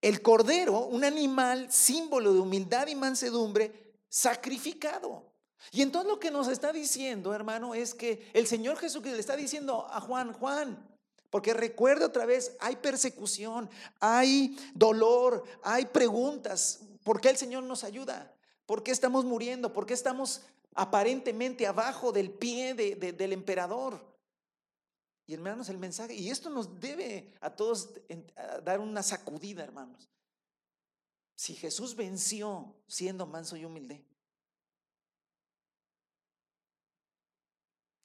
el 0.00 0.20
cordero, 0.20 0.80
un 0.86 1.04
animal 1.04 1.70
símbolo 1.70 2.32
de 2.32 2.40
humildad 2.40 2.88
y 2.88 2.96
mansedumbre, 2.96 3.94
sacrificado. 4.08 5.37
Y 5.72 5.82
entonces 5.82 6.10
lo 6.10 6.20
que 6.20 6.30
nos 6.30 6.48
está 6.48 6.72
diciendo, 6.72 7.34
hermano, 7.34 7.74
es 7.74 7.94
que 7.94 8.30
el 8.32 8.46
Señor 8.46 8.76
Jesucristo 8.78 9.16
le 9.16 9.20
está 9.20 9.36
diciendo 9.36 9.86
a 9.90 10.00
Juan, 10.00 10.32
Juan, 10.32 10.88
porque 11.30 11.52
recuerda 11.52 12.06
otra 12.06 12.24
vez, 12.24 12.56
hay 12.60 12.76
persecución, 12.76 13.68
hay 14.00 14.56
dolor, 14.74 15.44
hay 15.62 15.86
preguntas. 15.86 16.80
¿Por 17.04 17.20
qué 17.20 17.30
el 17.30 17.36
Señor 17.36 17.64
nos 17.64 17.84
ayuda? 17.84 18.34
¿Por 18.66 18.82
qué 18.82 18.92
estamos 18.92 19.24
muriendo? 19.24 19.72
¿Por 19.72 19.84
qué 19.84 19.94
estamos 19.94 20.42
aparentemente 20.74 21.66
abajo 21.66 22.12
del 22.12 22.30
pie 22.30 22.74
del 22.74 23.32
emperador? 23.32 24.06
Y 25.26 25.34
hermanos, 25.34 25.68
el 25.68 25.76
mensaje, 25.76 26.14
y 26.14 26.30
esto 26.30 26.48
nos 26.48 26.80
debe 26.80 27.34
a 27.42 27.50
todos 27.50 27.90
dar 28.64 28.80
una 28.80 29.02
sacudida, 29.02 29.62
hermanos. 29.62 30.08
Si 31.36 31.54
Jesús 31.54 31.94
venció 31.94 32.74
siendo 32.86 33.26
manso 33.26 33.54
y 33.56 33.66
humilde, 33.66 34.02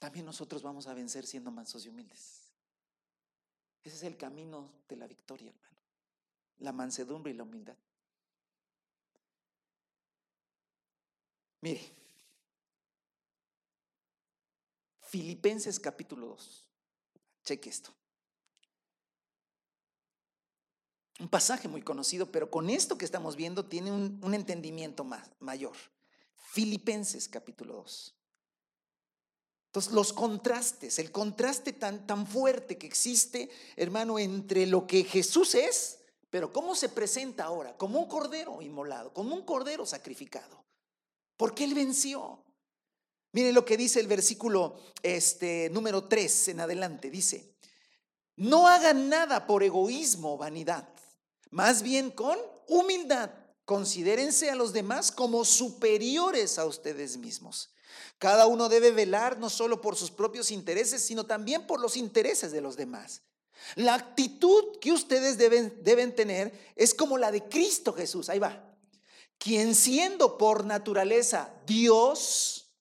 también 0.03 0.25
nosotros 0.25 0.61
vamos 0.61 0.87
a 0.87 0.93
vencer 0.93 1.25
siendo 1.25 1.49
mansos 1.49 1.85
y 1.85 1.87
humildes. 1.87 2.49
Ese 3.85 3.95
es 3.95 4.03
el 4.03 4.17
camino 4.17 4.69
de 4.89 4.97
la 4.97 5.07
victoria, 5.07 5.49
hermano. 5.49 5.77
La 6.57 6.73
mansedumbre 6.73 7.31
y 7.31 7.35
la 7.35 7.43
humildad. 7.43 7.77
Mire, 11.61 11.89
Filipenses 14.99 15.79
capítulo 15.79 16.27
2. 16.27 16.65
Cheque 17.45 17.69
esto. 17.69 17.93
Un 21.21 21.29
pasaje 21.29 21.69
muy 21.69 21.81
conocido, 21.81 22.29
pero 22.29 22.51
con 22.51 22.69
esto 22.69 22.97
que 22.97 23.05
estamos 23.05 23.37
viendo 23.37 23.67
tiene 23.67 23.89
un, 23.89 24.33
entendimiento 24.33 25.07
mayor. 25.39 25.77
Filipenses 26.35 27.29
capítulo 27.29 27.75
2. 27.75 28.15
Entonces, 29.73 29.91
los 29.93 30.13
contrastes, 30.13 30.99
el 30.99 31.11
contraste 31.11 31.73
tan, 31.73 32.05
tan 32.05 32.27
fuerte 32.27 32.77
que 32.77 32.85
existe, 32.85 33.49
hermano, 33.75 34.19
entre 34.19 34.67
lo 34.67 34.85
que 34.85 35.03
Jesús 35.03 35.55
es, 35.55 35.97
pero 36.29 36.53
cómo 36.53 36.75
se 36.75 36.89
presenta 36.89 37.45
ahora, 37.45 37.75
como 37.75 37.97
un 37.97 38.07
cordero 38.07 38.61
inmolado, 38.61 39.11
como 39.13 39.33
un 39.33 39.41
cordero 39.41 39.83
sacrificado. 39.87 40.63
Porque 41.37 41.63
Él 41.63 41.73
venció. 41.73 42.43
Miren 43.31 43.55
lo 43.55 43.65
que 43.65 43.75
dice 43.75 43.99
el 43.99 44.05
versículo 44.05 44.75
este, 45.01 45.71
número 45.71 46.03
3 46.03 46.49
en 46.49 46.59
adelante. 46.59 47.09
Dice, 47.09 47.55
no 48.35 48.67
hagan 48.67 49.09
nada 49.09 49.47
por 49.47 49.63
egoísmo 49.63 50.35
o 50.35 50.37
vanidad, 50.37 50.87
más 51.49 51.81
bien 51.81 52.11
con 52.11 52.37
humildad. 52.67 53.31
Considérense 53.65 54.51
a 54.51 54.55
los 54.55 54.71
demás 54.71 55.11
como 55.11 55.43
superiores 55.43 56.59
a 56.59 56.65
ustedes 56.65 57.17
mismos. 57.17 57.72
Cada 58.17 58.47
uno 58.47 58.69
debe 58.69 58.91
velar 58.91 59.37
no 59.37 59.49
solo 59.49 59.81
por 59.81 59.95
sus 59.95 60.11
propios 60.11 60.51
intereses, 60.51 61.01
sino 61.03 61.25
también 61.25 61.67
por 61.67 61.79
los 61.79 61.97
intereses 61.97 62.51
de 62.51 62.61
los 62.61 62.75
demás. 62.75 63.21
La 63.75 63.95
actitud 63.95 64.79
que 64.79 64.91
ustedes 64.91 65.37
deben, 65.37 65.83
deben 65.83 66.15
tener 66.15 66.51
es 66.75 66.93
como 66.93 67.17
la 67.17 67.31
de 67.31 67.43
Cristo 67.43 67.93
Jesús. 67.93 68.29
Ahí 68.29 68.39
va. 68.39 68.63
Quien 69.37 69.75
siendo 69.75 70.37
por 70.37 70.65
naturaleza 70.65 71.53
Dios, 71.65 72.71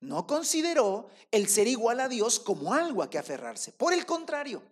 no 0.00 0.26
consideró 0.26 1.08
el 1.30 1.48
ser 1.48 1.68
igual 1.68 2.00
a 2.00 2.08
Dios 2.08 2.40
como 2.40 2.72
algo 2.74 3.02
a 3.02 3.10
que 3.10 3.18
aferrarse. 3.18 3.72
Por 3.72 3.92
el 3.92 4.06
contrario, 4.06 4.62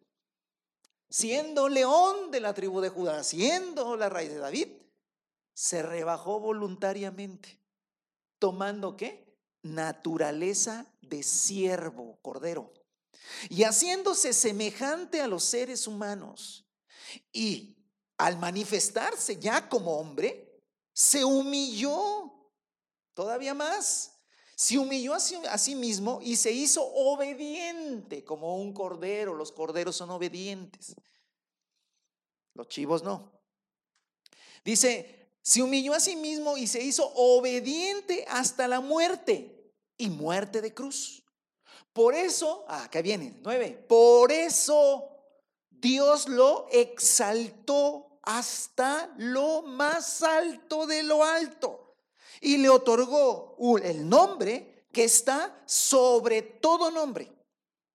siendo 1.10 1.68
león 1.68 2.30
de 2.30 2.40
la 2.40 2.54
tribu 2.54 2.80
de 2.80 2.88
Judá, 2.88 3.22
siendo 3.24 3.96
la 3.96 4.08
raíz 4.08 4.30
de 4.30 4.38
David, 4.38 4.68
se 5.54 5.82
rebajó 5.82 6.40
voluntariamente, 6.40 7.58
tomando 8.38 8.96
qué? 8.96 9.27
Naturaleza 9.74 10.86
de 11.00 11.22
siervo, 11.22 12.18
cordero, 12.22 12.72
y 13.48 13.62
haciéndose 13.62 14.32
semejante 14.32 15.20
a 15.20 15.26
los 15.26 15.44
seres 15.44 15.86
humanos. 15.86 16.66
Y 17.32 17.76
al 18.16 18.38
manifestarse 18.38 19.38
ya 19.38 19.68
como 19.68 19.98
hombre, 19.98 20.62
se 20.92 21.24
humilló 21.24 22.52
todavía 23.14 23.54
más. 23.54 24.14
Se 24.56 24.76
humilló 24.76 25.14
a 25.14 25.20
sí, 25.20 25.76
mismo 25.76 26.18
y 26.20 26.34
se 26.34 26.50
hizo 26.50 26.84
obediente 26.84 28.24
como 28.24 28.56
un 28.56 28.72
cordero. 28.72 29.34
Los 29.34 29.52
corderos 29.52 29.94
son 29.94 30.10
obedientes. 30.10 30.96
Los 32.54 32.66
chivos 32.66 33.04
no. 33.04 33.40
Dice, 34.64 35.30
se 35.40 35.62
humilló 35.62 35.94
a 35.94 36.00
sí 36.00 36.16
mismo 36.16 36.56
y 36.56 36.66
se 36.66 36.82
hizo 36.82 37.06
obediente 37.14 38.24
hasta 38.28 38.66
la 38.66 38.80
muerte 38.80 39.57
y 39.98 40.08
muerte 40.08 40.62
de 40.62 40.72
cruz. 40.72 41.22
Por 41.92 42.14
eso, 42.14 42.64
ah, 42.68 42.84
acá 42.84 43.02
viene, 43.02 43.38
nueve, 43.42 43.84
por 43.88 44.32
eso 44.32 45.10
Dios 45.68 46.28
lo 46.28 46.68
exaltó 46.70 48.20
hasta 48.22 49.12
lo 49.18 49.62
más 49.62 50.22
alto 50.22 50.86
de 50.86 51.02
lo 51.02 51.24
alto 51.24 51.96
y 52.40 52.58
le 52.58 52.68
otorgó 52.68 53.56
el 53.82 54.08
nombre 54.08 54.86
que 54.92 55.04
está 55.04 55.62
sobre 55.66 56.42
todo 56.42 56.90
nombre, 56.90 57.32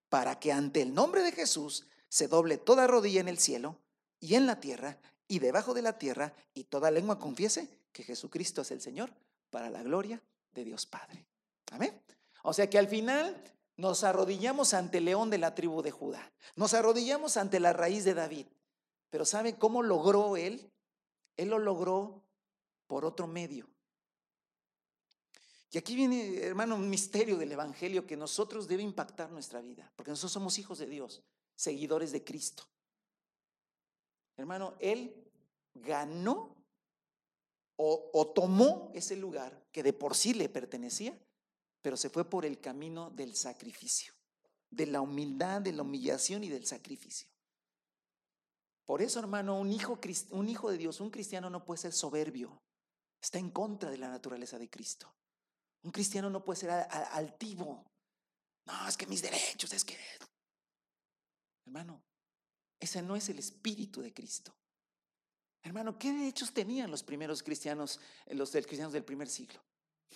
para 0.09 0.39
que 0.39 0.51
ante 0.51 0.81
el 0.81 0.93
nombre 0.93 1.21
de 1.23 1.31
Jesús 1.31 1.87
se 2.09 2.27
doble 2.27 2.57
toda 2.57 2.87
rodilla 2.87 3.21
en 3.21 3.27
el 3.27 3.39
cielo 3.39 3.79
y 4.19 4.35
en 4.35 4.45
la 4.45 4.59
tierra 4.59 4.99
y 5.27 5.39
debajo 5.39 5.73
de 5.73 5.81
la 5.81 5.97
tierra, 5.97 6.33
y 6.53 6.65
toda 6.65 6.91
lengua 6.91 7.17
confiese 7.17 7.67
que 7.91 8.03
Jesucristo 8.03 8.61
es 8.61 8.71
el 8.71 8.81
Señor, 8.81 9.13
para 9.49 9.69
la 9.69 9.81
gloria 9.81 10.21
de 10.53 10.63
Dios 10.63 10.85
Padre. 10.85 11.25
Amén. 11.73 11.99
O 12.43 12.53
sea 12.53 12.69
que 12.69 12.77
al 12.77 12.87
final 12.87 13.43
nos 13.75 14.03
arrodillamos 14.03 14.73
ante 14.73 14.99
el 14.99 15.05
león 15.05 15.29
de 15.29 15.39
la 15.39 15.55
tribu 15.55 15.81
de 15.81 15.91
Judá, 15.91 16.31
nos 16.55 16.73
arrodillamos 16.73 17.37
ante 17.37 17.59
la 17.59 17.73
raíz 17.73 18.05
de 18.05 18.13
David. 18.13 18.47
Pero 19.09 19.25
¿sabe 19.25 19.57
cómo 19.57 19.83
logró 19.83 20.37
él? 20.37 20.71
Él 21.37 21.49
lo 21.49 21.59
logró 21.59 22.23
por 22.87 23.05
otro 23.05 23.27
medio. 23.27 23.67
Y 25.71 25.77
aquí 25.79 25.95
viene, 25.95 26.37
hermano, 26.37 26.75
un 26.75 26.87
misterio 26.87 27.37
del 27.37 27.51
Evangelio 27.51 28.05
que 28.05 28.15
nosotros 28.15 28.67
debe 28.67 28.83
impactar 28.83 29.31
nuestra 29.31 29.59
vida, 29.59 29.91
porque 29.95 30.11
nosotros 30.11 30.31
somos 30.31 30.59
hijos 30.59 30.77
de 30.77 30.85
Dios, 30.85 31.23
seguidores 31.55 32.11
de 32.11 32.23
Cristo. 32.23 32.63
Hermano, 34.37 34.75
Él 34.79 35.15
ganó 35.73 36.55
o, 37.75 38.31
tomó 38.35 38.91
ese 38.93 39.15
lugar 39.15 39.63
que 39.71 39.83
de 39.83 39.93
por 39.93 40.15
sí 40.15 40.33
le 40.33 40.47
pertenecía, 40.47 41.17
pero 41.83 41.97
se 41.97 42.09
fue 42.09 42.27
por 42.27 42.45
el 42.45 42.61
camino 42.61 43.11
del 43.11 43.35
sacrificio, 43.35 44.13
de 44.71 44.87
la 44.87 45.01
humildad, 45.01 45.61
de 45.61 45.73
la 45.73 45.83
humillación 45.83 46.43
y 46.45 46.49
del 46.49 46.65
sacrificio. 46.65 47.27
Por 48.85 49.01
eso, 49.01 49.19
hermano, 49.19 49.59
un 49.59 49.69
hijo, 49.69 49.99
de 50.71 50.77
Dios, 50.77 51.01
un 51.01 51.09
cristiano 51.09 51.49
no 51.49 51.65
puede 51.65 51.81
ser 51.81 51.91
soberbio, 51.91 52.63
está 53.21 53.37
en 53.37 53.51
contra 53.51 53.91
de 53.91 53.97
la 53.97 54.07
naturaleza 54.07 54.57
de 54.57 54.69
Cristo. 54.69 55.13
Un 55.83 55.91
cristiano 55.91 56.29
no 56.29 56.43
puede 56.43 56.61
ser 56.61 56.69
altivo. 56.71 57.85
No, 58.65 58.87
es 58.87 58.95
que 58.95 59.05
mis 59.05 59.21
derechos, 59.21 59.73
es 59.73 59.83
que... 59.83 59.97
Hermano, 61.65 62.01
ese 62.79 63.01
no 63.01 63.17
es 63.17 63.27
el 63.27 63.39
espíritu 63.39 64.01
de 64.01 64.13
Cristo. 64.13 64.55
Hermano, 65.61 65.99
¿qué 65.99 66.13
derechos 66.13 66.53
tenían 66.53 66.89
los 66.89 67.03
primeros 67.03 67.43
cristianos, 67.43 67.99
los 68.27 68.51
cristianos 68.51 68.93
del 68.93 69.03
primer 69.03 69.27
siglo? 69.27 69.61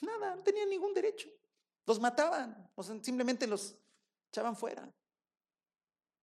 Nada, 0.02 0.36
no 0.36 0.44
tenían 0.44 0.70
ningún 0.70 0.94
derecho. 0.94 1.30
Los 1.88 2.00
mataban, 2.00 2.70
o 2.76 2.84
simplemente 2.84 3.48
los 3.48 3.74
echaban 4.30 4.56
fuera. 4.56 4.88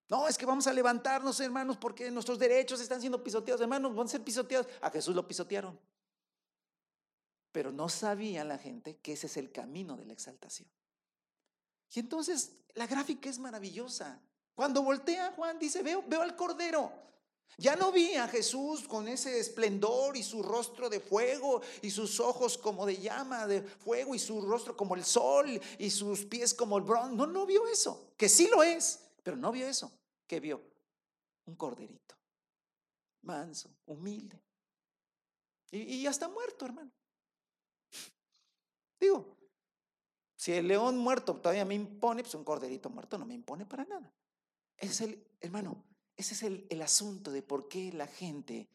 No, 0.09 0.29
es 0.29 0.37
que 0.37 0.45
vamos 0.45 0.67
a 0.67 0.73
levantarnos, 0.73 1.41
hermanos, 1.41 1.79
porque 1.79 2.11
nuestros 2.11 2.39
derechos 2.39 2.81
están 2.81 3.01
siendo 3.01 3.25
pisoteados. 3.25 3.63
Hermanos, 3.63 3.97
van 3.97 4.07
a 4.07 4.11
ser 4.11 4.23
pisoteados. 4.23 4.69
A 4.83 4.91
Jesús 4.91 5.17
lo 5.17 5.27
pisotearon. 5.27 5.81
Pero 7.51 7.73
no 7.73 7.89
sabía 7.89 8.45
la 8.45 8.59
gente 8.59 8.99
que 8.99 9.15
ese 9.15 9.27
es 9.27 9.37
el 9.39 9.51
camino 9.51 9.97
de 9.97 10.05
la 10.05 10.13
exaltación. 10.13 10.69
Y 11.95 12.01
entonces 12.01 12.53
la 12.75 12.87
gráfica 12.87 13.31
es 13.31 13.39
maravillosa. 13.39 14.21
Cuando 14.55 14.83
voltea 14.83 15.33
Juan 15.33 15.59
dice, 15.59 15.83
veo, 15.83 16.05
veo 16.07 16.21
al 16.21 16.37
Cordero. 16.37 16.93
Ya 17.57 17.77
no 17.77 17.93
vi 17.93 18.15
a 18.15 18.27
Jesús 18.27 18.89
con 18.89 19.07
ese 19.07 19.39
esplendor 19.39 20.17
y 20.17 20.23
su 20.23 20.43
rostro 20.43 20.91
de 20.91 20.99
fuego 20.99 21.63
y 21.83 21.91
sus 21.91 22.19
ojos 22.19 22.59
como 22.59 22.85
de 22.85 23.01
llama 23.01 23.47
de 23.47 23.63
fuego 23.63 24.15
y 24.15 24.19
su 24.19 24.41
rostro 24.41 24.77
como 24.77 24.97
el 24.97 25.05
sol 25.05 25.61
y 25.79 25.91
sus 25.91 26.25
pies 26.25 26.53
como 26.53 26.79
el 26.79 26.85
bronce. 26.85 27.15
No, 27.15 27.27
no 27.27 27.47
vio 27.47 27.69
eso, 27.69 28.13
que 28.17 28.29
sí 28.29 28.49
lo 28.49 28.63
es, 28.63 29.01
pero 29.23 29.37
no 29.37 29.53
vio 29.53 29.69
eso. 29.69 29.93
¿Qué 30.27 30.41
vio? 30.41 30.61
Un 31.47 31.55
corderito, 31.55 32.17
manso, 33.23 33.71
humilde. 33.87 34.43
Y, 35.71 35.79
y 35.79 36.03
ya 36.03 36.11
está 36.11 36.29
muerto, 36.29 36.67
hermano. 36.67 36.91
Digo, 38.99 39.37
si 40.35 40.53
el 40.53 40.67
león 40.67 40.99
muerto 40.99 41.37
todavía 41.37 41.65
me 41.65 41.75
impone, 41.75 42.23
pues 42.23 42.35
un 42.35 42.45
corderito 42.45 42.91
muerto 42.91 43.17
no 43.17 43.27
me 43.27 43.35
impone 43.35 43.65
para 43.65 43.85
nada. 43.85 44.13
es 44.77 45.01
el, 45.01 45.25
hermano, 45.41 45.85
ese 46.17 46.35
es 46.35 46.43
el, 46.43 46.83
asunto 46.83 47.31
de 47.33 47.43
por 47.43 47.69
qué 47.69 47.93
la 47.93 48.07
gente 48.07 48.69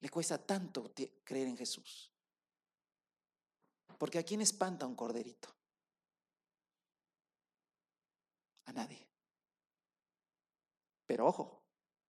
le 0.00 0.08
cuesta 0.08 0.38
tanto 0.38 0.92
creer 1.24 1.48
en 1.48 1.56
Jesús. 1.56 2.10
Porque 3.98 4.18
a 4.18 4.22
quién 4.22 4.40
espanta 4.40 4.86
un 4.86 4.96
corderito? 4.96 5.54
A 8.64 8.72
nadie. 8.72 9.06
Pero 11.06 11.26
ojo, 11.26 11.62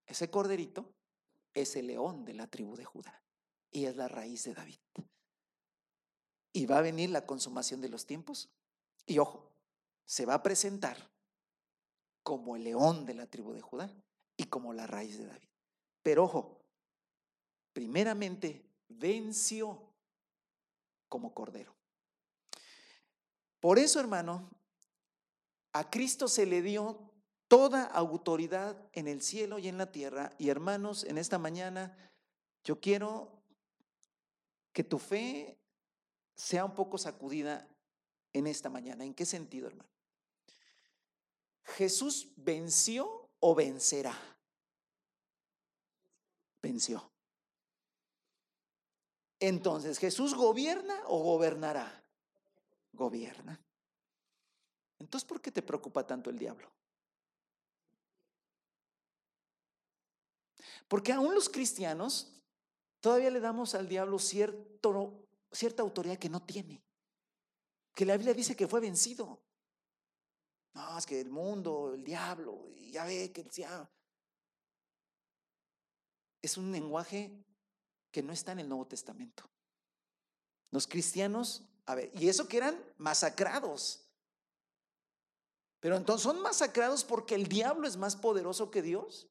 ese 0.05 0.29
corderito 0.29 0.93
es 1.53 1.75
el 1.75 1.87
león 1.87 2.23
de 2.23 2.33
la 2.33 2.47
tribu 2.47 2.77
de 2.77 2.85
Judá 2.85 3.21
y 3.71 3.85
es 3.85 3.95
la 3.97 4.07
raíz 4.07 4.45
de 4.45 4.53
David. 4.53 4.79
Y 6.53 6.65
va 6.65 6.77
a 6.77 6.81
venir 6.81 7.09
la 7.09 7.25
consumación 7.25 7.81
de 7.81 7.89
los 7.89 8.05
tiempos. 8.05 8.49
Y 9.05 9.17
ojo, 9.17 9.51
se 10.05 10.25
va 10.25 10.35
a 10.35 10.43
presentar 10.43 11.11
como 12.23 12.55
el 12.55 12.63
león 12.63 13.05
de 13.05 13.15
la 13.15 13.27
tribu 13.27 13.51
de 13.51 13.61
Judá 13.61 13.91
y 14.41 14.45
como 14.45 14.73
la 14.73 14.87
raíz 14.87 15.19
de 15.19 15.27
David. 15.27 15.49
Pero 16.01 16.23
ojo, 16.23 16.65
primeramente 17.73 18.65
venció 18.89 19.79
como 21.07 21.31
cordero. 21.35 21.75
Por 23.59 23.77
eso, 23.77 23.99
hermano, 23.99 24.49
a 25.73 25.91
Cristo 25.91 26.27
se 26.27 26.47
le 26.47 26.63
dio 26.63 27.11
toda 27.47 27.83
autoridad 27.83 28.75
en 28.93 29.07
el 29.07 29.21
cielo 29.21 29.59
y 29.59 29.67
en 29.67 29.77
la 29.77 29.91
tierra. 29.91 30.33
Y 30.39 30.49
hermanos, 30.49 31.03
en 31.03 31.19
esta 31.19 31.37
mañana 31.37 31.95
yo 32.63 32.79
quiero 32.79 33.43
que 34.73 34.83
tu 34.83 34.97
fe 34.97 35.59
sea 36.33 36.65
un 36.65 36.73
poco 36.73 36.97
sacudida 36.97 37.67
en 38.33 38.47
esta 38.47 38.71
mañana. 38.71 39.05
¿En 39.05 39.13
qué 39.13 39.25
sentido, 39.27 39.67
hermano? 39.67 39.89
¿Jesús 41.63 42.33
venció 42.37 43.29
o 43.39 43.53
vencerá? 43.53 44.30
Venció. 46.61 47.11
Entonces, 49.39 49.97
¿Jesús 49.97 50.35
gobierna 50.35 51.01
o 51.07 51.23
gobernará? 51.23 52.03
Gobierna. 52.93 53.59
Entonces, 54.99 55.27
¿por 55.27 55.41
qué 55.41 55.51
te 55.51 55.63
preocupa 55.63 56.05
tanto 56.05 56.29
el 56.29 56.37
diablo? 56.37 56.71
Porque 60.87 61.11
aún 61.11 61.33
los 61.33 61.49
cristianos 61.49 62.31
todavía 62.99 63.31
le 63.31 63.39
damos 63.39 63.73
al 63.73 63.87
diablo 63.87 64.19
cierto 64.19 65.27
cierta 65.51 65.83
autoridad 65.83 66.17
que 66.17 66.29
no 66.29 66.41
tiene. 66.41 66.81
Que 67.93 68.05
la 68.05 68.15
Biblia 68.15 68.33
dice 68.33 68.55
que 68.55 68.67
fue 68.67 68.79
vencido. 68.79 69.41
No, 70.73 70.97
es 70.97 71.05
que 71.05 71.19
el 71.19 71.29
mundo, 71.29 71.93
el 71.93 72.03
diablo, 72.03 72.69
ya 72.75 73.05
ve 73.05 73.31
que 73.31 73.41
el 73.41 73.51
Es 76.41 76.57
un 76.57 76.71
lenguaje 76.71 77.31
que 78.11 78.21
no 78.23 78.33
está 78.33 78.51
en 78.51 78.59
el 78.59 78.69
Nuevo 78.69 78.87
Testamento. 78.87 79.49
Los 80.71 80.87
cristianos, 80.87 81.63
a 81.85 81.95
ver, 81.95 82.11
y 82.13 82.29
eso 82.29 82.47
que 82.47 82.57
eran 82.57 82.83
masacrados. 82.97 84.07
Pero 85.79 85.97
entonces 85.97 86.23
son 86.23 86.41
masacrados 86.41 87.03
porque 87.03 87.35
el 87.35 87.47
diablo 87.47 87.87
es 87.87 87.97
más 87.97 88.15
poderoso 88.15 88.69
que 88.71 88.81
Dios. 88.81 89.27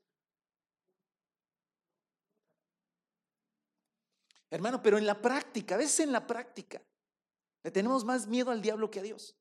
Hermano, 4.50 4.82
pero 4.82 4.98
en 4.98 5.06
la 5.06 5.22
práctica, 5.22 5.76
a 5.76 5.78
veces 5.78 6.00
en 6.00 6.12
la 6.12 6.26
práctica, 6.26 6.82
le 7.62 7.70
tenemos 7.70 8.04
más 8.04 8.26
miedo 8.26 8.50
al 8.50 8.60
diablo 8.60 8.90
que 8.90 8.98
a 8.98 9.02
Dios. 9.02 9.36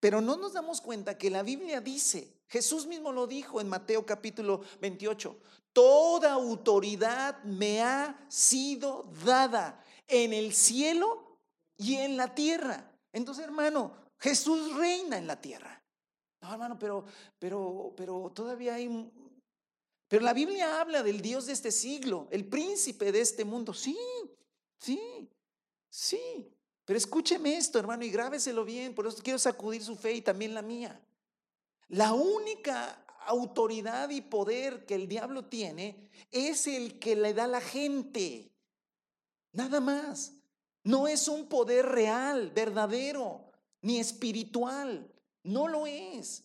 Pero 0.00 0.20
no 0.20 0.36
nos 0.36 0.54
damos 0.54 0.80
cuenta 0.80 1.18
que 1.18 1.30
la 1.30 1.42
Biblia 1.42 1.80
dice, 1.80 2.35
Jesús 2.48 2.86
mismo 2.86 3.12
lo 3.12 3.26
dijo 3.26 3.60
en 3.60 3.68
Mateo 3.68 4.06
capítulo 4.06 4.62
28, 4.80 5.36
toda 5.72 6.32
autoridad 6.32 7.42
me 7.44 7.82
ha 7.82 8.24
sido 8.28 9.10
dada 9.24 9.84
en 10.06 10.32
el 10.32 10.54
cielo 10.54 11.38
y 11.76 11.96
en 11.96 12.16
la 12.16 12.34
tierra. 12.34 12.90
Entonces, 13.12 13.44
hermano, 13.44 13.94
Jesús 14.18 14.76
reina 14.76 15.18
en 15.18 15.26
la 15.26 15.40
tierra. 15.40 15.82
No, 16.40 16.52
hermano, 16.52 16.78
pero, 16.78 17.04
pero, 17.38 17.92
pero 17.96 18.30
todavía 18.34 18.74
hay 18.74 18.88
pero 20.08 20.24
la 20.24 20.32
Biblia 20.32 20.80
habla 20.80 21.02
del 21.02 21.20
Dios 21.20 21.46
de 21.46 21.52
este 21.52 21.72
siglo, 21.72 22.28
el 22.30 22.46
príncipe 22.46 23.10
de 23.10 23.20
este 23.20 23.44
mundo. 23.44 23.74
Sí, 23.74 23.98
sí, 24.78 25.28
sí. 25.90 26.52
Pero 26.84 26.96
escúcheme 26.96 27.56
esto, 27.56 27.80
hermano, 27.80 28.04
y 28.04 28.10
grábeselo 28.10 28.64
bien. 28.64 28.94
Por 28.94 29.06
eso 29.06 29.20
quiero 29.22 29.38
sacudir 29.38 29.82
su 29.82 29.96
fe 29.96 30.12
y 30.12 30.22
también 30.22 30.54
la 30.54 30.62
mía. 30.62 31.00
La 31.88 32.12
única 32.12 33.04
autoridad 33.26 34.10
y 34.10 34.20
poder 34.20 34.86
que 34.86 34.94
el 34.94 35.08
diablo 35.08 35.46
tiene 35.46 36.08
es 36.30 36.66
el 36.66 36.98
que 36.98 37.16
le 37.16 37.34
da 37.34 37.46
la 37.46 37.60
gente. 37.60 38.52
Nada 39.52 39.80
más. 39.80 40.32
No 40.82 41.08
es 41.08 41.26
un 41.26 41.48
poder 41.48 41.86
real, 41.86 42.52
verdadero, 42.52 43.50
ni 43.82 43.98
espiritual. 43.98 45.12
No 45.42 45.66
lo 45.66 45.84
es. 45.86 46.44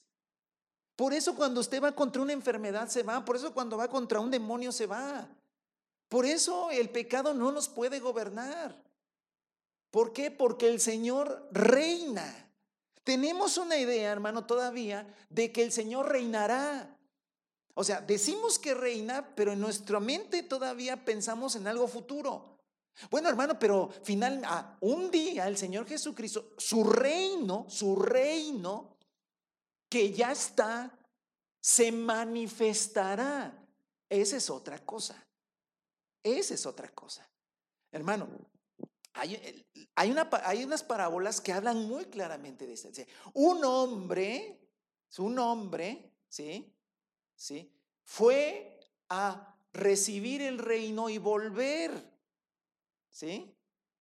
Por 0.96 1.14
eso 1.14 1.36
cuando 1.36 1.62
usted 1.62 1.82
va 1.82 1.92
contra 1.94 2.22
una 2.22 2.34
enfermedad 2.34 2.88
se 2.88 3.04
va, 3.04 3.24
por 3.24 3.36
eso 3.36 3.54
cuando 3.54 3.78
va 3.78 3.88
contra 3.88 4.20
un 4.20 4.32
demonio 4.32 4.72
se 4.72 4.88
va. 4.88 5.30
Por 6.10 6.26
eso 6.26 6.72
el 6.72 6.90
pecado 6.90 7.34
no 7.34 7.52
nos 7.52 7.70
puede 7.70 8.00
gobernar. 8.00 8.84
¿Por 9.92 10.12
qué? 10.12 10.32
Porque 10.32 10.68
el 10.68 10.80
Señor 10.80 11.48
reina. 11.52 12.51
Tenemos 13.04 13.58
una 13.58 13.78
idea, 13.78 14.12
hermano, 14.12 14.46
todavía 14.46 15.08
de 15.30 15.52
que 15.52 15.64
el 15.64 15.72
Señor 15.72 16.10
reinará. 16.10 16.98
O 17.74 17.84
sea, 17.84 18.02
decimos 18.02 18.60
que 18.60 18.74
reina, 18.74 19.34
pero 19.36 19.54
en 19.54 19.60
nuestra 19.60 20.00
mente 20.00 20.44
todavía 20.44 21.04
pensamos 21.04 21.56
en 21.56 21.68
algo 21.68 21.88
futuro. 21.88 22.60
Bueno, 23.10 23.30
hermano, 23.30 23.58
pero 23.58 23.90
final, 24.04 24.42
un 24.82 25.10
día 25.10 25.48
el 25.48 25.58
Señor 25.58 25.88
Jesucristo, 25.88 26.52
su 26.58 26.84
reino, 26.84 27.66
su 27.70 27.96
reino 27.96 28.98
que 29.90 30.12
ya 30.12 30.32
está, 30.32 30.92
se 31.60 31.92
manifestará. 31.92 33.54
Esa 34.10 34.38
es 34.38 34.50
otra 34.50 34.80
cosa. 34.80 35.16
Esa 36.24 36.54
es 36.54 36.66
otra 36.66 36.90
cosa. 36.90 37.28
Hermano, 37.92 38.28
Hay, 39.14 40.12
una, 40.12 40.30
hay 40.44 40.64
unas 40.64 40.84
parábolas 40.84 41.42
que 41.42 41.52
hablan 41.52 41.88
muy 41.88 42.06
claramente 42.06 42.66
de 42.66 42.74
esto. 42.74 42.90
Un 43.34 43.64
hombre, 43.66 44.60
un 45.18 45.38
hombre, 45.40 46.12
¿sí? 46.30 46.74
¿sí? 47.36 47.72
Fue 48.04 48.80
a 49.10 49.58
recibir 49.74 50.42
el 50.42 50.58
reino 50.58 51.10
y 51.10 51.18
volver, 51.18 51.92
¿sí? 53.10 53.54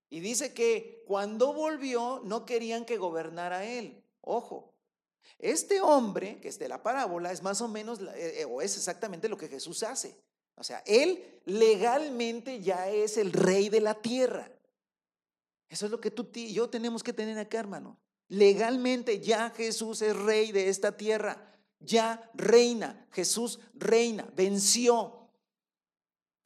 Y 0.09 0.21
dice 0.21 0.53
que 0.53 1.05
cuando 1.07 1.53
volvió 1.53 2.21
no 2.25 2.45
querían 2.45 2.85
que 2.85 2.99
gobernara 2.99 3.65
él. 3.65 4.05
Ojo, 4.21 4.75
este 5.39 5.81
hombre, 5.81 6.41
que 6.41 6.49
es 6.49 6.59
de 6.59 6.69
la 6.69 6.83
parábola, 6.83 7.33
es 7.33 7.43
más 7.43 7.61
o 7.61 7.69
menos, 7.69 8.01
eh, 8.15 8.45
o 8.49 8.61
es 8.61 8.77
exactamente 8.77 9.29
lo 9.29 9.37
que 9.37 9.49
Jesús 9.49 9.83
hace. 9.83 10.17
O 10.57 10.65
sea, 10.65 10.83
él 10.87 11.41
legalmente 11.47 12.61
ya 12.61 12.89
es 12.91 13.17
el 13.17 13.33
rey 13.33 13.69
de 13.69 13.81
la 13.81 13.95
tierra. 13.95 14.51
Eso 15.71 15.87
es 15.87 15.93
lo 15.93 16.01
que 16.01 16.11
tú 16.11 16.29
y 16.35 16.53
yo 16.53 16.69
tenemos 16.69 17.03
que 17.03 17.13
tener 17.13 17.39
acá, 17.39 17.61
hermano. 17.61 17.97
Legalmente 18.29 19.21
ya 19.21 19.51
Jesús 19.51 20.03
es 20.03 20.17
rey 20.17 20.51
de 20.51 20.69
esta 20.69 20.97
tierra. 20.97 21.57
Ya 21.79 22.29
reina. 22.35 23.07
Jesús 23.13 23.61
reina. 23.75 24.29
Venció. 24.37 25.29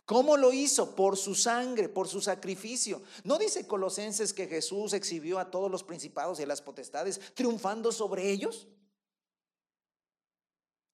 ¿Cómo 0.05 0.37
lo 0.37 0.53
hizo? 0.53 0.95
Por 0.95 1.16
su 1.16 1.35
sangre, 1.35 1.89
por 1.89 2.07
su 2.07 2.20
sacrificio. 2.20 3.03
¿No 3.25 3.39
dice 3.39 3.66
Colosenses 3.66 4.35
que 4.35 4.47
Jesús 4.47 4.93
exhibió 4.93 5.39
a 5.39 5.51
todos 5.51 5.70
los 5.70 5.83
principados 5.83 6.39
y 6.39 6.47
las 6.47 6.61
potestades 6.61 7.18
triunfando 7.35 7.93
sobre 7.93 8.31
ellos? 8.31 8.68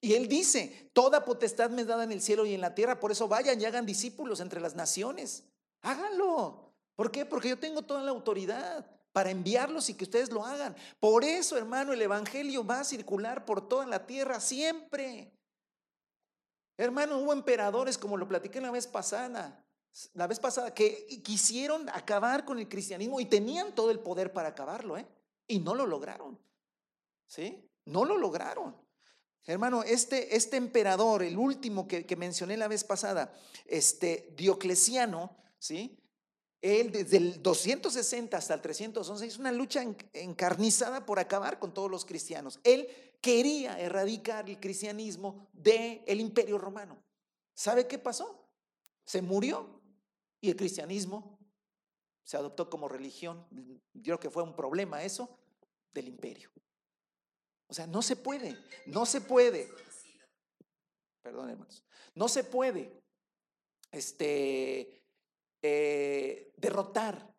Y 0.01 0.14
él 0.14 0.28
dice, 0.28 0.91
toda 0.93 1.24
potestad 1.24 1.70
me 1.70 1.83
es 1.83 1.89
dada 1.89 2.05
en 2.05 2.12
el 2.12 2.22
cielo 2.22 2.47
y 2.47 2.55
en 2.55 2.61
la 2.61 2.74
tierra, 2.74 3.01
por 3.01 3.11
eso 3.11 3.26
vayan 3.26 3.61
y 3.61 3.64
hagan 3.64 3.85
discípulos 3.85 4.41
entre 4.41 4.61
las 4.61 4.76
naciones. 4.76 5.45
Háganlo. 5.83 6.70
¿Por 7.01 7.11
qué? 7.11 7.24
Porque 7.24 7.48
yo 7.48 7.59
tengo 7.59 7.80
toda 7.80 8.03
la 8.03 8.11
autoridad 8.11 8.84
para 9.11 9.30
enviarlos 9.30 9.88
y 9.88 9.94
que 9.94 10.05
ustedes 10.05 10.30
lo 10.30 10.44
hagan. 10.44 10.76
Por 11.01 11.24
eso, 11.24 11.57
hermano, 11.57 11.94
el 11.94 12.03
Evangelio 12.03 12.62
va 12.62 12.80
a 12.80 12.84
circular 12.84 13.46
por 13.46 13.66
toda 13.66 13.86
la 13.86 14.05
tierra 14.07 14.38
siempre. 14.38 15.32
Hermano, 16.76 17.16
hubo 17.16 17.32
emperadores, 17.32 17.96
como 17.96 18.18
lo 18.18 18.28
platiqué 18.28 18.61
la 18.61 18.70
vez 18.70 18.86
pasada, 18.86 19.64
la 20.12 20.26
vez 20.26 20.38
pasada, 20.40 20.74
que 20.74 21.07
quisieron 21.24 21.88
acabar 21.88 22.44
con 22.44 22.59
el 22.59 22.68
cristianismo 22.68 23.18
y 23.18 23.24
tenían 23.24 23.74
todo 23.74 23.90
el 23.90 24.01
poder 24.01 24.34
para 24.34 24.48
acabarlo, 24.48 24.98
¿eh? 24.98 25.07
Y 25.46 25.59
no 25.59 25.74
lo 25.74 25.86
lograron. 25.86 26.38
¿Sí? 27.26 27.66
No 27.86 28.05
lo 28.05 28.18
lograron. 28.18 28.76
Hermano, 29.46 29.84
este, 29.84 30.36
este 30.36 30.59
emperador, 30.59 31.22
el 31.22 31.38
último 31.38 31.88
que, 31.88 32.05
que, 32.05 32.16
mencioné 32.16 32.59
la 32.59 32.68
vez 32.68 32.84
pasada, 32.84 33.32
este 33.64 34.34
Diocleciano, 34.36 35.34
¿sí? 35.59 35.96
Él 36.63 36.93
desde 36.93 37.17
el 37.17 37.43
260 37.43 38.37
hasta 38.37 38.55
el 38.55 38.61
311 38.61 39.27
hizo 39.27 39.41
una 39.41 39.53
lucha 39.53 39.83
encarnizada 40.13 41.07
por 41.07 41.19
acabar 41.19 41.59
con 41.59 41.73
todos 41.73 41.91
los 41.91 42.05
cristianos. 42.05 42.61
Él 42.65 42.89
quería 43.21 43.81
erradicar 43.81 44.49
el 44.49 44.61
cristianismo 44.61 45.49
del 45.53 46.03
el 46.07 46.21
imperio 46.21 46.59
romano. 46.59 47.03
¿Sabe 47.55 47.87
qué 47.87 47.99
pasó? 47.99 48.49
Se 49.07 49.23
murió 49.23 49.81
y 50.41 50.51
el 50.51 50.57
cristianismo 50.57 51.39
se 52.25 52.37
adoptó 52.37 52.69
como 52.69 52.89
religión. 52.89 53.47
Yo 53.95 54.03
creo 54.03 54.21
que 54.21 54.31
fue 54.31 54.43
un 54.43 54.55
problema 54.55 55.03
eso 55.03 55.39
del 55.93 56.09
imperio. 56.09 56.51
O 57.69 57.75
sea, 57.75 57.87
no 57.87 58.03
se 58.03 58.17
puede, 58.17 58.57
no 58.87 59.07
se 59.07 59.21
puede. 59.21 59.69
Perdón, 61.23 61.51
hermanos. 61.51 61.85
No 62.15 62.29
se 62.29 62.45
puede 62.45 63.01
este, 63.93 64.99
eh, 65.63 66.53
derrotar 66.57 67.31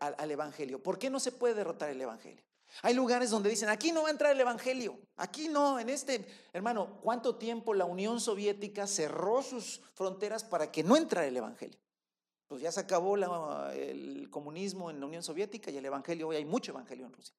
al 0.00 0.30
Evangelio. 0.30 0.82
¿Por 0.82 0.98
qué 0.98 1.10
no 1.10 1.20
se 1.20 1.32
puede 1.32 1.54
derrotar 1.54 1.90
el 1.90 2.00
Evangelio? 2.00 2.42
Hay 2.82 2.94
lugares 2.94 3.30
donde 3.30 3.50
dicen, 3.50 3.68
aquí 3.68 3.92
no 3.92 4.02
va 4.02 4.08
a 4.08 4.10
entrar 4.10 4.32
el 4.32 4.40
Evangelio, 4.40 4.98
aquí 5.16 5.48
no, 5.48 5.78
en 5.78 5.88
este, 5.88 6.26
hermano, 6.52 6.98
¿cuánto 7.00 7.36
tiempo 7.36 7.74
la 7.74 7.84
Unión 7.84 8.20
Soviética 8.20 8.86
cerró 8.86 9.42
sus 9.42 9.80
fronteras 9.94 10.44
para 10.44 10.70
que 10.70 10.82
no 10.82 10.96
entrara 10.96 11.26
el 11.26 11.36
Evangelio? 11.36 11.78
Pues 12.48 12.60
ya 12.62 12.70
se 12.70 12.80
acabó 12.80 13.16
el 13.16 14.28
comunismo 14.30 14.90
en 14.90 15.00
la 15.00 15.06
Unión 15.06 15.22
Soviética 15.22 15.70
y 15.70 15.78
el 15.78 15.86
Evangelio, 15.86 16.28
hoy 16.28 16.36
hay 16.36 16.44
mucho 16.44 16.72
Evangelio 16.72 17.06
en 17.06 17.12
Rusia. 17.12 17.34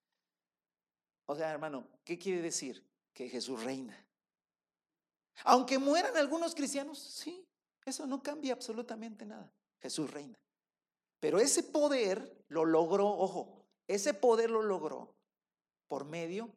O 1.28 1.36
sea, 1.36 1.52
hermano, 1.52 1.88
¿qué 2.04 2.18
quiere 2.18 2.42
decir? 2.42 2.84
Que 3.14 3.30
Jesús 3.30 3.64
reina. 3.64 3.96
Aunque 5.44 5.78
mueran 5.78 6.16
algunos 6.18 6.56
cristianos, 6.56 6.98
sí, 6.98 7.46
eso 7.86 8.08
no 8.08 8.24
cambia 8.24 8.54
absolutamente 8.54 9.26
nada. 9.26 9.52
Jesús 9.80 10.12
reina. 10.12 10.40
Pero 11.20 11.40
ese 11.40 11.64
poder 11.64 12.46
lo 12.48 12.66
logró, 12.66 13.08
ojo, 13.08 13.66
ese 13.88 14.14
poder 14.14 14.50
lo 14.50 14.62
logró 14.62 15.16
por 15.88 16.06
medio 16.06 16.50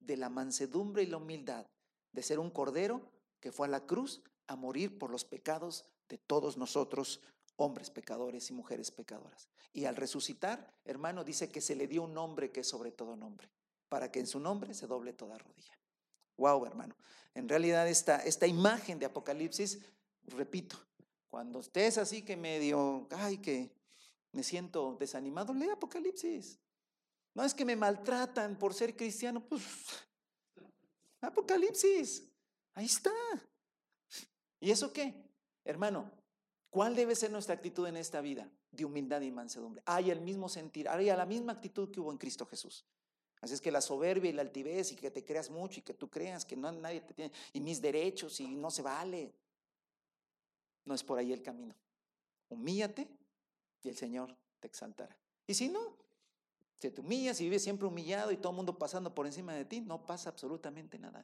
de 0.00 0.16
la 0.16 0.28
mansedumbre 0.28 1.02
y 1.02 1.06
la 1.06 1.18
humildad 1.18 1.66
de 2.12 2.22
ser 2.22 2.38
un 2.38 2.50
cordero 2.50 3.02
que 3.40 3.52
fue 3.52 3.66
a 3.66 3.70
la 3.70 3.86
cruz 3.86 4.22
a 4.46 4.56
morir 4.56 4.98
por 4.98 5.10
los 5.10 5.24
pecados 5.24 5.84
de 6.08 6.18
todos 6.18 6.56
nosotros, 6.56 7.20
hombres 7.56 7.90
pecadores 7.90 8.50
y 8.50 8.54
mujeres 8.54 8.90
pecadoras. 8.90 9.48
Y 9.72 9.84
al 9.84 9.96
resucitar, 9.96 10.72
hermano, 10.84 11.22
dice 11.22 11.50
que 11.50 11.60
se 11.60 11.76
le 11.76 11.86
dio 11.86 12.02
un 12.02 12.14
nombre 12.14 12.50
que 12.50 12.60
es 12.60 12.68
sobre 12.68 12.90
todo 12.90 13.16
nombre, 13.16 13.50
para 13.88 14.10
que 14.10 14.20
en 14.20 14.26
su 14.26 14.40
nombre 14.40 14.74
se 14.74 14.86
doble 14.86 15.12
toda 15.12 15.38
rodilla. 15.38 15.78
Wow, 16.38 16.64
hermano. 16.66 16.96
En 17.34 17.48
realidad 17.48 17.88
esta, 17.88 18.18
esta 18.18 18.46
imagen 18.46 18.98
de 18.98 19.06
Apocalipsis, 19.06 19.80
repito, 20.26 20.76
cuando 21.28 21.60
estés 21.60 21.98
así 21.98 22.22
que 22.22 22.36
medio, 22.36 23.06
ay, 23.10 23.38
que 23.38 23.70
me 24.32 24.42
siento 24.42 24.96
desanimado, 24.98 25.52
lee 25.52 25.70
Apocalipsis. 25.70 26.58
No 27.34 27.44
es 27.44 27.54
que 27.54 27.64
me 27.64 27.76
maltratan 27.76 28.58
por 28.58 28.74
ser 28.74 28.96
cristiano, 28.96 29.44
pues 29.46 29.62
Apocalipsis, 31.20 32.24
ahí 32.74 32.86
está. 32.86 33.12
¿Y 34.60 34.70
eso 34.70 34.92
qué? 34.92 35.14
Hermano, 35.64 36.10
¿cuál 36.70 36.96
debe 36.96 37.14
ser 37.14 37.30
nuestra 37.30 37.54
actitud 37.54 37.86
en 37.86 37.96
esta 37.96 38.20
vida? 38.20 38.50
De 38.70 38.84
humildad 38.84 39.20
y 39.20 39.30
mansedumbre. 39.30 39.82
Hay 39.86 40.10
el 40.10 40.20
mismo 40.20 40.48
sentir, 40.48 40.88
hay 40.88 41.06
la 41.06 41.26
misma 41.26 41.52
actitud 41.52 41.90
que 41.90 42.00
hubo 42.00 42.10
en 42.10 42.18
Cristo 42.18 42.46
Jesús. 42.46 42.84
Así 43.40 43.54
es 43.54 43.60
que 43.60 43.70
la 43.70 43.80
soberbia 43.80 44.30
y 44.30 44.34
la 44.34 44.42
altivez 44.42 44.92
y 44.92 44.96
que 44.96 45.10
te 45.10 45.24
creas 45.24 45.48
mucho 45.48 45.78
y 45.78 45.82
que 45.82 45.94
tú 45.94 46.10
creas 46.10 46.44
que 46.44 46.56
no 46.56 46.72
nadie 46.72 47.00
te 47.00 47.14
tiene 47.14 47.32
y 47.52 47.60
mis 47.60 47.80
derechos 47.80 48.40
y 48.40 48.48
no 48.48 48.70
se 48.70 48.82
vale. 48.82 49.32
No 50.88 50.94
es 50.94 51.04
por 51.04 51.18
ahí 51.18 51.34
el 51.34 51.42
camino. 51.42 51.74
Humíllate 52.48 53.06
y 53.82 53.90
el 53.90 53.96
Señor 53.98 54.34
te 54.58 54.68
exaltará. 54.68 55.14
Y 55.46 55.52
si 55.52 55.68
no, 55.68 55.98
si 56.80 56.90
te 56.90 57.02
humillas 57.02 57.38
y 57.42 57.44
vives 57.44 57.62
siempre 57.62 57.86
humillado 57.86 58.32
y 58.32 58.38
todo 58.38 58.52
el 58.52 58.56
mundo 58.56 58.78
pasando 58.78 59.14
por 59.14 59.26
encima 59.26 59.52
de 59.52 59.66
ti, 59.66 59.82
no 59.82 60.06
pasa 60.06 60.30
absolutamente 60.30 60.98
nada. 60.98 61.22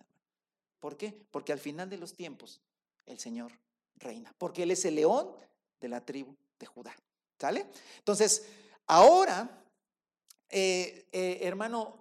¿Por 0.81 0.99
qué? 0.99 1.19
Porque 1.31 1.51
al 1.51 1.59
final 1.59 1.89
de 1.89 1.97
los 1.97 2.13
tiempos 2.13 2.61
el 3.07 3.19
Señor 3.19 3.53
reina. 3.97 4.35
Porque 4.37 4.65
Él 4.65 4.71
es 4.71 4.85
el 4.85 4.97
león 4.97 5.35
de 5.81 5.89
la 5.89 6.05
tribu 6.05 6.37
de 6.59 6.67
Judá. 6.67 6.95
¿Sale? 7.39 7.65
Entonces, 8.01 8.47
ahora, 8.87 9.65
eh, 10.51 11.07
eh, 11.11 11.39
hermano, 11.41 11.97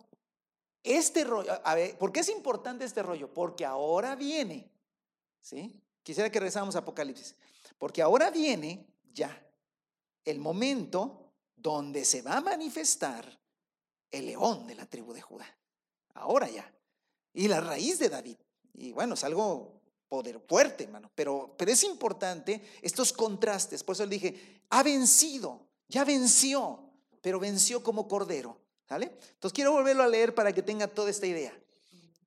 este 0.84 1.24
rollo, 1.24 1.50
a 1.66 1.76
ver, 1.76 1.98
¿por 1.98 2.12
qué 2.12 2.20
es 2.20 2.28
importante 2.28 2.84
este 2.84 3.02
rollo? 3.02 3.34
Porque 3.34 3.64
ahora 3.64 4.18
viene, 4.18 4.70
¿sí? 5.42 5.80
Quisiera 6.04 6.30
que 6.30 6.42
rezamos 6.42 6.76
Apocalipsis. 6.76 7.38
Porque 7.84 8.02
ahora 8.02 8.32
viene 8.32 8.88
ya 9.12 9.46
el 10.24 10.40
momento 10.40 11.34
donde 11.54 12.06
se 12.06 12.22
va 12.22 12.38
a 12.38 12.42
manifestar 12.42 13.38
el 14.10 14.28
león 14.28 14.66
de 14.68 14.76
la 14.76 14.86
tribu 14.86 15.12
de 15.12 15.20
Judá. 15.20 15.46
Ahora 16.14 16.50
ya. 16.50 16.74
Y 17.34 17.50
la 17.50 17.60
raíz 17.60 18.00
de 18.00 18.08
David. 18.08 18.38
Y 18.76 18.94
bueno, 18.94 19.16
es 19.16 19.24
algo 19.26 19.82
poder 20.08 20.40
fuerte, 20.48 20.86
hermano. 20.86 21.12
Pero, 21.14 21.56
pero 21.58 21.72
es 21.74 21.84
importante 21.84 22.62
estos 22.82 23.12
contrastes. 23.12 23.84
Por 23.84 23.96
eso 23.96 24.06
le 24.06 24.12
dije, 24.12 24.62
ha 24.70 24.82
vencido, 24.82 25.68
ya 25.90 26.06
venció, 26.06 26.90
pero 27.22 27.38
venció 27.38 27.84
como 27.84 28.08
cordero. 28.08 28.62
¿Sale? 28.88 29.12
Entonces 29.34 29.52
quiero 29.52 29.74
volverlo 29.74 30.04
a 30.04 30.08
leer 30.08 30.34
para 30.34 30.54
que 30.54 30.62
tenga 30.62 30.88
toda 30.88 31.10
esta 31.10 31.28
idea. 31.28 31.54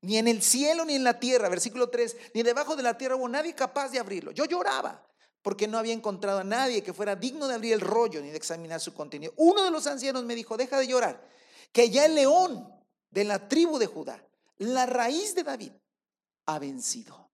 Ni 0.02 0.18
en 0.18 0.28
el 0.28 0.42
cielo 0.42 0.84
ni 0.84 0.96
en 0.96 1.04
la 1.04 1.18
tierra, 1.18 1.48
versículo 1.48 1.88
3, 1.88 2.14
ni 2.34 2.42
debajo 2.42 2.76
de 2.76 2.82
la 2.82 2.98
tierra 2.98 3.16
hubo 3.16 3.26
nadie 3.26 3.54
capaz 3.54 3.88
de 3.88 3.98
abrirlo. 3.98 4.32
Yo 4.32 4.44
lloraba 4.44 5.02
porque 5.46 5.68
no 5.68 5.78
había 5.78 5.92
encontrado 5.92 6.40
a 6.40 6.42
nadie 6.42 6.82
que 6.82 6.92
fuera 6.92 7.14
digno 7.14 7.46
de 7.46 7.54
abrir 7.54 7.72
el 7.72 7.80
rollo 7.80 8.20
ni 8.20 8.30
de 8.30 8.36
examinar 8.36 8.80
su 8.80 8.92
contenido. 8.92 9.32
Uno 9.36 9.62
de 9.62 9.70
los 9.70 9.86
ancianos 9.86 10.24
me 10.24 10.34
dijo, 10.34 10.56
deja 10.56 10.76
de 10.76 10.88
llorar 10.88 11.24
que 11.70 11.88
ya 11.88 12.04
el 12.04 12.16
león 12.16 12.68
de 13.12 13.22
la 13.22 13.46
tribu 13.46 13.78
de 13.78 13.86
Judá, 13.86 14.20
la 14.58 14.86
raíz 14.86 15.36
de 15.36 15.44
David, 15.44 15.70
ha 16.46 16.58
vencido. 16.58 17.30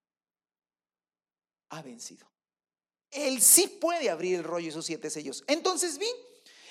Ha 1.71 1.81
vencido. 1.81 2.31
Él 3.11 3.41
sí 3.41 3.67
puede 3.81 4.11
abrir 4.11 4.35
el 4.35 4.45
rollo 4.45 4.69
y 4.69 4.73
sus 4.73 4.85
siete 4.85 5.09
sellos. 5.09 5.43
Entonces 5.47 5.97
vi 5.97 6.11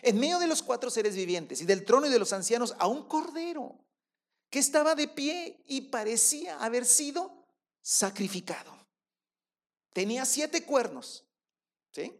en 0.03 0.19
medio 0.19 0.37
de 0.37 0.45
los 0.45 0.61
cuatro 0.61 0.91
seres 0.91 1.15
vivientes 1.15 1.59
y 1.59 1.65
del 1.65 1.85
trono 1.85 2.05
y 2.05 2.11
de 2.11 2.19
los 2.19 2.33
ancianos 2.33 2.75
a 2.77 2.85
un 2.85 3.07
cordero 3.07 3.79
que 4.51 4.59
estaba 4.59 4.93
de 4.93 5.07
pie 5.07 5.63
y 5.65 5.81
parecía 5.89 6.63
haber 6.63 6.85
sido 6.85 7.33
sacrificado. 7.81 8.77
Tenía 9.91 10.23
siete 10.25 10.65
cuernos, 10.65 11.25
¿sí? 11.91 12.19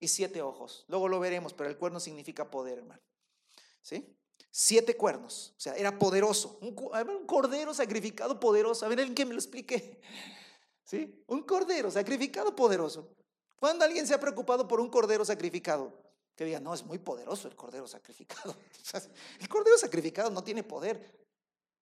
y 0.00 0.08
siete 0.08 0.42
ojos. 0.42 0.84
Luego 0.88 1.08
lo 1.08 1.20
veremos, 1.20 1.52
pero 1.52 1.68
el 1.68 1.76
cuerno 1.76 2.00
significa 2.00 2.50
poder, 2.50 2.78
hermano. 2.78 3.02
¿Sí? 3.82 4.16
Siete 4.50 4.96
cuernos. 4.96 5.54
O 5.56 5.60
sea, 5.60 5.74
era 5.74 5.98
poderoso. 5.98 6.58
Un, 6.62 6.74
cordero 7.26 7.72
sacrificado 7.74 8.40
poderoso. 8.40 8.86
A 8.86 8.88
ver, 8.88 8.98
alguien 8.98 9.14
que 9.14 9.26
me 9.26 9.34
lo 9.34 9.38
explique. 9.38 10.00
¿Sí? 10.84 11.22
Un 11.28 11.42
cordero 11.42 11.90
sacrificado 11.90 12.56
poderoso. 12.56 13.14
¿Cuándo 13.58 13.84
alguien 13.84 14.06
se 14.06 14.14
ha 14.14 14.20
preocupado 14.20 14.66
por 14.66 14.80
un 14.80 14.88
cordero 14.88 15.24
sacrificado? 15.24 15.92
Que 16.34 16.46
diga, 16.46 16.58
no, 16.58 16.72
es 16.72 16.82
muy 16.82 16.98
poderoso 16.98 17.46
el 17.46 17.54
cordero 17.54 17.86
sacrificado. 17.86 18.56
El 19.38 19.48
cordero 19.48 19.76
sacrificado 19.76 20.30
no 20.30 20.42
tiene 20.42 20.64
poder, 20.64 21.28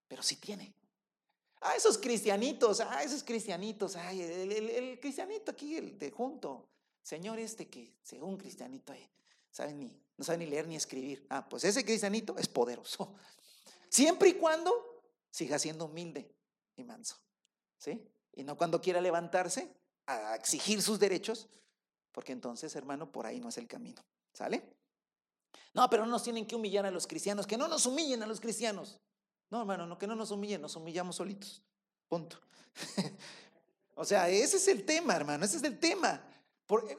pero 0.07 0.21
sí 0.21 0.35
tiene. 0.35 0.75
Ah, 1.61 1.75
esos 1.75 1.97
cristianitos, 1.97 2.81
ah, 2.81 3.01
esos 3.03 3.23
cristianitos, 3.23 3.95
ay, 3.95 4.21
el, 4.21 4.99
cristianito 4.99 5.51
aquí, 5.51 5.75
el 5.75 5.97
de 5.97 6.11
junto, 6.11 6.69
señor 7.01 7.39
este 7.39 7.69
que 7.69 7.95
según 8.03 8.37
cristianito 8.37 8.93
eh, 8.93 9.09
sabe 9.51 9.73
ni, 9.73 10.01
no 10.17 10.23
sabe 10.23 10.39
ni 10.39 10.45
leer 10.45 10.67
ni 10.67 10.75
escribir. 10.75 11.25
Ah, 11.29 11.47
pues 11.47 11.63
ese 11.63 11.83
cristianito 11.83 12.37
es 12.37 12.47
poderoso. 12.47 13.15
Siempre 13.89 14.29
y 14.29 14.33
cuando 14.33 14.71
siga 15.31 15.57
siendo 15.59 15.85
humilde 15.85 16.31
y 16.75 16.83
manso. 16.83 17.15
¿Sí? 17.77 18.07
Y 18.33 18.43
no 18.43 18.57
cuando 18.57 18.81
quiera 18.81 19.01
levantarse 19.01 19.73
a 20.05 20.35
exigir 20.35 20.81
sus 20.81 20.99
derechos, 20.99 21.47
porque 22.11 22.31
entonces, 22.31 22.75
hermano, 22.75 23.11
por 23.11 23.25
ahí 23.25 23.39
no 23.39 23.49
es 23.49 23.57
el 23.57 23.67
camino. 23.67 24.03
¿Sale? 24.33 24.75
No, 25.73 25.89
pero 25.89 26.05
no 26.05 26.11
nos 26.11 26.23
tienen 26.23 26.45
que 26.45 26.55
humillar 26.55 26.85
a 26.85 26.91
los 26.91 27.07
cristianos, 27.07 27.47
que 27.47 27.57
no 27.57 27.67
nos 27.67 27.85
humillen 27.85 28.23
a 28.23 28.27
los 28.27 28.39
cristianos. 28.39 28.99
No, 29.49 29.61
hermano, 29.61 29.85
no, 29.87 29.97
que 29.97 30.07
no 30.07 30.15
nos 30.15 30.31
humillen, 30.31 30.61
nos 30.61 30.75
humillamos 30.75 31.15
solitos. 31.15 31.63
Punto. 32.07 32.39
o 33.95 34.05
sea, 34.05 34.29
ese 34.29 34.57
es 34.57 34.67
el 34.67 34.85
tema, 34.85 35.15
hermano, 35.15 35.45
ese 35.45 35.57
es 35.57 35.63
el 35.63 35.79
tema. 35.79 36.23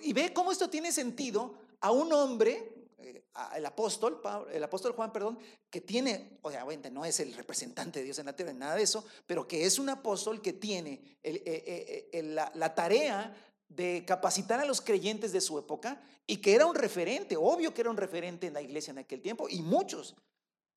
Y 0.02 0.12
ve 0.12 0.32
cómo 0.32 0.52
esto 0.52 0.68
tiene 0.68 0.92
sentido 0.92 1.54
a 1.80 1.90
un 1.92 2.12
hombre, 2.12 2.88
eh, 2.98 3.22
el 3.56 3.66
apóstol, 3.66 4.20
el 4.52 4.62
apóstol 4.62 4.92
Juan, 4.92 5.12
perdón, 5.12 5.38
que 5.70 5.80
tiene, 5.80 6.38
obviamente 6.42 6.90
no 6.90 7.04
es 7.04 7.20
el 7.20 7.32
representante 7.34 8.00
de 8.00 8.06
Dios 8.06 8.18
en 8.18 8.26
la 8.26 8.36
tierra, 8.36 8.52
nada 8.52 8.76
de 8.76 8.82
eso, 8.82 9.04
pero 9.26 9.46
que 9.46 9.64
es 9.64 9.78
un 9.78 9.88
apóstol 9.88 10.42
que 10.42 10.52
tiene 10.52 11.18
eh, 11.22 12.08
eh, 12.12 12.22
la, 12.22 12.50
la 12.54 12.74
tarea 12.74 13.34
de 13.68 14.04
capacitar 14.06 14.58
a 14.60 14.64
los 14.64 14.80
creyentes 14.80 15.32
de 15.32 15.40
su 15.40 15.58
época 15.58 16.02
y 16.26 16.38
que 16.38 16.54
era 16.54 16.66
un 16.66 16.74
referente, 16.74 17.36
obvio 17.36 17.72
que 17.72 17.80
era 17.80 17.90
un 17.90 17.96
referente 17.96 18.48
en 18.48 18.54
la 18.54 18.62
iglesia 18.62 18.90
en 18.90 18.98
aquel 18.98 19.22
tiempo, 19.22 19.48
y 19.48 19.62
muchos 19.62 20.16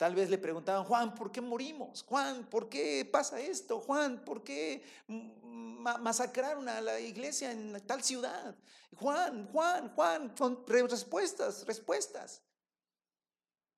tal 0.03 0.15
vez 0.15 0.29
le 0.29 0.37
preguntaban, 0.37 0.83
Juan, 0.83 1.15
¿por 1.15 1.31
qué 1.31 1.39
morimos? 1.39 2.03
Juan, 2.03 2.45
¿por 2.49 2.67
qué 2.67 3.07
pasa 3.09 3.39
esto? 3.39 3.79
Juan, 3.79 4.25
¿por 4.25 4.43
qué 4.43 4.83
masacraron 5.07 6.67
a 6.67 6.81
la 6.81 6.99
iglesia 6.99 7.53
en 7.53 7.81
tal 7.87 8.03
ciudad? 8.03 8.53
Juan, 8.97 9.47
Juan, 9.53 9.95
Juan, 9.95 10.37
son 10.37 10.67
respuestas, 10.67 11.65
respuestas. 11.65 12.41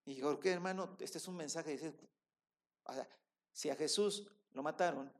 Y 0.04 0.16
yo 0.16 0.40
creo 0.40 0.56
hermano, 0.56 0.98
este 1.00 1.20
es 1.20 1.28
un 1.28 1.36
mensaje, 1.36 1.74
dice, 1.74 1.94
si 3.52 3.70
a 3.70 3.76
Jesús 3.76 4.28
lo 4.54 4.64
mataron, 4.64 5.14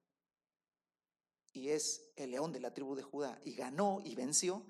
y 1.54 1.70
es 1.70 2.12
el 2.16 2.32
león 2.32 2.52
de 2.52 2.62
la 2.62 2.74
tribu 2.74 2.96
de 2.96 3.04
Judá 3.04 3.40
y 3.44 3.54
ganó 3.54 4.02
y 4.04 4.16
venció, 4.16 4.66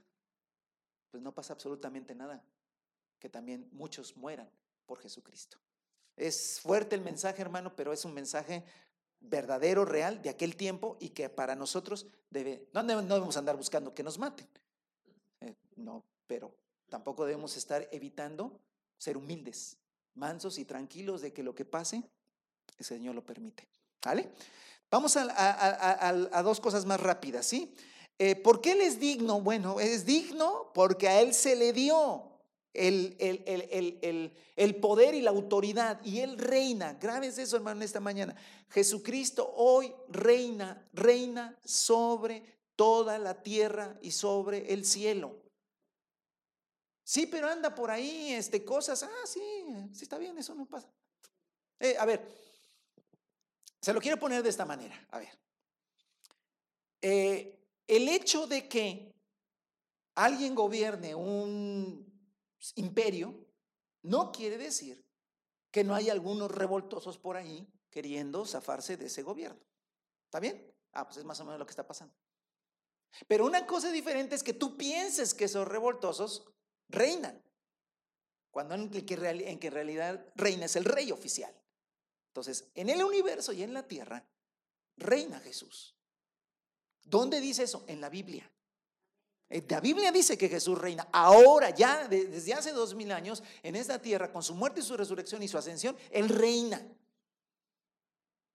pues 1.11 1.23
no 1.23 1.33
pasa 1.33 1.53
absolutamente 1.53 2.13
nada. 2.13 2.45
Que 3.19 3.29
también 3.29 3.69
muchos 3.71 4.17
mueran 4.17 4.51
por 4.85 4.99
Jesucristo. 4.99 5.64
Es 6.15 6.59
fuerte 6.61 6.95
el 6.95 7.01
mensaje, 7.01 7.41
hermano, 7.41 7.75
pero 7.75 7.91
es 7.91 8.05
un 8.05 8.13
mensaje 8.13 8.63
verdadero, 9.19 9.85
real, 9.85 10.21
de 10.21 10.29
aquel 10.29 10.55
tiempo 10.55 10.97
y 10.99 11.09
que 11.09 11.29
para 11.29 11.55
nosotros 11.55 12.07
debe, 12.29 12.67
no, 12.73 12.83
debemos 12.83 13.37
andar 13.37 13.57
buscando 13.57 13.93
que 13.93 14.03
nos 14.03 14.17
maten. 14.17 14.47
Eh, 15.41 15.55
no, 15.75 16.03
pero 16.27 16.53
tampoco 16.89 17.25
debemos 17.25 17.57
estar 17.57 17.87
evitando 17.91 18.59
ser 18.97 19.17
humildes, 19.17 19.77
mansos 20.13 20.57
y 20.57 20.65
tranquilos 20.65 21.21
de 21.21 21.33
que 21.33 21.43
lo 21.43 21.53
que 21.53 21.65
pase, 21.65 22.03
el 22.77 22.85
Señor 22.85 23.15
lo 23.15 23.25
permite. 23.25 23.67
¿Vale? 24.03 24.29
Vamos 24.91 25.17
a, 25.17 26.41
dos 26.43 26.59
cosas 26.59 26.85
más 26.85 26.99
rápidas, 26.99 27.45
¿sí? 27.45 27.75
Eh, 28.17 28.35
¿Por 28.35 28.61
qué 28.61 28.73
Él 28.73 28.81
es 28.81 28.99
digno? 28.99 29.41
Bueno, 29.41 29.79
es 29.79 30.05
digno 30.05 30.71
porque 30.73 31.07
a 31.07 31.21
Él 31.21 31.33
se 31.33 31.55
le 31.55 31.73
dio 31.73 32.34
el, 32.75 34.31
el, 34.55 34.75
poder 34.75 35.15
y 35.15 35.21
la 35.21 35.31
autoridad 35.31 36.03
y 36.03 36.19
Él 36.19 36.37
reina. 36.37 36.93
Grabes 36.93 37.37
eso, 37.37 37.55
hermano, 37.55 37.83
esta 37.83 37.99
mañana. 37.99 38.35
Jesucristo 38.69 39.53
hoy 39.55 39.93
reina, 40.09 40.87
reina 40.93 41.57
sobre 41.63 42.43
toda 42.75 43.17
la 43.17 43.41
tierra 43.41 43.97
y 44.01 44.11
sobre 44.11 44.73
el 44.73 44.85
cielo. 44.85 45.41
Sí, 47.03 47.27
pero 47.27 47.47
anda 47.47 47.73
por 47.73 47.91
ahí 47.91 48.33
este, 48.33 48.65
cosas. 48.65 49.03
Ah, 49.03 49.25
sí, 49.25 49.41
sí 49.93 50.03
está 50.03 50.17
bien, 50.17 50.37
eso 50.37 50.55
no 50.55 50.65
pasa. 50.65 50.91
Eh, 51.79 51.95
a 51.99 52.05
ver, 52.05 52.27
se 53.79 53.93
lo 53.93 54.01
quiero 54.01 54.19
poner 54.19 54.41
de 54.41 54.49
esta 54.49 54.65
manera. 54.65 55.07
A 55.11 55.19
ver. 55.19 55.37
Eh, 57.01 57.59
el 57.87 58.09
hecho 58.09 58.47
de 58.47 58.67
que 58.67 59.13
alguien 60.15 60.55
gobierne 60.55 61.13
un 61.13 62.14
imperio 62.75 63.47
no 64.01 64.31
quiere 64.31 64.57
decir 64.57 65.05
que 65.71 65.83
no 65.83 65.93
hay 65.93 66.09
algunos 66.09 66.51
revoltosos 66.51 67.17
por 67.17 67.37
ahí 67.37 67.67
queriendo 67.89 68.45
zafarse 68.45 68.97
de 68.97 69.07
ese 69.07 69.23
gobierno. 69.23 69.61
¿Está 70.25 70.39
bien? 70.39 70.73
Ah, 70.93 71.05
pues 71.05 71.17
es 71.17 71.25
más 71.25 71.39
o 71.39 71.45
menos 71.45 71.59
lo 71.59 71.65
que 71.65 71.71
está 71.71 71.85
pasando. 71.85 72.15
Pero 73.27 73.45
una 73.45 73.65
cosa 73.65 73.91
diferente 73.91 74.35
es 74.35 74.43
que 74.43 74.53
tú 74.53 74.77
pienses 74.77 75.33
que 75.33 75.45
esos 75.45 75.67
revoltosos 75.67 76.45
reinan, 76.89 77.41
cuando 78.51 78.75
en 78.75 78.89
que, 78.89 79.13
en 79.13 79.71
realidad 79.71 80.25
reina 80.35 80.65
es 80.65 80.75
el 80.75 80.85
rey 80.85 81.11
oficial. 81.11 81.53
Entonces, 82.27 82.69
en 82.75 82.89
el 82.89 83.03
universo 83.03 83.53
y 83.53 83.63
en 83.63 83.73
la 83.73 83.87
tierra 83.87 84.27
reina 84.97 85.39
Jesús. 85.39 85.95
¿Dónde 87.03 87.39
dice 87.39 87.63
eso? 87.63 87.85
En 87.87 88.01
la 88.01 88.09
Biblia. 88.09 88.51
Eh, 89.49 89.63
la 89.69 89.79
Biblia 89.79 90.11
dice 90.11 90.37
que 90.37 90.49
Jesús 90.49 90.77
reina. 90.77 91.07
Ahora, 91.11 91.69
ya 91.69 92.07
desde 92.07 92.53
hace 92.53 92.71
dos 92.71 92.95
mil 92.95 93.11
años, 93.11 93.43
en 93.63 93.75
esta 93.75 94.01
tierra, 94.01 94.31
con 94.31 94.43
su 94.43 94.55
muerte 94.55 94.79
y 94.79 94.83
su 94.83 94.97
resurrección 94.97 95.43
y 95.43 95.47
su 95.47 95.57
ascensión, 95.57 95.95
Él 96.09 96.29
reina. 96.29 96.81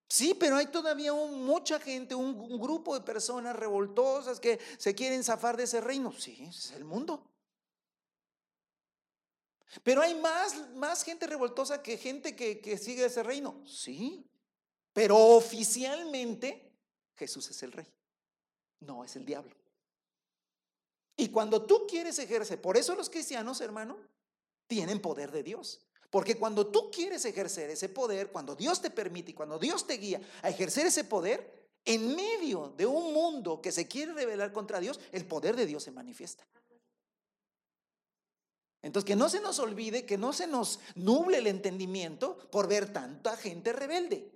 Sí, 0.09 0.35
pero 0.35 0.57
hay 0.57 0.67
todavía 0.67 1.13
mucha 1.13 1.79
gente, 1.79 2.17
un, 2.17 2.35
un, 2.35 2.61
grupo 2.61 2.99
de 2.99 3.05
personas 3.05 3.55
revoltosas 3.55 4.41
que 4.41 4.59
se 4.77 4.93
quieren 4.93 5.23
zafar 5.23 5.57
de 5.57 5.65
ese 5.65 5.81
reino. 5.81 6.13
Sí, 6.13 6.45
es 6.49 6.73
el 6.73 6.85
mundo. 6.85 7.31
Pero 9.85 10.03
hay 10.03 10.17
más, 10.17 10.69
más 10.75 11.05
gente 11.05 11.29
revoltosa 11.29 11.81
que 11.81 11.97
gente 11.97 12.35
que, 12.35 12.61
que 12.61 12.77
sigue 12.77 13.05
ese 13.05 13.23
reino. 13.23 13.63
Sí, 13.65 14.29
pero 14.93 15.17
oficialmente 15.17 16.73
Jesús 17.15 17.49
es 17.51 17.63
el 17.63 17.71
rey. 17.71 17.87
No 18.81 19.05
es 19.05 19.15
el 19.15 19.25
diablo. 19.25 19.60
Y 21.21 21.29
cuando 21.29 21.67
tú 21.67 21.87
quieres 21.87 22.19
ejercer, 22.19 22.63
por 22.63 22.79
eso 22.79 22.95
los 22.95 23.11
cristianos, 23.11 23.61
hermano, 23.61 23.99
tienen 24.67 25.03
poder 25.03 25.31
de 25.31 25.43
Dios. 25.43 25.87
Porque 26.09 26.39
cuando 26.39 26.69
tú 26.69 26.91
quieres 26.91 27.27
ejercer 27.27 27.69
ese 27.69 27.91
poder, 27.91 28.33
cuando 28.33 28.57
Dios 28.57 28.81
te 28.81 28.89
permite 28.89 29.33
y 29.33 29.35
cuando 29.35 29.59
Dios 29.59 29.87
te 29.87 29.99
guía 29.99 30.19
a 30.41 30.49
ejercer 30.49 30.87
ese 30.87 31.05
poder, 31.05 31.69
en 31.85 32.17
medio 32.17 32.73
de 32.75 32.87
un 32.87 33.13
mundo 33.13 33.61
que 33.61 33.71
se 33.71 33.87
quiere 33.87 34.15
rebelar 34.15 34.51
contra 34.51 34.81
Dios, 34.81 34.99
el 35.13 35.27
poder 35.27 35.57
de 35.57 35.67
Dios 35.67 35.83
se 35.83 35.91
manifiesta. 35.91 36.47
Entonces, 38.81 39.07
que 39.07 39.17
no 39.17 39.29
se 39.29 39.41
nos 39.41 39.59
olvide, 39.59 40.07
que 40.07 40.17
no 40.17 40.33
se 40.33 40.47
nos 40.47 40.81
nuble 40.95 41.37
el 41.37 41.49
entendimiento 41.49 42.39
por 42.51 42.67
ver 42.67 42.95
tanta 42.95 43.37
gente 43.37 43.75
rebelde. 43.75 44.33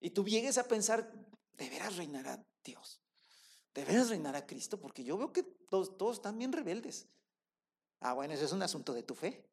Y 0.00 0.10
tú 0.10 0.24
llegues 0.24 0.58
a 0.58 0.68
pensar, 0.68 1.12
¿de 1.56 1.68
veras 1.70 1.96
reinará 1.96 2.40
Dios? 2.62 3.03
¿De 3.74 3.84
veras 3.84 4.08
reinará 4.08 4.46
Cristo? 4.46 4.78
Porque 4.80 5.02
yo 5.02 5.18
veo 5.18 5.32
que 5.32 5.42
todos, 5.42 5.98
todos 5.98 6.16
están 6.16 6.38
bien 6.38 6.52
rebeldes. 6.52 7.08
Ah, 8.00 8.12
bueno, 8.12 8.34
eso 8.34 8.44
es 8.44 8.52
un 8.52 8.62
asunto 8.62 8.92
de 8.92 9.02
tu 9.02 9.14
fe. 9.14 9.44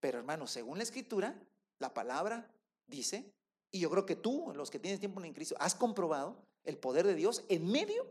Pero 0.00 0.18
hermano, 0.18 0.46
según 0.46 0.78
la 0.78 0.84
escritura, 0.84 1.38
la 1.78 1.92
palabra 1.92 2.50
dice, 2.86 3.32
y 3.70 3.80
yo 3.80 3.90
creo 3.90 4.06
que 4.06 4.16
tú, 4.16 4.52
los 4.54 4.70
que 4.70 4.78
tienes 4.78 5.00
tiempo 5.00 5.22
en 5.22 5.34
Cristo, 5.34 5.56
has 5.58 5.74
comprobado 5.74 6.44
el 6.64 6.78
poder 6.78 7.06
de 7.06 7.14
Dios 7.14 7.44
en 7.48 7.70
medio 7.70 8.06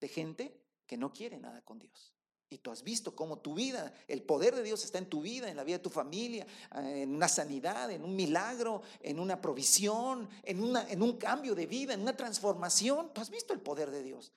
de 0.00 0.08
gente 0.08 0.60
que 0.86 0.96
no 0.96 1.12
quiere 1.12 1.38
nada 1.38 1.62
con 1.62 1.78
Dios. 1.78 2.13
Y 2.54 2.58
tú 2.58 2.70
has 2.70 2.84
visto 2.84 3.16
cómo 3.16 3.40
tu 3.40 3.52
vida, 3.52 3.92
el 4.06 4.22
poder 4.22 4.54
de 4.54 4.62
Dios 4.62 4.84
está 4.84 4.98
en 4.98 5.06
tu 5.06 5.20
vida, 5.20 5.50
en 5.50 5.56
la 5.56 5.64
vida 5.64 5.78
de 5.78 5.82
tu 5.82 5.90
familia, 5.90 6.46
eh, 6.76 7.02
en 7.02 7.12
una 7.12 7.26
sanidad, 7.26 7.90
en 7.90 8.04
un 8.04 8.14
milagro, 8.14 8.80
en 9.00 9.18
una 9.18 9.40
provisión, 9.40 10.28
en, 10.44 10.62
una, 10.62 10.88
en 10.88 11.02
un 11.02 11.16
cambio 11.16 11.56
de 11.56 11.66
vida, 11.66 11.94
en 11.94 12.02
una 12.02 12.16
transformación. 12.16 13.12
Tú 13.12 13.20
has 13.20 13.28
visto 13.28 13.52
el 13.52 13.58
poder 13.58 13.90
de 13.90 14.04
Dios. 14.04 14.30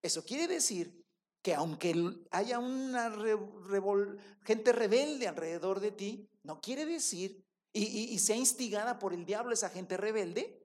Eso 0.00 0.24
quiere 0.24 0.46
decir 0.46 1.04
que 1.42 1.52
aunque 1.52 1.96
haya 2.30 2.60
una 2.60 3.12
gente 4.44 4.70
rebelde 4.70 5.26
alrededor 5.26 5.80
de 5.80 5.90
ti, 5.90 6.28
no 6.44 6.60
quiere 6.60 6.86
decir, 6.86 7.44
y, 7.72 8.16
sea 8.20 8.36
instigada 8.36 9.00
por 9.00 9.12
el 9.12 9.26
diablo 9.26 9.52
esa 9.52 9.68
gente 9.68 9.96
rebelde, 9.96 10.64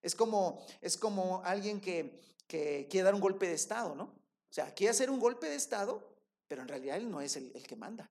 es 0.00 0.14
como, 0.14 0.64
es 0.80 0.96
como 0.96 1.42
alguien 1.44 1.78
que, 1.78 2.18
que 2.46 2.86
quiere 2.90 3.04
dar 3.04 3.14
un 3.14 3.20
golpe 3.20 3.48
de 3.48 3.54
Estado, 3.54 3.94
¿no? 3.94 4.25
O 4.50 4.54
sea, 4.56 4.72
quiere 4.74 4.90
hacer 4.90 5.10
un 5.10 5.20
golpe 5.20 5.48
de 5.48 5.56
Estado, 5.56 6.16
pero 6.48 6.62
en 6.62 6.68
realidad 6.68 6.96
él 6.96 7.10
no 7.10 7.20
es 7.20 7.36
el, 7.36 7.52
que 7.66 7.76
manda. 7.76 8.10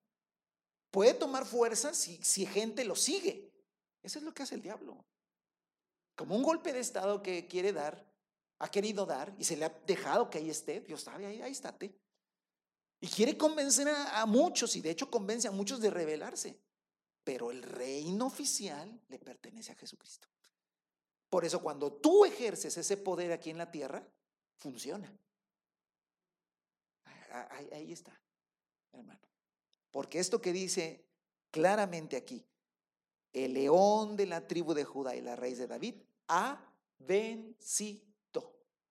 Puede 0.92 1.14
tomar 1.14 1.46
fuerza 1.46 1.94
si, 1.94 2.18
si 2.24 2.46
gente 2.46 2.84
lo 2.86 2.96
sigue. 2.96 3.52
Eso 4.04 4.20
es 4.20 4.26
lo 4.26 4.34
que 4.34 4.44
hace 4.44 4.56
el 4.56 4.62
diablo. 4.62 5.04
Como 6.16 6.36
un 6.36 6.44
golpe 6.44 6.72
de 6.72 6.80
Estado 6.80 7.22
que 7.22 7.48
quiere 7.48 7.74
dar, 7.74 8.06
ha 8.60 8.70
querido 8.70 9.06
dar 9.06 9.34
y 9.38 9.44
se 9.44 9.58
le 9.58 9.66
ha 9.66 9.70
dejado 9.86 10.30
que 10.30 10.38
ahí 10.38 10.50
esté, 10.50 10.82
Dios 10.82 11.02
sabe, 11.02 11.26
ahí, 11.26 11.42
ahí 11.42 11.52
estate. 11.52 11.94
Y 13.02 13.08
quiere 13.08 13.38
convencer 13.38 13.88
a, 13.90 14.26
muchos, 14.26 14.76
y 14.76 14.82
de 14.82 14.92
hecho 14.92 15.12
convence 15.12 15.48
a 15.48 15.52
muchos 15.52 15.80
de 15.82 15.90
rebelarse. 15.90 16.60
Pero 17.24 17.52
el 17.52 17.64
reino 17.64 18.28
oficial 18.28 19.02
le 19.10 19.20
pertenece 19.20 19.72
a 19.72 19.76
Jesucristo. 19.76 20.28
Por 21.30 21.44
eso 21.44 21.62
cuando 21.62 21.92
tú 21.92 22.24
ejerces 22.24 22.78
ese 22.78 22.98
poder 22.98 23.32
aquí 23.32 23.50
en 23.50 23.58
la 23.58 23.70
tierra, 23.70 24.08
funciona. 24.58 25.12
Ahí, 27.72 27.92
está, 27.92 28.20
hermano. 28.92 29.20
Porque 29.92 30.20
esto 30.20 30.42
que 30.42 30.54
dice 30.54 31.06
claramente 31.52 32.16
aquí, 32.16 32.46
el 33.34 33.54
león 33.54 34.16
de 34.16 34.26
la 34.26 34.48
tribu 34.48 34.74
de 34.74 34.86
Judá 34.86 35.16
y 35.16 35.22
la 35.22 35.36
raíz 35.36 35.58
de 35.58 35.68
David 35.68 35.96
ha 36.28 36.74
vencido. 37.00 38.06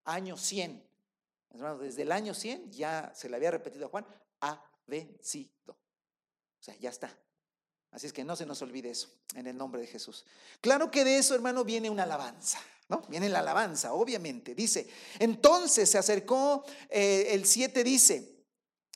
Año 0.05 0.37
100. 0.37 0.87
desde 1.81 2.03
el 2.03 2.13
año 2.13 2.35
100 2.35 2.71
ya 2.71 3.11
se 3.15 3.29
le 3.29 3.37
había 3.37 3.51
repetido 3.51 3.87
a 3.87 3.89
Juan, 3.89 4.07
ha 4.41 4.63
vencido. 4.87 5.73
O 5.73 6.63
sea, 6.63 6.77
ya 6.77 6.91
está. 6.91 7.17
Así 7.91 8.07
es 8.09 8.13
que 8.13 8.25
no 8.25 8.35
se 8.35 8.45
nos 8.45 8.61
olvide 8.61 8.91
eso, 8.91 9.09
en 9.35 9.47
el 9.47 9.57
nombre 9.57 9.81
de 9.81 9.87
Jesús. 9.87 10.27
Claro 10.61 10.91
que 10.91 11.05
de 11.05 11.17
eso, 11.17 11.35
hermano, 11.35 11.65
viene 11.65 11.89
una 11.89 12.03
alabanza. 12.03 12.61
¿No? 12.89 13.01
Viene 13.09 13.31
la 13.31 13.39
alabanza, 13.39 13.95
obviamente. 13.95 14.55
Dice, 14.55 14.87
entonces 15.19 15.89
se 15.89 15.97
acercó, 15.97 16.65
eh, 16.91 17.29
el 17.31 17.47
7 17.47 17.83
dice, 17.83 18.34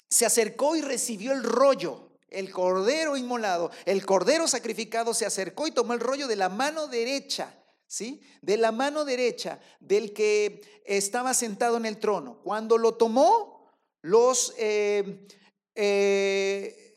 se 0.09 0.27
acercó 0.27 0.77
y 0.77 0.83
recibió 0.83 1.33
el 1.33 1.43
rollo 1.43 2.09
el 2.31 2.51
cordero 2.51 3.17
inmolado, 3.17 3.71
el 3.85 4.05
cordero 4.05 4.47
sacrificado 4.47 5.15
se 5.15 5.27
acercó 5.27 5.67
y 5.67 5.73
tomó 5.73 5.95
el 5.95 6.01
rollo 6.01 6.29
de 6.29 6.37
la 6.37 6.49
mano 6.49 6.87
derecha, 6.87 7.55
¿sí? 7.87 8.23
De 8.43 8.57
la 8.57 8.73
mano 8.73 9.05
derecha 9.05 9.61
del 9.81 10.13
que 10.13 10.83
estaba 10.85 11.35
sentado 11.35 11.77
en 11.77 11.87
el 11.87 11.99
trono. 11.99 12.41
Cuando 12.43 12.77
lo 12.77 12.95
tomó, 12.95 13.67
los, 14.03 14.55
eh, 14.59 15.27
eh, 15.75 16.97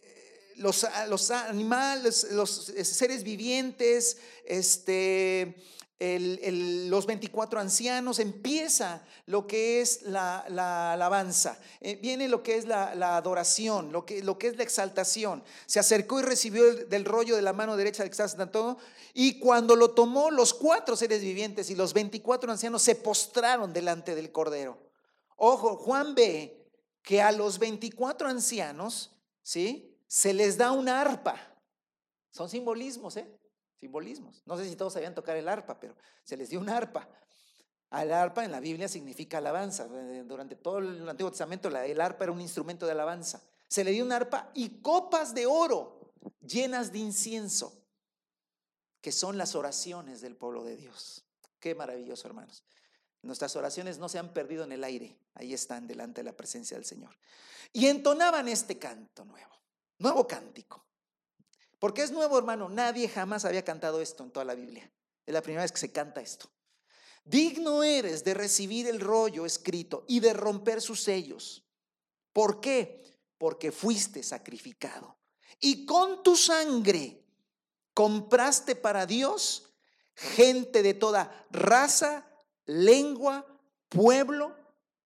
los, 0.57 0.85
los, 1.07 1.31
animales, 1.31 2.27
los 2.31 2.71
seres 2.83 3.23
vivientes, 3.23 4.17
este, 4.45 5.55
los 6.01 7.05
24 7.05 7.59
ancianos, 7.59 8.17
empieza 8.17 9.03
lo 9.27 9.45
que 9.45 9.81
es 9.81 10.01
la, 10.01 10.39
alabanza, 10.93 11.59
eh, 11.79 11.95
viene 11.95 12.27
lo 12.27 12.41
que 12.41 12.57
es 12.57 12.65
la, 12.65 13.17
adoración, 13.17 13.91
lo 13.91 14.03
que, 14.05 14.17
es 14.17 14.57
la 14.57 14.63
exaltación. 14.63 15.43
Se 15.67 15.79
acercó 15.79 16.19
y 16.19 16.23
recibió 16.23 16.73
del 16.87 17.05
rollo 17.05 17.35
de 17.35 17.43
la 17.43 17.53
mano 17.53 17.77
derecha 17.77 18.03
está 18.03 18.51
todo, 18.51 18.79
y 19.13 19.39
cuando 19.39 19.75
lo 19.75 19.91
tomó, 19.91 20.31
los 20.31 20.55
cuatro 20.55 20.95
seres 20.95 21.21
vivientes 21.21 21.69
y 21.69 21.75
los 21.75 21.93
24 21.93 22.51
ancianos 22.51 22.81
se 22.81 22.95
postraron 22.95 23.71
delante 23.71 24.15
del 24.15 24.31
Cordero. 24.31 24.79
Ojo, 25.35 25.75
Juan 25.75 26.15
ve 26.15 26.67
que 27.03 27.21
a 27.21 27.31
los 27.31 27.59
24 27.59 28.27
ancianos, 28.27 29.11
¿sí? 29.43 29.95
Se 30.07 30.33
les 30.33 30.57
da 30.57 30.71
una 30.71 30.99
arpa. 30.99 31.35
Son 32.31 32.49
simbolismos, 32.49 33.17
¿eh? 33.17 33.27
Simbolismos. 33.81 34.43
No 34.45 34.55
sé 34.57 34.69
si 34.69 34.75
todos 34.75 34.93
sabían 34.93 35.15
tocar 35.15 35.35
el 35.35 35.49
arpa, 35.49 35.79
pero 35.79 35.95
se 36.23 36.37
les 36.37 36.49
dio 36.49 36.59
un 36.59 36.69
arpa. 36.69 37.09
Al 37.89 38.13
arpa 38.13 38.45
en 38.45 38.51
la 38.51 38.59
Biblia 38.59 38.87
significa 38.87 39.39
alabanza. 39.39 39.87
Durante 39.87 40.55
todo 40.55 40.77
el 40.77 41.09
Antiguo 41.09 41.31
Testamento 41.31 41.67
el 41.67 41.99
arpa 41.99 42.23
era 42.23 42.31
un 42.31 42.39
instrumento 42.39 42.85
de 42.85 42.91
alabanza. 42.93 43.41
Se 43.67 43.83
le 43.83 43.91
dio 43.91 44.05
un 44.05 44.11
arpa 44.11 44.51
y 44.53 44.81
copas 44.81 45.33
de 45.33 45.47
oro 45.47 46.13
llenas 46.41 46.91
de 46.91 46.99
incienso, 46.99 47.83
que 49.01 49.11
son 49.11 49.37
las 49.37 49.55
oraciones 49.55 50.21
del 50.21 50.37
pueblo 50.37 50.63
de 50.63 50.77
Dios. 50.77 51.25
Qué 51.59 51.73
maravilloso, 51.73 52.27
hermanos. 52.27 52.63
Nuestras 53.23 53.55
oraciones 53.55 53.97
no 53.97 54.09
se 54.09 54.19
han 54.19 54.31
perdido 54.31 54.63
en 54.63 54.71
el 54.71 54.83
aire, 54.83 55.17
ahí 55.33 55.53
están 55.53 55.87
delante 55.87 56.21
de 56.21 56.25
la 56.25 56.37
presencia 56.37 56.77
del 56.77 56.85
Señor. 56.85 57.17
Y 57.73 57.87
entonaban 57.87 58.47
este 58.47 58.77
canto 58.77 59.25
nuevo, 59.25 59.55
nuevo 59.97 60.27
cántico. 60.27 60.85
Porque 61.81 62.03
es 62.03 62.11
nuevo, 62.11 62.37
hermano. 62.37 62.69
Nadie 62.69 63.09
jamás 63.09 63.43
había 63.43 63.65
cantado 63.65 64.01
esto 64.01 64.23
en 64.23 64.29
toda 64.29 64.45
la 64.45 64.53
Biblia. 64.53 64.87
Es 65.25 65.33
la 65.33 65.41
primera 65.41 65.63
vez 65.63 65.71
que 65.71 65.79
se 65.79 65.91
canta 65.91 66.21
esto. 66.21 66.47
Digno 67.23 67.81
eres 67.81 68.23
de 68.23 68.35
recibir 68.35 68.87
el 68.87 68.99
rollo 68.99 69.47
escrito 69.47 70.05
y 70.07 70.19
de 70.19 70.31
romper 70.33 70.79
sus 70.79 71.01
sellos. 71.01 71.65
¿Por 72.33 72.61
qué? 72.61 73.03
Porque 73.39 73.71
fuiste 73.71 74.21
sacrificado. 74.21 75.17
Y 75.59 75.87
con 75.87 76.21
tu 76.21 76.35
sangre 76.35 77.25
compraste 77.95 78.75
para 78.75 79.07
Dios 79.07 79.73
gente 80.13 80.83
de 80.83 80.93
toda 80.93 81.47
raza, 81.49 82.31
lengua, 82.65 83.43
pueblo 83.89 84.55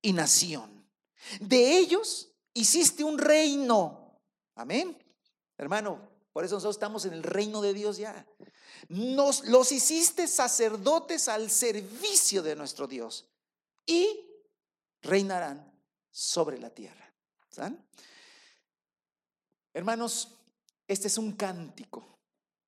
y 0.01 0.11
nación. 0.11 0.85
De 1.39 1.77
ellos 1.77 2.33
hiciste 2.53 3.05
un 3.05 3.17
reino. 3.17 4.19
Amén. 4.55 5.01
Hermano, 5.57 6.14
por 6.35 6.43
eso 6.43 6.55
nosotros 6.55 6.75
estamos 6.75 7.05
en 7.05 7.13
el 7.13 7.23
reino 7.23 7.61
de 7.61 7.73
Dios 7.73 7.95
ya. 7.95 8.27
Nos 8.89 9.45
los 9.45 9.71
hiciste 9.71 10.27
sacerdotes 10.27 11.29
al 11.29 11.49
servicio 11.49 12.43
de 12.43 12.57
nuestro 12.57 12.87
Dios 12.87 13.29
y 13.85 14.19
reinarán 15.01 15.71
sobre 16.11 16.59
la 16.59 16.71
tierra. 16.71 17.09
Hermanos, 19.73 20.35
este 20.89 21.07
es 21.07 21.17
un 21.17 21.31
cántico. 21.37 22.19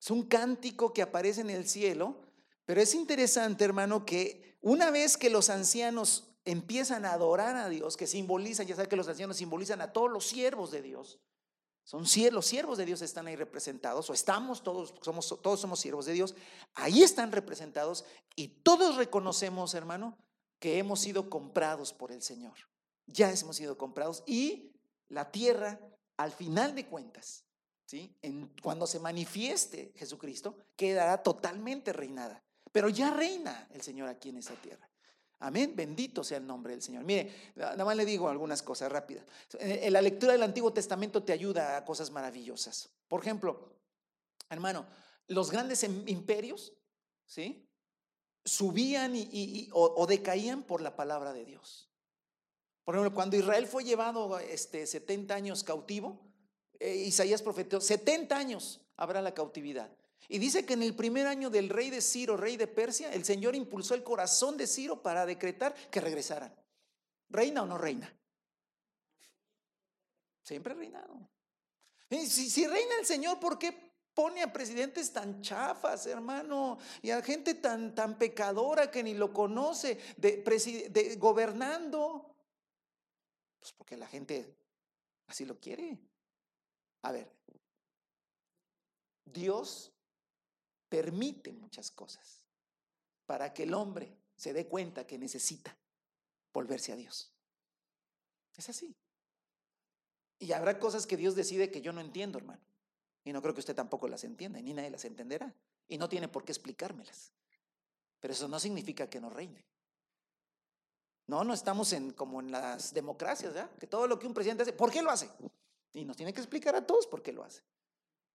Es 0.01 0.11
un 0.11 0.23
cántico 0.29 0.93
que 0.93 1.01
aparece 1.01 1.41
en 1.41 1.49
el 1.49 1.67
cielo, 1.67 2.21
pero 2.63 2.79
es 2.79 2.95
interesante, 2.95 3.65
hermano, 3.65 4.05
que 4.05 4.57
una 4.61 4.91
vez 4.91 5.17
que 5.17 5.29
los 5.29 5.49
ancianos 5.49 6.37
empiezan 6.45 7.03
a 7.03 7.11
adorar 7.11 7.57
a 7.57 7.67
Dios, 7.67 7.97
que 7.97 8.07
simbolizan, 8.07 8.65
ya 8.65 8.77
saben 8.77 8.89
que 8.89 8.95
los 8.95 9.09
ancianos 9.09 9.35
simbolizan 9.35 9.81
a 9.81 9.91
todos 9.91 10.09
los 10.09 10.25
siervos 10.25 10.71
de 10.71 10.81
Dios, 10.81 11.19
son 11.87 12.01
los 12.33 12.45
siervos 12.45 12.77
de 12.77 12.85
Dios 12.85 13.01
están 13.01 13.27
ahí 13.27 13.37
representados, 13.37 14.09
o 14.09 14.13
estamos 14.13 14.61
todos, 14.61 14.93
somos, 15.01 15.39
todos 15.41 15.61
somos 15.61 15.79
siervos 15.79 16.05
de 16.05 16.11
Dios, 16.11 16.35
ahí 16.75 17.01
están 17.01 17.31
representados 17.31 18.03
y 18.35 18.49
todos 18.61 18.97
reconocemos, 18.97 19.73
hermano, 19.73 20.17
que 20.59 20.79
hemos 20.79 20.99
sido 20.99 21.29
comprados 21.29 21.93
por 21.93 22.11
el 22.11 22.21
Señor. 22.21 22.55
Ya 23.05 23.31
hemos 23.31 23.55
sido 23.55 23.77
comprados 23.77 24.21
y 24.27 24.73
la 25.07 25.31
tierra, 25.31 25.79
al 26.17 26.33
final 26.33 26.75
de 26.75 26.87
cuentas, 26.87 27.45
¿sí? 27.85 28.13
En, 28.21 28.53
cuando 28.61 28.85
se 28.85 28.99
manifieste 28.99 29.93
Jesucristo, 29.95 30.57
quedará 30.75 31.23
totalmente 31.23 31.93
reinada. 31.93 32.43
Pero 32.73 32.89
ya 32.89 33.11
reina 33.11 33.65
el 33.71 33.81
Señor 33.81 34.09
aquí 34.09 34.27
en 34.27 34.39
esa 34.39 34.55
tierra. 34.55 34.89
Amén. 35.39 35.73
Bendito 35.75 36.23
sea 36.23 36.37
el 36.37 36.47
nombre 36.47 36.73
del 36.73 36.81
Señor. 36.81 37.03
Mire, 37.03 37.31
nada 37.55 37.85
más 37.85 37.95
le 37.95 38.05
digo 38.05 38.27
algunas 38.27 38.63
cosas 38.63 38.91
rápidas. 38.91 39.25
En 39.59 39.93
la 39.93 40.01
lectura 40.01 40.33
del 40.33 40.43
Antiguo 40.43 40.73
Testamento 40.73 41.23
te 41.23 41.33
ayuda 41.33 41.77
a 41.77 41.85
cosas 41.85 42.09
maravillosas. 42.09 42.89
Por 43.07 43.21
ejemplo, 43.21 43.73
hermano, 44.49 44.87
los 45.27 45.51
grandes 45.51 45.83
imperios, 45.83 46.73
¿sí? 47.25 47.69
Subían 48.43 49.13
y, 49.15 49.69
o, 49.73 50.07
decaían 50.07 50.63
por 50.63 50.81
la 50.81 50.95
palabra 50.95 51.33
de 51.33 51.45
Dios. 51.45 51.89
Por 52.83 52.95
ejemplo, 52.95 53.13
cuando 53.13 53.35
Israel 53.35 53.67
fue 53.67 53.83
llevado 53.83 54.39
este, 54.39 54.87
70 54.87 55.35
años 55.35 55.63
cautivo, 55.63 56.19
eh, 56.79 56.95
Isaías 56.95 57.41
profetizó, 57.41 57.81
70 57.81 58.37
años 58.37 58.81
habrá 58.95 59.21
la 59.21 59.33
cautividad. 59.33 59.91
Y 60.29 60.39
dice 60.39 60.65
que 60.65 60.73
en 60.73 60.83
el 60.83 60.95
primer 60.95 61.25
año 61.25 61.49
del 61.49 61.69
rey 61.69 61.89
de 61.89 62.01
Ciro, 62.01 62.35
rey 62.35 62.57
de 62.57 62.67
Persia, 62.67 63.13
el 63.13 63.23
Señor 63.23 63.55
impulsó 63.55 63.93
el 63.93 64.03
corazón 64.03 64.57
de 64.57 64.67
Ciro 64.67 65.01
para 65.01 65.25
decretar 65.25 65.73
que 65.89 66.01
regresaran. 66.01 66.53
¿Reina 67.29 67.63
o 67.63 67.65
no 67.65 67.77
reina? 67.77 68.13
Siempre 70.43 70.73
reinado. 70.73 71.29
Si, 72.09 72.49
si 72.49 72.67
reina 72.67 72.95
el 72.99 73.05
Señor, 73.05 73.39
¿por 73.39 73.57
qué 73.57 73.87
pone 74.13 74.41
a 74.41 74.51
presidentes 74.51 75.13
tan 75.13 75.41
chafas, 75.41 76.05
hermano? 76.07 76.77
Y 77.01 77.11
a 77.11 77.21
gente 77.21 77.53
tan, 77.55 77.95
tan 77.95 78.17
pecadora 78.17 78.91
que 78.91 79.03
ni 79.03 79.13
lo 79.13 79.31
conoce, 79.31 79.97
de 80.17 81.17
gobernando. 81.19 82.35
Pues 83.59 83.71
porque 83.73 83.95
la 83.95 84.07
gente 84.07 84.55
así 85.27 85.45
lo 85.45 85.57
quiere. 85.59 85.97
A 87.03 87.11
ver, 87.11 87.31
Dios 89.25 89.93
permite 90.89 91.53
muchas 91.53 91.91
cosas 91.91 92.41
para 93.25 93.53
que 93.53 93.63
el 93.63 93.73
hombre 93.73 94.17
se 94.35 94.53
dé 94.53 94.67
cuenta 94.67 95.05
que 95.05 95.17
necesita 95.17 95.75
volverse 96.53 96.91
a 96.91 96.95
Dios. 96.95 97.31
Es 98.55 98.69
así. 98.69 98.95
Y 100.39 100.51
habrá 100.51 100.79
cosas 100.79 101.07
que 101.07 101.17
Dios 101.17 101.35
decide 101.35 101.71
que 101.71 101.81
yo 101.81 101.91
no 101.93 102.01
entiendo, 102.01 102.37
hermano. 102.37 102.61
Y 103.23 103.33
no 103.33 103.41
creo 103.41 103.53
que 103.53 103.59
usted 103.59 103.75
tampoco 103.75 104.07
las 104.07 104.23
entienda, 104.23 104.61
ni 104.61 104.73
nadie 104.73 104.89
las 104.89 105.05
entenderá. 105.05 105.53
Y 105.87 105.97
no 105.97 106.07
tiene 106.07 106.27
por 106.27 106.45
qué 106.45 106.51
explicármelas. 106.51 107.31
Pero 108.19 108.33
eso 108.33 108.47
no 108.47 108.59
significa 108.59 109.09
que 109.09 109.19
no 109.19 109.29
reine. 109.29 109.65
No, 111.27 111.43
no 111.43 111.53
estamos 111.53 111.91
en, 111.93 112.13
como 112.13 112.39
en 112.39 112.51
las 112.51 112.93
democracias, 112.93 113.53
¿ya? 113.53 113.69
Que 113.79 113.87
todo 113.87 114.07
lo 114.07 114.17
que 114.17 114.27
un 114.27 114.33
presidente 114.33 114.63
hace, 114.63 114.73
¿por 114.73 114.91
qué 114.91 115.01
lo 115.01 115.11
hace? 115.11 115.29
Y 115.93 116.05
nos 116.05 116.15
tiene 116.15 116.33
que 116.33 116.39
explicar 116.39 116.75
a 116.75 116.85
todos 116.85 117.05
por 117.05 117.21
qué 117.21 117.33
lo 117.33 117.43
hace. 117.43 117.61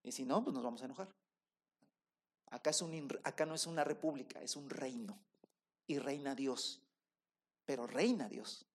Y 0.03 0.13
si 0.13 0.25
no, 0.27 0.43
pues 0.45 0.53
nos 0.53 0.63
vamos 0.63 0.83
a 0.83 0.85
enojar. 0.85 1.09
Acá, 2.53 2.69
es 2.69 2.83
un, 2.83 3.19
acá 3.25 3.47
no 3.47 3.55
es 3.55 3.67
una 3.67 3.83
república, 3.83 4.43
es 4.43 4.57
un 4.57 4.69
reino. 4.69 5.19
Y 5.87 5.99
reina 5.99 6.35
Dios. 6.35 6.83
Pero 7.65 7.87
reina 7.87 8.29
Dios. 8.29 8.67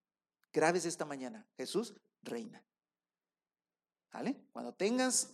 Graves 0.51 0.85
esta 0.85 1.05
mañana. 1.05 1.45
Jesús 1.55 1.93
reina. 2.23 2.63
¿Vale? 4.11 4.35
Cuando 4.51 4.73
tengas, 4.73 5.29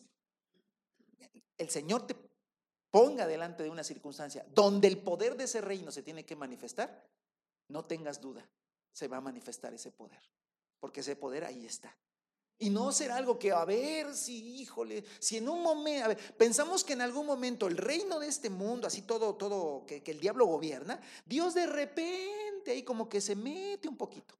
el 1.58 1.70
Señor 1.70 2.06
te 2.06 2.16
ponga 2.92 3.26
delante 3.28 3.64
de 3.64 3.70
una 3.70 3.84
circunstancia 3.84 4.46
donde 4.54 4.90
el 4.90 4.98
poder 4.98 5.38
de 5.38 5.46
ese 5.46 5.62
reino 5.62 5.90
se 5.90 6.04
tiene 6.04 6.26
que 6.26 6.36
manifestar, 6.36 7.08
no 7.70 7.86
tengas 7.86 8.20
duda, 8.20 8.46
se 8.92 9.08
va 9.08 9.18
a 9.18 9.22
manifestar 9.22 9.74
ese 9.74 9.92
poder. 9.92 10.22
Porque 10.82 11.00
ese 11.00 11.16
poder 11.16 11.46
ahí 11.46 11.66
está. 11.66 11.96
Y 12.60 12.70
no 12.70 12.92
será 12.92 13.18
algo 13.18 13.38
que, 13.38 13.52
a 13.52 13.66
ver, 13.66 14.14
si, 14.16 14.62
híjole, 14.62 15.04
si 15.20 15.38
en 15.38 15.50
un 15.50 15.62
momento, 15.62 16.06
a 16.06 16.08
ver, 16.10 16.36
pensamos 16.36 16.84
que 16.84 16.94
en 16.94 17.02
algún 17.02 17.26
momento 17.26 17.68
el 17.68 17.78
reino 17.78 18.20
de 18.20 18.28
este 18.28 18.50
mundo, 18.50 18.88
así 18.88 19.02
todo, 19.02 19.36
todo, 19.36 19.86
que, 19.86 20.02
el 20.06 20.20
diablo 20.20 20.46
gobierna, 20.46 21.02
Dios 21.26 21.54
de 21.54 21.66
repente 21.66 22.72
ahí 22.72 22.84
como 22.84 23.10
que 23.10 23.20
se 23.20 23.36
mete 23.36 23.90
un 23.90 23.98
poquito. 23.98 24.36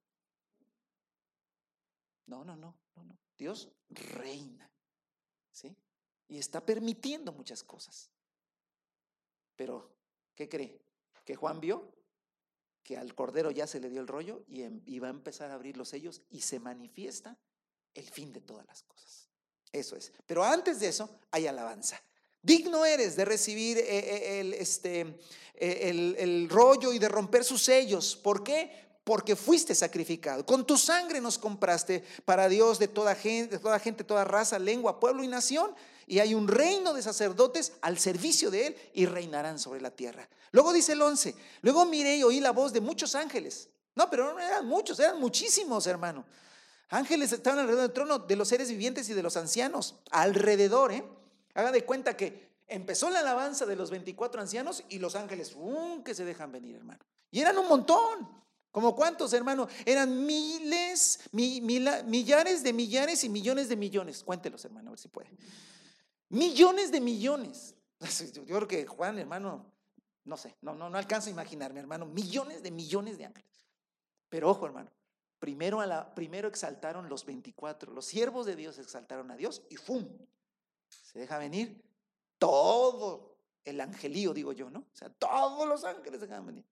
No, 2.26 2.44
no, 2.44 2.56
no, 2.56 2.74
no, 2.96 3.04
no. 3.04 3.18
Dios 3.36 3.68
reina. 3.90 4.70
¿Sí? 5.50 5.76
Y 6.28 6.38
está 6.38 6.64
permitiendo 6.64 7.32
muchas 7.32 7.62
cosas. 7.62 8.10
Pero, 9.56 9.90
¿qué 10.34 10.48
cree? 10.48 10.80
Que 11.24 11.36
Juan 11.36 11.60
vio 11.60 11.92
que 12.84 12.98
al 12.98 13.14
Cordero 13.14 13.50
ya 13.50 13.66
se 13.66 13.80
le 13.80 13.88
dio 13.88 14.00
el 14.00 14.06
rollo 14.06 14.44
y, 14.46 14.62
em, 14.62 14.82
va 15.02 15.06
a 15.06 15.10
empezar 15.10 15.50
a 15.50 15.54
abrir 15.54 15.76
los 15.76 15.88
sellos 15.88 16.22
y 16.30 16.42
se 16.42 16.60
manifiesta 16.60 17.38
el 17.94 18.08
fin 18.08 18.32
de 18.32 18.40
todas 18.40 18.66
las 18.66 18.82
cosas. 18.82 19.28
Eso 19.72 19.96
es. 19.96 20.12
Pero 20.26 20.44
antes 20.44 20.80
de 20.80 20.88
eso 20.88 21.08
hay 21.30 21.46
alabanza. 21.46 22.00
Digno 22.42 22.84
eres 22.84 23.16
de 23.16 23.24
recibir 23.24 23.78
eh, 23.78 23.84
eh, 23.88 24.40
el, 24.40 24.54
este, 24.54 25.00
eh, 25.54 25.78
el, 25.82 26.16
el 26.18 26.48
rollo 26.48 26.92
y 26.92 26.98
de 26.98 27.08
romper 27.08 27.44
sus 27.44 27.62
sellos. 27.62 28.16
¿Por 28.16 28.42
qué? 28.42 28.84
porque 29.04 29.36
fuiste 29.36 29.74
sacrificado. 29.74 30.44
Con 30.46 30.66
tu 30.66 30.78
sangre 30.78 31.20
nos 31.20 31.38
compraste 31.38 32.02
para 32.24 32.48
Dios 32.48 32.78
de 32.78 32.88
toda 32.88 33.14
gente, 33.14 33.56
de 33.56 33.62
toda 33.62 33.78
gente, 33.78 34.02
toda 34.02 34.24
raza, 34.24 34.58
lengua, 34.58 34.98
pueblo 34.98 35.22
y 35.22 35.28
nación. 35.28 35.74
Y 36.06 36.18
hay 36.18 36.34
un 36.34 36.48
reino 36.48 36.92
de 36.94 37.02
sacerdotes 37.02 37.74
al 37.82 37.98
servicio 37.98 38.50
de 38.50 38.68
Él 38.68 38.76
y 38.94 39.06
reinarán 39.06 39.58
sobre 39.58 39.80
la 39.80 39.90
tierra. 39.90 40.28
Luego 40.52 40.72
dice 40.72 40.92
el 40.92 41.02
11, 41.02 41.34
luego 41.62 41.84
miré 41.84 42.16
y 42.16 42.22
oí 42.22 42.40
la 42.40 42.52
voz 42.52 42.72
de 42.72 42.80
muchos 42.80 43.14
ángeles. 43.14 43.68
No, 43.94 44.10
pero 44.10 44.32
no 44.32 44.40
eran 44.40 44.66
muchos, 44.66 44.98
eran 44.98 45.20
muchísimos, 45.20 45.86
hermano. 45.86 46.24
Ángeles 46.88 47.32
estaban 47.32 47.60
alrededor 47.60 47.82
del 47.82 47.92
trono 47.92 48.18
de 48.18 48.36
los 48.36 48.48
seres 48.48 48.68
vivientes 48.68 49.08
y 49.08 49.14
de 49.14 49.22
los 49.22 49.36
ancianos, 49.36 49.96
alrededor, 50.10 50.92
¿eh? 50.92 51.04
Haga 51.54 51.72
de 51.72 51.84
cuenta 51.84 52.16
que 52.16 52.50
empezó 52.66 53.10
la 53.10 53.20
alabanza 53.20 53.66
de 53.66 53.76
los 53.76 53.90
24 53.90 54.40
ancianos 54.40 54.84
y 54.88 54.98
los 54.98 55.14
ángeles, 55.14 55.54
¡um! 55.54 56.02
que 56.02 56.14
se 56.14 56.24
dejan 56.24 56.52
venir, 56.52 56.76
hermano. 56.76 57.04
Y 57.30 57.40
eran 57.40 57.56
un 57.58 57.68
montón. 57.68 58.44
¿Como 58.70 58.96
cuántos, 58.96 59.32
hermano? 59.32 59.68
Eran 59.86 60.26
miles, 60.26 61.20
millares 61.32 62.62
de 62.64 62.72
millares 62.72 63.22
y 63.22 63.28
millones 63.28 63.68
de 63.68 63.76
millones. 63.76 64.24
Cuéntelos, 64.24 64.64
hermano, 64.64 64.88
a 64.88 64.92
ver 64.92 64.98
si 64.98 65.08
puede. 65.08 65.30
Millones 66.28 66.90
de 66.90 67.00
millones. 67.00 67.76
Yo 68.34 68.44
creo 68.44 68.66
que 68.66 68.84
Juan, 68.86 69.18
hermano, 69.18 69.64
no 70.24 70.36
sé, 70.36 70.56
no, 70.62 70.74
no, 70.74 70.90
no 70.90 70.98
alcanzo 70.98 71.28
a 71.28 71.32
imaginarme, 71.32 71.80
hermano, 71.80 72.06
millones 72.06 72.62
de 72.62 72.70
millones 72.70 73.18
de 73.18 73.26
ángeles. 73.26 73.64
Pero 74.28 74.50
ojo, 74.50 74.66
hermano, 74.66 74.90
primero, 75.44 76.48
exaltaron 76.48 77.08
los 77.08 77.24
24, 77.24 77.92
los 77.92 78.04
siervos 78.04 78.46
de 78.46 78.56
Dios 78.56 78.78
exaltaron 78.78 79.30
a 79.30 79.36
Dios 79.36 79.62
y 79.68 79.76
¡fum! 79.76 80.06
Se 80.88 81.18
deja 81.18 81.38
venir 81.38 81.82
todo 82.38 83.36
el 83.64 83.80
angelío, 83.80 84.32
digo 84.32 84.52
yo, 84.52 84.70
¿no? 84.70 84.80
O 84.80 84.96
sea, 84.96 85.08
todos 85.10 85.68
los 85.68 85.84
ángeles 85.84 86.20
dejan 86.20 86.46
venir 86.46 86.64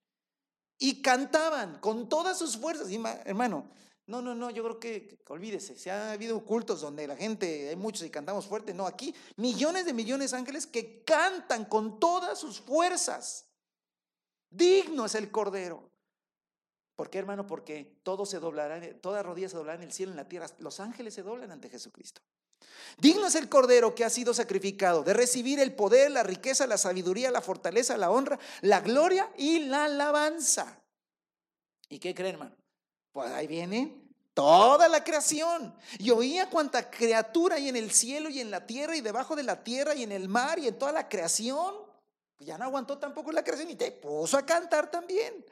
y 0.78 1.00
cantaban 1.00 1.78
con 1.78 2.08
todas 2.08 2.36
sus 2.36 2.56
fuerzas. 2.56 2.88
hermano, 3.24 3.70
no, 4.06 4.20
no, 4.20 4.34
no, 4.34 4.50
yo 4.50 4.64
creo 4.64 4.80
que, 4.80 5.22
olvídese, 5.28 5.78
se 5.78 5.92
ha 5.92 6.10
habido 6.10 6.44
cultos 6.44 6.80
donde 6.80 7.06
la 7.06 7.14
gente, 7.14 7.68
hay 7.68 7.76
muchos 7.76 8.04
y 8.04 8.10
cantamos 8.10 8.46
fuerte, 8.46 8.74
no, 8.74 8.86
aquí 8.86 9.14
millones 9.36 9.84
de 9.84 9.92
millones 9.92 10.32
de 10.32 10.38
ángeles 10.38 10.66
que 10.66 11.04
cantan 11.04 11.66
con 11.66 12.00
todas 12.00 12.38
sus 12.40 12.60
fuerzas. 12.60 13.46
Digno 14.50 15.06
es 15.06 15.14
el 15.14 15.30
Cordero. 15.30 15.91
¿Por 16.96 17.10
qué, 17.10 17.18
hermano? 17.18 17.46
Porque 17.46 17.98
todo 18.02 18.26
se 18.26 18.38
doblará, 18.38 18.80
todas 19.00 19.24
rodillas 19.24 19.50
se 19.50 19.56
doblarán 19.56 19.82
en 19.82 19.88
el 19.88 19.94
cielo, 19.94 20.12
en 20.12 20.16
la 20.16 20.28
tierra. 20.28 20.46
Los 20.58 20.80
ángeles 20.80 21.14
se 21.14 21.22
doblan 21.22 21.50
ante 21.50 21.68
Jesucristo. 21.68 22.20
Digno 22.98 23.26
es 23.26 23.34
el 23.34 23.48
Cordero 23.48 23.94
que 23.94 24.04
ha 24.04 24.10
sido 24.10 24.34
sacrificado 24.34 25.02
de 25.02 25.14
recibir 25.14 25.58
el 25.58 25.74
poder, 25.74 26.10
la 26.10 26.22
riqueza, 26.22 26.66
la 26.66 26.78
sabiduría, 26.78 27.30
la 27.30 27.40
fortaleza, 27.40 27.96
la 27.96 28.10
honra, 28.10 28.38
la 28.60 28.80
gloria 28.80 29.30
y 29.36 29.60
la 29.60 29.84
alabanza. 29.84 30.78
¿Y 31.88 31.98
qué 31.98 32.14
creen, 32.14 32.34
hermano? 32.34 32.56
Pues 33.12 33.30
ahí 33.32 33.46
viene 33.46 34.02
toda 34.34 34.88
la 34.88 35.04
creación. 35.04 35.74
Y 35.98 36.10
oía 36.10 36.48
cuánta 36.48 36.90
criatura 36.90 37.56
hay 37.56 37.68
en 37.68 37.76
el 37.76 37.90
cielo 37.90 38.28
y 38.28 38.40
en 38.40 38.50
la 38.50 38.66
tierra 38.66 38.96
y 38.96 39.00
debajo 39.00 39.36
de 39.36 39.42
la 39.42 39.62
tierra 39.62 39.94
y 39.94 40.02
en 40.02 40.12
el 40.12 40.28
mar 40.28 40.58
y 40.58 40.68
en 40.68 40.78
toda 40.78 40.92
la 40.92 41.08
creación. 41.08 41.74
Ya 42.38 42.58
no 42.58 42.64
aguantó 42.64 42.98
tampoco 42.98 43.30
la 43.32 43.44
creación 43.44 43.70
y 43.70 43.76
te 43.76 43.92
puso 43.92 44.36
a 44.36 44.44
cantar 44.44 44.90
también. 44.90 45.44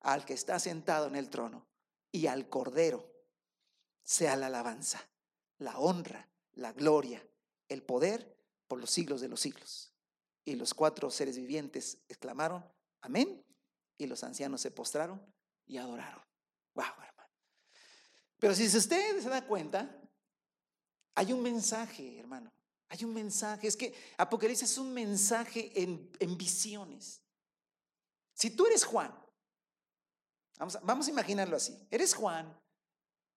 Al 0.00 0.24
que 0.24 0.34
está 0.34 0.58
sentado 0.58 1.06
en 1.06 1.16
el 1.16 1.28
trono 1.30 1.66
y 2.12 2.26
al 2.26 2.48
Cordero 2.48 3.10
sea 4.02 4.36
la 4.36 4.46
alabanza, 4.46 5.06
la 5.58 5.78
honra, 5.78 6.28
la 6.52 6.72
gloria, 6.72 7.26
el 7.68 7.82
poder 7.82 8.36
por 8.66 8.80
los 8.80 8.90
siglos 8.90 9.20
de 9.20 9.28
los 9.28 9.40
siglos. 9.40 9.92
Y 10.44 10.54
los 10.54 10.72
cuatro 10.72 11.10
seres 11.10 11.36
vivientes 11.36 11.98
exclamaron, 12.08 12.64
amén. 13.02 13.44
Y 13.98 14.06
los 14.06 14.24
ancianos 14.24 14.60
se 14.60 14.70
postraron 14.70 15.20
y 15.66 15.76
adoraron. 15.76 16.22
Wow, 16.74 16.86
hermano. 16.86 17.28
Pero 18.38 18.54
si 18.54 18.64
usted 18.64 19.20
se 19.20 19.28
da 19.28 19.44
cuenta, 19.44 20.00
hay 21.14 21.32
un 21.32 21.42
mensaje, 21.42 22.18
hermano. 22.18 22.52
Hay 22.88 23.04
un 23.04 23.12
mensaje. 23.12 23.66
Es 23.66 23.76
que 23.76 23.94
Apocalipsis 24.16 24.70
es 24.70 24.78
un 24.78 24.94
mensaje 24.94 25.70
en, 25.82 26.10
en 26.18 26.38
visiones. 26.38 27.20
Si 28.32 28.50
tú 28.50 28.66
eres 28.66 28.84
Juan, 28.84 29.12
vamos 30.58 31.06
a, 31.06 31.10
imaginarlo 31.10 31.56
así. 31.56 31.78
Eres 31.90 32.14
Juan 32.14 32.52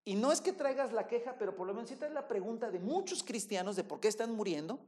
y 0.04 0.14
no 0.14 0.32
es 0.32 0.40
que 0.40 0.52
traigas 0.52 0.92
la 0.92 1.06
queja, 1.06 1.36
pero 1.38 1.54
por 1.54 1.66
lo 1.66 1.74
menos 1.74 1.90
si 1.90 1.96
traes 1.96 2.12
la 2.12 2.26
pregunta 2.26 2.70
de 2.70 2.80
muchos 2.80 3.22
cristianos 3.22 3.76
de 3.76 3.84
por 3.84 4.00
qué 4.00 4.08
están 4.08 4.32
muriendo. 4.32 4.80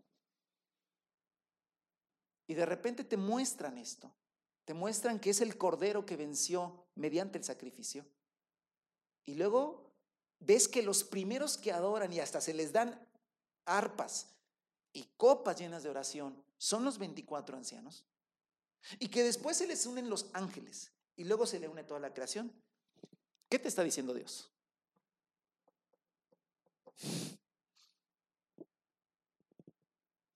Y 2.46 2.54
de 2.54 2.66
repente 2.66 3.04
te 3.04 3.16
muestran 3.16 3.78
esto. 3.78 4.12
Te 4.64 4.74
muestran 4.74 5.20
que 5.20 5.30
es 5.30 5.40
el 5.40 5.56
cordero 5.56 6.04
que 6.04 6.16
venció 6.16 6.86
mediante 6.94 7.38
el 7.38 7.44
sacrificio. 7.44 8.04
Y 9.24 9.34
luego 9.34 9.92
ves 10.40 10.68
que 10.68 10.82
los 10.82 11.04
primeros 11.04 11.56
que 11.56 11.72
adoran 11.72 12.12
y 12.12 12.20
hasta 12.20 12.40
se 12.40 12.52
les 12.52 12.72
dan 12.72 13.08
arpas 13.64 14.34
y 14.92 15.04
copas 15.16 15.58
llenas 15.58 15.82
de 15.82 15.90
oración 15.90 16.42
son 16.58 16.84
los 16.84 16.98
24 16.98 17.56
ancianos. 17.56 18.04
Y 18.98 19.08
que 19.08 19.22
después 19.22 19.56
se 19.56 19.66
les 19.66 19.86
unen 19.86 20.10
los 20.10 20.28
ángeles 20.34 20.93
y 21.16 21.24
luego 21.24 21.46
se 21.46 21.60
le 21.60 21.68
une 21.68 21.84
toda 21.84 22.00
la 22.00 22.12
creación. 22.12 22.52
¿Qué 23.48 23.58
te 23.58 23.68
está 23.68 23.82
diciendo 23.82 24.14
Dios? 24.14 24.50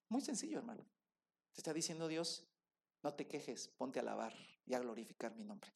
Muy 0.08 0.20
sencillo, 0.22 0.58
hermano. 0.58 0.84
Te 1.52 1.60
está 1.60 1.72
diciendo 1.72 2.08
Dios, 2.08 2.46
no 3.02 3.14
te 3.14 3.26
quejes, 3.26 3.68
ponte 3.68 3.98
a 3.98 4.02
alabar 4.02 4.34
y 4.66 4.74
a 4.74 4.78
glorificar 4.78 5.34
mi 5.34 5.44
nombre. 5.44 5.72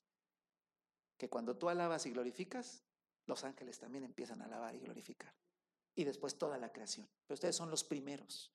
Que 1.19 1.29
cuando 1.29 1.57
tú 1.57 1.69
alabas 1.69 2.07
y 2.07 2.11
glorificas, 2.11 2.83
los 3.27 3.45
ángeles 3.45 3.79
también 3.79 4.05
empiezan 4.05 4.41
a 4.43 4.47
alabar 4.47 4.75
y 4.75 4.81
glorificar. 4.81 5.35
Y 5.95 6.05
después 6.05 6.39
toda 6.39 6.59
la 6.59 6.73
creación. 6.73 7.09
Pero 7.27 7.35
ustedes 7.35 7.57
son 7.57 7.71
los 7.71 7.85
primeros. 7.85 8.53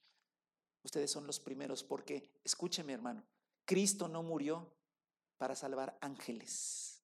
Ustedes 0.84 1.12
son 1.12 1.28
los 1.28 1.40
primeros 1.40 1.84
porque, 1.84 2.32
escúcheme 2.44 2.94
hermano, 2.94 3.24
Cristo 3.66 4.08
no 4.08 4.24
murió 4.24 4.74
para 5.38 5.56
salvar 5.56 5.98
ángeles. 6.02 7.02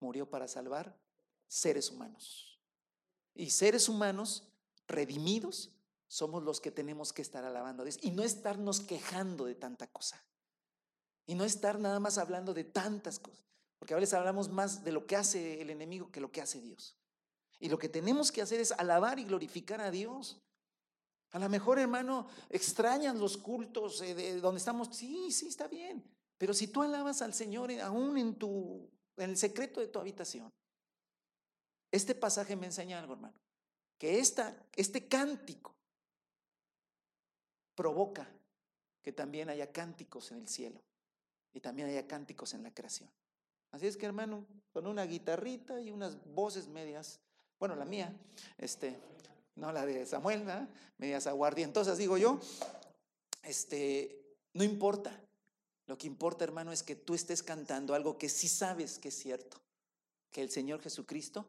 Murió 0.00 0.28
para 0.28 0.48
salvar 0.48 0.98
seres 1.46 1.90
humanos. 1.90 2.60
Y 3.34 3.50
seres 3.50 3.88
humanos 3.88 4.48
redimidos 4.86 5.70
somos 6.08 6.42
los 6.42 6.60
que 6.60 6.70
tenemos 6.70 7.12
que 7.12 7.22
estar 7.22 7.44
alabando 7.44 7.82
a 7.82 7.84
Dios 7.86 7.98
y 8.02 8.10
no 8.10 8.22
estarnos 8.22 8.80
quejando 8.80 9.46
de 9.46 9.54
tanta 9.54 9.86
cosa. 9.86 10.22
Y 11.24 11.34
no 11.34 11.44
estar 11.44 11.78
nada 11.78 12.00
más 12.00 12.18
hablando 12.18 12.52
de 12.52 12.64
tantas 12.64 13.18
cosas. 13.18 13.46
Porque 13.78 13.94
a 13.94 13.96
veces 13.96 14.14
hablamos 14.14 14.48
más 14.48 14.84
de 14.84 14.92
lo 14.92 15.06
que 15.06 15.16
hace 15.16 15.60
el 15.60 15.70
enemigo 15.70 16.10
que 16.10 16.20
lo 16.20 16.30
que 16.30 16.42
hace 16.42 16.60
Dios. 16.60 16.96
Y 17.58 17.68
lo 17.68 17.78
que 17.78 17.88
tenemos 17.88 18.32
que 18.32 18.42
hacer 18.42 18.60
es 18.60 18.72
alabar 18.72 19.18
y 19.18 19.24
glorificar 19.24 19.80
a 19.80 19.90
Dios. 19.90 20.42
A 21.30 21.38
lo 21.38 21.48
mejor, 21.48 21.78
hermano, 21.78 22.26
extrañan 22.50 23.18
los 23.18 23.36
cultos 23.36 24.02
eh, 24.02 24.14
de 24.14 24.40
donde 24.40 24.58
estamos. 24.58 24.88
Sí, 24.92 25.30
sí, 25.32 25.46
está 25.46 25.68
bien. 25.68 26.04
Pero 26.42 26.54
si 26.54 26.66
tú 26.66 26.82
alabas 26.82 27.22
al 27.22 27.34
Señor 27.34 27.70
aún 27.82 28.18
en 28.18 28.34
tu 28.34 28.90
en 29.16 29.30
el 29.30 29.36
secreto 29.36 29.78
de 29.78 29.86
tu 29.86 30.00
habitación, 30.00 30.52
este 31.92 32.16
pasaje 32.16 32.56
me 32.56 32.66
enseña 32.66 32.98
algo, 32.98 33.12
hermano, 33.12 33.38
que 33.96 34.18
esta, 34.18 34.56
este 34.74 35.06
cántico 35.06 35.72
provoca 37.76 38.28
que 39.02 39.12
también 39.12 39.50
haya 39.50 39.70
cánticos 39.70 40.32
en 40.32 40.38
el 40.38 40.48
cielo 40.48 40.82
y 41.54 41.60
también 41.60 41.86
haya 41.86 42.08
cánticos 42.08 42.54
en 42.54 42.64
la 42.64 42.74
creación. 42.74 43.08
Así 43.70 43.86
es 43.86 43.96
que 43.96 44.06
hermano, 44.06 44.44
con 44.72 44.88
una 44.88 45.04
guitarrita 45.04 45.80
y 45.80 45.92
unas 45.92 46.16
voces 46.34 46.66
medias, 46.66 47.20
bueno, 47.60 47.76
la 47.76 47.84
mía, 47.84 48.12
este, 48.58 48.98
no 49.54 49.70
la 49.70 49.86
de 49.86 50.04
Samuel, 50.06 50.42
medias 50.98 51.28
aguardientosas, 51.28 51.98
digo 51.98 52.18
yo, 52.18 52.40
este, 53.44 54.40
no 54.54 54.64
importa. 54.64 55.16
Lo 55.92 55.98
que 55.98 56.06
importa, 56.06 56.42
hermano, 56.42 56.72
es 56.72 56.82
que 56.82 56.96
tú 56.96 57.12
estés 57.12 57.42
cantando 57.42 57.92
algo 57.92 58.16
que 58.16 58.30
sí 58.30 58.48
sabes 58.48 58.98
que 58.98 59.08
es 59.08 59.14
cierto, 59.14 59.60
que 60.30 60.40
el 60.40 60.48
Señor 60.48 60.80
Jesucristo 60.80 61.46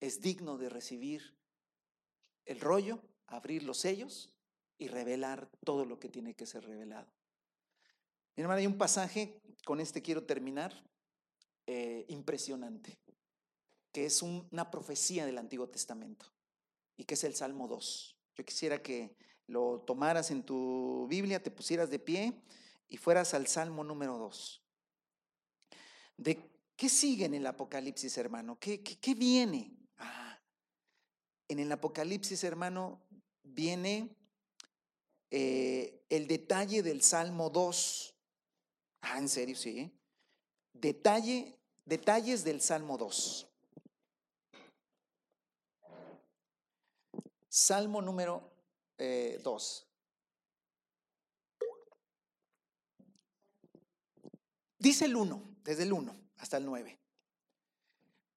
es 0.00 0.20
digno 0.20 0.58
de 0.58 0.68
recibir 0.68 1.38
el 2.46 2.60
rollo, 2.60 3.00
abrir 3.28 3.62
los 3.62 3.78
sellos 3.78 4.34
y 4.76 4.88
revelar 4.88 5.48
todo 5.64 5.84
lo 5.84 6.00
que 6.00 6.08
tiene 6.08 6.34
que 6.34 6.46
ser 6.46 6.64
revelado. 6.64 7.06
Mi 8.34 8.42
hermano, 8.42 8.58
hay 8.58 8.66
un 8.66 8.76
pasaje, 8.76 9.40
con 9.64 9.78
este 9.78 10.02
quiero 10.02 10.24
terminar, 10.24 10.74
eh, 11.68 12.06
impresionante, 12.08 12.98
que 13.92 14.06
es 14.06 14.20
una 14.20 14.68
profecía 14.72 15.26
del 15.26 15.38
Antiguo 15.38 15.68
Testamento 15.68 16.26
y 16.96 17.04
que 17.04 17.14
es 17.14 17.22
el 17.22 17.36
Salmo 17.36 17.68
2. 17.68 18.16
Yo 18.34 18.44
quisiera 18.44 18.82
que 18.82 19.14
lo 19.46 19.84
tomaras 19.86 20.32
en 20.32 20.42
tu 20.42 21.06
Biblia, 21.08 21.40
te 21.40 21.52
pusieras 21.52 21.88
de 21.88 22.00
pie 22.00 22.42
y 22.88 22.96
fueras 22.96 23.34
al 23.34 23.46
Salmo 23.46 23.84
número 23.84 24.18
2. 24.18 24.62
¿De 26.16 26.50
qué 26.76 26.88
sigue 26.88 27.24
en 27.24 27.34
el 27.34 27.46
Apocalipsis, 27.46 28.16
hermano? 28.18 28.58
¿Qué, 28.58 28.82
qué, 28.82 29.14
viene? 29.14 29.76
Ah, 29.98 30.40
en 31.48 31.58
el 31.58 31.70
Apocalipsis, 31.72 32.44
hermano, 32.44 33.02
viene 33.42 34.16
eh, 35.30 36.04
el 36.08 36.26
detalle 36.26 36.82
del 36.82 37.02
Salmo 37.02 37.50
2. 37.50 38.14
Ah, 39.02 39.18
en 39.18 39.28
serio, 39.28 39.56
sí. 39.56 39.92
Detalle, 40.72 41.58
detalles 41.84 42.44
del 42.44 42.60
Salmo 42.60 42.96
2. 42.96 43.48
Salmo 47.48 48.02
número 48.02 48.52
2. 48.98 48.98
Eh, 48.98 49.93
Dice 54.84 55.06
el 55.06 55.16
1, 55.16 55.56
desde 55.64 55.82
el 55.82 55.92
1 55.92 56.16
hasta 56.36 56.58
el 56.58 56.66
9. 56.66 57.00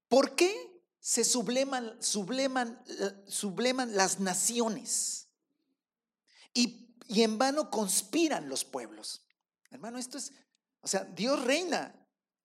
¿Por 0.08 0.34
qué 0.34 0.82
se 0.98 1.22
subleman, 1.22 2.02
subleman, 2.02 2.82
subleman 3.26 3.94
las 3.94 4.18
naciones? 4.18 5.28
Y 6.52 6.88
y 7.08 7.22
en 7.22 7.38
vano 7.38 7.70
conspiran 7.70 8.48
los 8.48 8.64
pueblos. 8.64 9.24
Hermano, 9.70 9.98
esto 9.98 10.18
es, 10.18 10.32
o 10.82 10.86
sea, 10.86 11.04
Dios 11.04 11.42
reina 11.42 11.94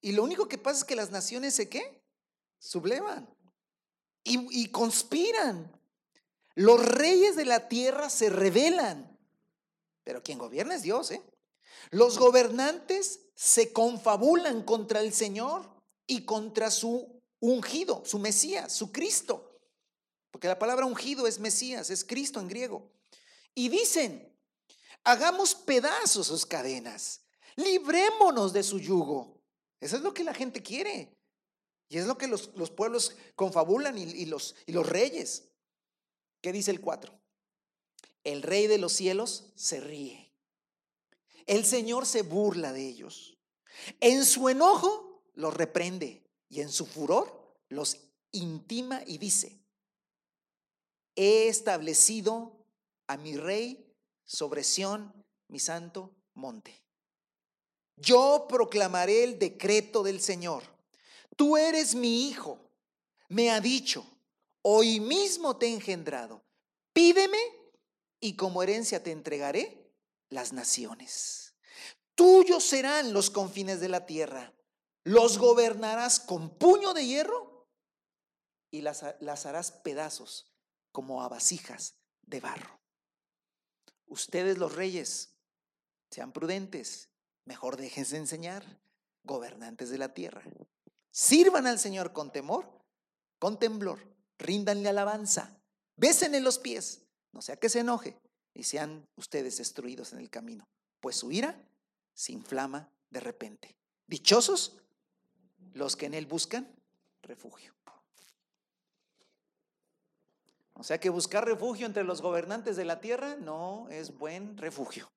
y 0.00 0.12
lo 0.12 0.24
único 0.24 0.48
que 0.48 0.58
pasa 0.58 0.78
es 0.78 0.84
que 0.84 0.96
las 0.96 1.10
naciones 1.10 1.54
se 1.54 1.68
qué? 1.68 2.02
Sublevan 2.58 3.28
y, 4.24 4.62
y 4.62 4.70
conspiran. 4.70 5.70
Los 6.54 6.84
reyes 6.84 7.36
de 7.36 7.44
la 7.44 7.68
tierra 7.68 8.08
se 8.08 8.30
rebelan, 8.30 9.18
pero 10.02 10.22
quien 10.22 10.38
gobierna 10.38 10.74
es 10.74 10.82
Dios, 10.82 11.10
¿eh? 11.10 11.22
Los 11.90 12.18
gobernantes 12.18 13.20
se 13.34 13.72
confabulan 13.72 14.62
contra 14.62 15.00
el 15.00 15.12
Señor 15.12 15.68
y 16.06 16.24
contra 16.24 16.70
su 16.70 17.22
ungido, 17.40 18.02
su 18.04 18.18
Mesías, 18.18 18.72
su 18.72 18.92
Cristo. 18.92 19.58
Porque 20.30 20.48
la 20.48 20.58
palabra 20.58 20.86
ungido 20.86 21.26
es 21.26 21.38
Mesías, 21.38 21.90
es 21.90 22.04
Cristo 22.04 22.40
en 22.40 22.48
griego. 22.48 22.90
Y 23.54 23.68
dicen, 23.68 24.34
Hagamos 25.04 25.54
pedazos 25.54 26.26
sus 26.26 26.46
cadenas. 26.46 27.20
Librémonos 27.56 28.52
de 28.52 28.62
su 28.62 28.78
yugo. 28.78 29.38
Eso 29.78 29.96
es 29.96 30.02
lo 30.02 30.14
que 30.14 30.24
la 30.24 30.32
gente 30.32 30.62
quiere. 30.62 31.14
Y 31.90 31.98
es 31.98 32.06
lo 32.06 32.16
que 32.16 32.26
los, 32.26 32.48
pueblos 32.70 33.14
confabulan 33.36 33.98
y, 33.98 34.24
los, 34.24 34.56
y 34.66 34.72
los 34.72 34.88
reyes. 34.88 35.50
¿Qué 36.40 36.52
dice 36.52 36.70
el 36.70 36.80
4? 36.80 37.12
El 38.24 38.42
rey 38.42 38.66
de 38.66 38.78
los 38.78 38.94
cielos 38.94 39.52
se 39.54 39.80
ríe. 39.80 40.33
El 41.46 41.64
Señor 41.64 42.06
se 42.06 42.22
burla 42.22 42.72
de 42.72 42.86
ellos. 42.86 43.36
En 44.00 44.24
su 44.24 44.48
enojo 44.48 45.22
los 45.34 45.54
reprende 45.54 46.22
y 46.48 46.60
en 46.60 46.70
su 46.70 46.86
furor 46.86 47.56
los 47.68 47.98
intima 48.32 49.02
y 49.06 49.18
dice, 49.18 49.60
he 51.16 51.48
establecido 51.48 52.66
a 53.06 53.16
mi 53.16 53.36
rey 53.36 53.92
sobre 54.24 54.64
Sión, 54.64 55.12
mi 55.48 55.58
santo 55.58 56.14
monte. 56.34 56.82
Yo 57.96 58.46
proclamaré 58.48 59.22
el 59.24 59.38
decreto 59.38 60.02
del 60.02 60.20
Señor. 60.20 60.62
Tú 61.36 61.56
eres 61.56 61.94
mi 61.94 62.28
hijo. 62.28 62.58
Me 63.28 63.50
ha 63.50 63.60
dicho, 63.60 64.04
hoy 64.62 65.00
mismo 65.00 65.56
te 65.56 65.66
he 65.66 65.74
engendrado. 65.74 66.42
Pídeme 66.92 67.38
y 68.20 68.34
como 68.34 68.62
herencia 68.62 69.02
te 69.02 69.12
entregaré 69.12 69.83
las 70.34 70.52
naciones. 70.52 71.54
Tuyos 72.14 72.64
serán 72.64 73.12
los 73.12 73.30
confines 73.30 73.80
de 73.80 73.88
la 73.88 74.04
tierra. 74.04 74.52
Los 75.04 75.38
gobernarás 75.38 76.20
con 76.20 76.58
puño 76.58 76.92
de 76.92 77.06
hierro 77.06 77.68
y 78.70 78.82
las, 78.82 79.04
las 79.20 79.46
harás 79.46 79.72
pedazos 79.72 80.52
como 80.92 81.22
a 81.22 81.28
vasijas 81.28 81.94
de 82.22 82.40
barro. 82.40 82.80
Ustedes 84.06 84.58
los 84.58 84.74
reyes, 84.74 85.36
sean 86.10 86.32
prudentes, 86.32 87.10
mejor 87.44 87.76
déjense 87.76 88.16
enseñar, 88.16 88.80
gobernantes 89.24 89.90
de 89.90 89.98
la 89.98 90.14
tierra. 90.14 90.42
Sirvan 91.10 91.66
al 91.66 91.78
Señor 91.78 92.12
con 92.12 92.32
temor, 92.32 92.84
con 93.38 93.58
temblor, 93.58 94.00
ríndanle 94.38 94.88
alabanza, 94.88 95.60
besen 95.96 96.34
en 96.34 96.44
los 96.44 96.58
pies, 96.58 97.02
no 97.32 97.42
sea 97.42 97.56
que 97.56 97.68
se 97.68 97.80
enoje 97.80 98.23
y 98.54 98.62
sean 98.62 99.06
ustedes 99.16 99.58
destruidos 99.58 100.12
en 100.12 100.20
el 100.20 100.30
camino, 100.30 100.68
pues 101.00 101.16
su 101.16 101.30
ira 101.32 101.60
se 102.14 102.32
inflama 102.32 102.88
de 103.10 103.20
repente. 103.20 103.76
Dichosos 104.06 104.76
los 105.72 105.96
que 105.96 106.06
en 106.06 106.14
Él 106.14 106.26
buscan 106.26 106.72
refugio. 107.22 107.74
O 110.74 110.82
sea 110.82 110.98
que 110.98 111.08
buscar 111.08 111.44
refugio 111.44 111.86
entre 111.86 112.04
los 112.04 112.20
gobernantes 112.20 112.76
de 112.76 112.84
la 112.84 113.00
tierra 113.00 113.36
no 113.36 113.88
es 113.90 114.16
buen 114.16 114.56
refugio. 114.56 115.10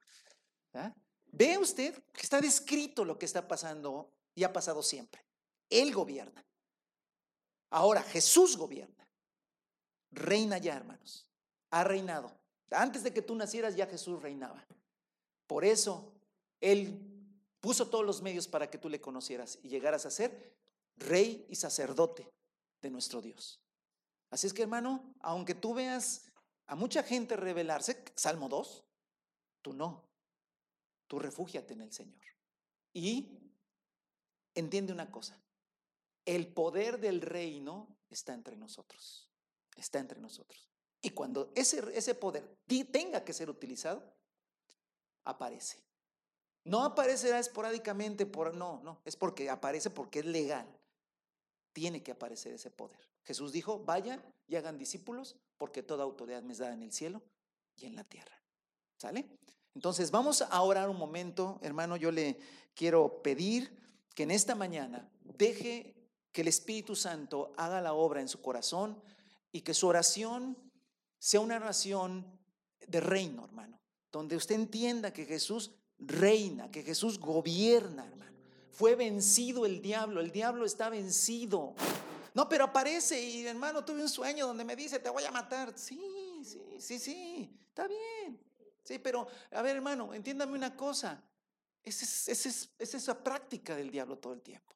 Ve 1.31 1.57
usted 1.57 2.03
que 2.13 2.21
está 2.21 2.39
descrito 2.39 3.03
lo 3.03 3.17
que 3.17 3.25
está 3.25 3.47
pasando 3.47 4.11
y 4.35 4.43
ha 4.43 4.53
pasado 4.53 4.83
siempre. 4.83 5.25
Él 5.69 5.93
gobierna. 5.93 6.45
Ahora 7.71 8.03
Jesús 8.03 8.55
gobierna. 8.55 9.07
Reina 10.11 10.57
ya, 10.59 10.75
hermanos. 10.75 11.27
Ha 11.71 11.83
reinado. 11.83 12.36
Antes 12.71 13.03
de 13.03 13.13
que 13.13 13.21
tú 13.21 13.35
nacieras 13.35 13.75
ya 13.75 13.87
Jesús 13.87 14.21
reinaba. 14.21 14.65
Por 15.47 15.63
eso 15.63 16.13
Él 16.59 16.99
puso 17.59 17.89
todos 17.89 18.05
los 18.05 18.21
medios 18.21 18.47
para 18.47 18.69
que 18.69 18.77
tú 18.77 18.89
le 18.89 19.01
conocieras 19.01 19.59
y 19.63 19.69
llegaras 19.69 20.05
a 20.05 20.11
ser 20.11 20.55
rey 20.97 21.45
y 21.49 21.55
sacerdote 21.55 22.29
de 22.81 22.89
nuestro 22.89 23.21
Dios. 23.21 23.61
Así 24.29 24.47
es 24.47 24.53
que 24.53 24.63
hermano, 24.63 25.15
aunque 25.21 25.55
tú 25.55 25.73
veas 25.73 26.31
a 26.65 26.75
mucha 26.75 27.03
gente 27.03 27.37
rebelarse, 27.37 28.03
Salmo 28.15 28.49
2, 28.49 28.83
tú 29.61 29.73
no. 29.73 30.03
Tú 31.07 31.19
refúgiate 31.19 31.73
en 31.73 31.81
el 31.81 31.93
Señor. 31.93 32.21
Y 32.93 33.39
entiende 34.53 34.91
una 34.91 35.09
cosa, 35.09 35.41
el 36.25 36.47
poder 36.47 36.99
del 36.99 37.21
reino 37.21 37.95
está 38.09 38.33
entre 38.33 38.57
nosotros, 38.57 39.29
está 39.75 39.99
entre 39.99 40.19
nosotros. 40.19 40.69
Y 41.07 41.11
cuando 41.11 41.53
ese, 41.55 41.81
ese 41.97 42.15
poder 42.15 42.43
tenga 42.91 43.23
que 43.23 43.31
ser 43.31 43.49
utilizado, 43.49 44.03
aparece. 45.23 45.77
No 46.65 46.83
aparecerá 46.83 47.39
esporádicamente 47.39 48.25
por, 48.25 48.53
no, 48.53 48.81
no, 48.83 48.99
es 49.05 49.15
porque 49.15 49.49
aparece 49.49 49.89
porque 49.89 50.19
es 50.19 50.25
legal. 50.25 50.67
Tiene 51.71 52.03
que 52.03 52.11
aparecer 52.11 52.51
ese 52.51 52.71
poder. 52.71 52.99
Jesús 53.23 53.53
dijo, 53.53 53.79
vayan 53.85 54.21
y 54.49 54.57
hagan 54.57 54.77
discípulos 54.77 55.37
porque 55.57 55.81
toda 55.81 56.03
autoridad 56.03 56.43
me 56.43 56.51
es 56.51 56.59
dada 56.59 56.73
en 56.73 56.83
el 56.83 56.91
cielo 56.91 57.21
y 57.77 57.85
en 57.85 57.95
la 57.95 58.03
tierra. 58.03 58.37
¿Sale? 58.97 59.29
Entonces 59.75 60.11
vamos 60.11 60.41
a 60.41 60.61
orar 60.61 60.89
un 60.89 60.97
momento, 60.97 61.57
hermano, 61.61 61.95
yo 61.95 62.11
le 62.11 62.37
quiero 62.75 63.21
pedir 63.21 63.71
que 64.13 64.23
en 64.23 64.31
esta 64.31 64.55
mañana 64.55 65.09
deje 65.21 65.95
que 66.33 66.41
el 66.41 66.49
Espíritu 66.49 66.97
Santo 66.97 67.53
haga 67.55 67.79
la 67.79 67.93
obra 67.93 68.19
en 68.19 68.27
su 68.27 68.41
corazón 68.41 69.01
y 69.53 69.61
que 69.61 69.73
su 69.73 69.87
oración 69.87 70.66
sea 71.19 71.39
una 71.39 71.57
oración 71.57 72.25
de 72.87 72.99
reino, 72.99 73.45
hermano, 73.45 73.79
donde 74.11 74.35
usted 74.35 74.55
entienda 74.55 75.11
que 75.11 75.25
Jesús 75.25 75.71
reina, 75.99 76.69
que 76.71 76.83
Jesús 76.83 77.19
gobierna, 77.19 78.05
hermano. 78.05 78.37
Fue 78.71 78.95
vencido 78.95 79.65
el 79.65 79.81
diablo, 79.81 80.21
el 80.21 80.31
diablo 80.31 80.65
está 80.65 80.89
vencido. 80.89 81.73
No, 82.33 82.47
pero 82.47 82.65
aparece 82.65 83.19
y 83.19 83.45
hermano, 83.47 83.83
tuve 83.83 84.01
un 84.01 84.09
sueño 84.09 84.45
donde 84.45 84.63
me 84.63 84.75
dice, 84.75 84.99
te 84.99 85.09
voy 85.09 85.23
a 85.23 85.31
matar. 85.31 85.73
Sí, 85.75 86.43
sí, 86.45 86.77
sí, 86.79 86.99
sí, 86.99 87.51
está 87.69 87.87
bien. 87.87 88.39
Sí, 88.83 88.99
pero 88.99 89.27
a 89.51 89.61
ver 89.61 89.77
hermano, 89.77 90.13
entiéndame 90.13 90.53
una 90.53 90.75
cosa. 90.75 91.23
Esa 91.83 92.05
es, 92.05 92.27
esa 92.29 92.49
es, 92.49 92.69
esa 92.77 92.97
es 92.97 93.07
la 93.07 93.23
práctica 93.23 93.75
del 93.75 93.89
diablo 93.89 94.17
todo 94.17 94.33
el 94.33 94.41
tiempo. 94.41 94.75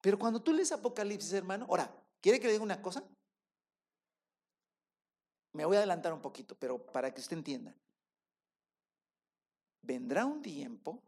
Pero 0.00 0.18
cuando 0.18 0.40
tú 0.40 0.52
lees 0.52 0.72
Apocalipsis, 0.72 1.32
hermano, 1.32 1.66
ahora, 1.68 1.94
¿quiere 2.20 2.40
que 2.40 2.46
le 2.46 2.54
diga 2.54 2.64
una 2.64 2.80
cosa? 2.80 3.04
Me 5.52 5.64
voy 5.64 5.76
a 5.76 5.80
adelantar 5.80 6.12
un 6.12 6.20
poquito, 6.20 6.54
pero 6.54 6.78
para 6.78 7.12
que 7.12 7.20
usted 7.20 7.36
entienda. 7.36 7.74
Vendrá 9.82 10.24
un 10.24 10.40
tiempo, 10.40 11.02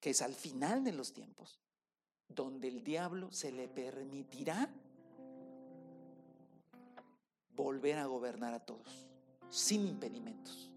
que 0.00 0.10
es 0.10 0.22
al 0.22 0.34
final 0.34 0.82
de 0.82 0.92
los 0.92 1.12
tiempos, 1.12 1.60
donde 2.28 2.68
el 2.68 2.82
diablo 2.82 3.30
se 3.30 3.52
le 3.52 3.68
permitirá 3.68 4.68
volver 7.50 7.98
a 7.98 8.06
gobernar 8.06 8.54
a 8.54 8.60
todos, 8.60 9.08
sin 9.50 9.86
impedimentos, 9.86 10.70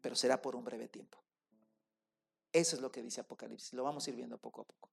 pero 0.00 0.14
será 0.14 0.40
por 0.40 0.56
un 0.56 0.64
breve 0.64 0.88
tiempo. 0.88 1.18
Eso 2.52 2.76
es 2.76 2.82
lo 2.82 2.90
que 2.90 3.02
dice 3.02 3.20
Apocalipsis, 3.20 3.72
lo 3.74 3.84
vamos 3.84 4.06
a 4.06 4.10
ir 4.10 4.16
viendo 4.16 4.36
poco 4.38 4.62
a 4.62 4.64
poco. 4.64 4.90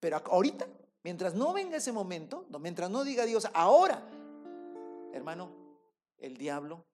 Pero 0.00 0.16
ahorita, 0.16 0.66
mientras 1.02 1.34
no 1.34 1.52
venga 1.52 1.76
ese 1.76 1.92
momento, 1.92 2.46
mientras 2.60 2.90
no 2.90 3.04
diga 3.04 3.24
Dios, 3.24 3.46
ahora, 3.52 4.02
hermano, 5.12 5.63
el 6.24 6.36
diablo, 6.36 6.84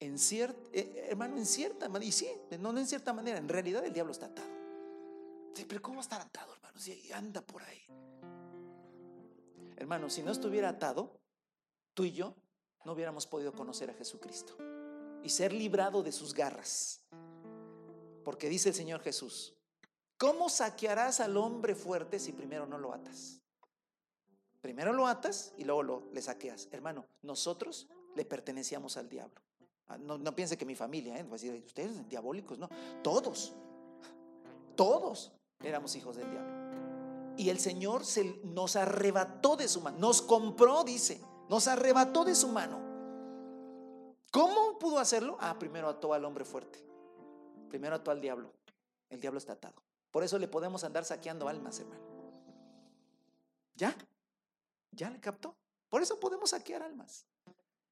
en 0.00 0.18
cierta, 0.18 0.60
eh, 0.72 1.06
hermano, 1.08 1.36
en 1.36 1.46
cierta 1.46 1.88
manera, 1.88 2.08
y 2.08 2.12
sí, 2.12 2.28
no, 2.60 2.76
en 2.76 2.86
cierta 2.86 3.12
manera, 3.12 3.38
en 3.38 3.48
realidad 3.48 3.84
el 3.84 3.92
diablo 3.92 4.12
está 4.12 4.26
atado. 4.26 4.48
Sí, 5.54 5.64
pero 5.68 5.82
¿cómo 5.82 6.00
estar 6.00 6.20
atado, 6.20 6.54
hermano? 6.54 6.78
Si 6.78 7.10
anda 7.12 7.40
por 7.40 7.62
ahí. 7.62 7.84
Hermano, 9.76 10.08
si 10.10 10.22
no 10.22 10.30
estuviera 10.30 10.68
atado, 10.68 11.20
tú 11.94 12.04
y 12.04 12.12
yo 12.12 12.34
no 12.84 12.92
hubiéramos 12.92 13.26
podido 13.26 13.52
conocer 13.52 13.90
a 13.90 13.94
Jesucristo 13.94 14.56
y 15.22 15.28
ser 15.28 15.52
librado 15.52 16.02
de 16.02 16.12
sus 16.12 16.34
garras. 16.34 17.00
Porque 18.24 18.48
dice 18.48 18.68
el 18.68 18.74
Señor 18.74 19.00
Jesús, 19.00 19.54
¿cómo 20.16 20.48
saquearás 20.48 21.20
al 21.20 21.36
hombre 21.36 21.74
fuerte 21.74 22.18
si 22.18 22.32
primero 22.32 22.66
no 22.66 22.78
lo 22.78 22.92
atas? 22.92 23.40
Primero 24.60 24.92
lo 24.92 25.06
atas 25.06 25.52
y 25.56 25.64
luego 25.64 25.82
lo, 25.82 26.08
le 26.12 26.22
saqueas. 26.22 26.68
Hermano, 26.72 27.06
nosotros 27.22 27.88
le 28.18 28.24
pertenecíamos 28.24 28.96
al 28.96 29.08
diablo. 29.08 29.40
Ah, 29.86 29.96
no, 29.96 30.34
piense 30.34 30.58
que 30.58 30.66
mi 30.66 30.74
familia, 30.74 31.18
¿eh? 31.18 31.22
va 31.22 31.30
a 31.30 31.32
decir, 31.32 31.62
ustedes 31.64 32.06
diabólicos, 32.08 32.58
no. 32.58 32.68
Todos, 33.02 33.54
todos 34.76 35.32
éramos 35.62 35.94
hijos 35.96 36.16
del 36.16 36.30
diablo. 36.30 37.34
Y 37.38 37.48
el 37.48 37.60
Señor 37.60 38.04
se, 38.04 38.40
nos 38.42 38.74
arrebató 38.76 39.56
de 39.56 39.68
su 39.68 39.80
mano, 39.80 39.98
nos 39.98 40.20
compró, 40.20 40.82
dice, 40.82 41.22
nos 41.48 41.68
arrebató 41.68 42.24
de 42.24 42.34
su 42.34 42.48
mano. 42.48 42.80
¿Cómo 44.32 44.78
pudo 44.78 44.98
hacerlo? 44.98 45.38
Ah, 45.40 45.56
primero 45.58 45.88
ató 45.88 46.12
al 46.12 46.24
hombre 46.24 46.44
fuerte. 46.44 46.84
Primero 47.70 47.94
ató 47.94 48.10
al 48.10 48.20
diablo. 48.20 48.52
El 49.08 49.20
diablo 49.20 49.38
está 49.38 49.54
atado. 49.54 49.80
Por 50.10 50.24
eso 50.24 50.38
le 50.38 50.48
podemos 50.48 50.84
andar 50.84 51.04
saqueando 51.04 51.48
almas, 51.48 51.78
hermano. 51.78 52.02
¿Ya? 53.76 53.96
¿Ya 54.90 55.08
le 55.08 55.20
captó? 55.20 55.54
Por 55.88 56.02
eso 56.02 56.18
podemos 56.18 56.50
saquear 56.50 56.82
almas. 56.82 57.24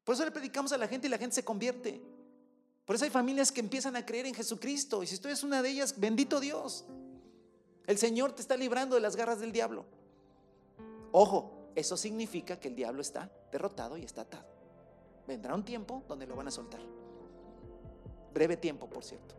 Por 0.06 0.14
eso 0.14 0.24
le 0.24 0.30
predicamos 0.30 0.70
a 0.70 0.78
la 0.78 0.86
gente 0.86 1.08
y 1.08 1.10
la 1.10 1.18
gente 1.18 1.34
se 1.34 1.44
convierte. 1.44 2.00
Por 2.84 2.94
eso 2.94 3.04
hay 3.04 3.10
familias 3.10 3.50
que 3.50 3.58
empiezan 3.58 3.96
a 3.96 4.06
creer 4.06 4.26
en 4.26 4.34
Jesucristo. 4.34 5.02
Y 5.02 5.08
si 5.08 5.18
tú 5.18 5.26
eres 5.26 5.42
una 5.42 5.60
de 5.62 5.68
ellas, 5.68 5.98
bendito 5.98 6.38
Dios. 6.38 6.84
El 7.88 7.98
Señor 7.98 8.30
te 8.32 8.40
está 8.40 8.56
librando 8.56 8.94
de 8.94 9.00
las 9.00 9.16
garras 9.16 9.40
del 9.40 9.50
diablo. 9.50 9.84
Ojo, 11.10 11.72
eso 11.74 11.96
significa 11.96 12.60
que 12.60 12.68
el 12.68 12.76
diablo 12.76 13.02
está 13.02 13.32
derrotado 13.50 13.96
y 13.96 14.04
está 14.04 14.20
atado. 14.20 14.46
Vendrá 15.26 15.56
un 15.56 15.64
tiempo 15.64 16.04
donde 16.06 16.24
lo 16.24 16.36
van 16.36 16.46
a 16.46 16.52
soltar. 16.52 16.80
Breve 18.32 18.56
tiempo, 18.56 18.88
por 18.88 19.02
cierto, 19.02 19.34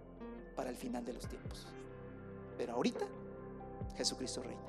para 0.53 0.69
el 0.69 0.75
final 0.75 1.05
de 1.05 1.13
los 1.13 1.29
tiempos. 1.29 1.65
Pero 2.57 2.73
ahorita 2.73 3.07
Jesucristo 3.95 4.43
reina. 4.43 4.67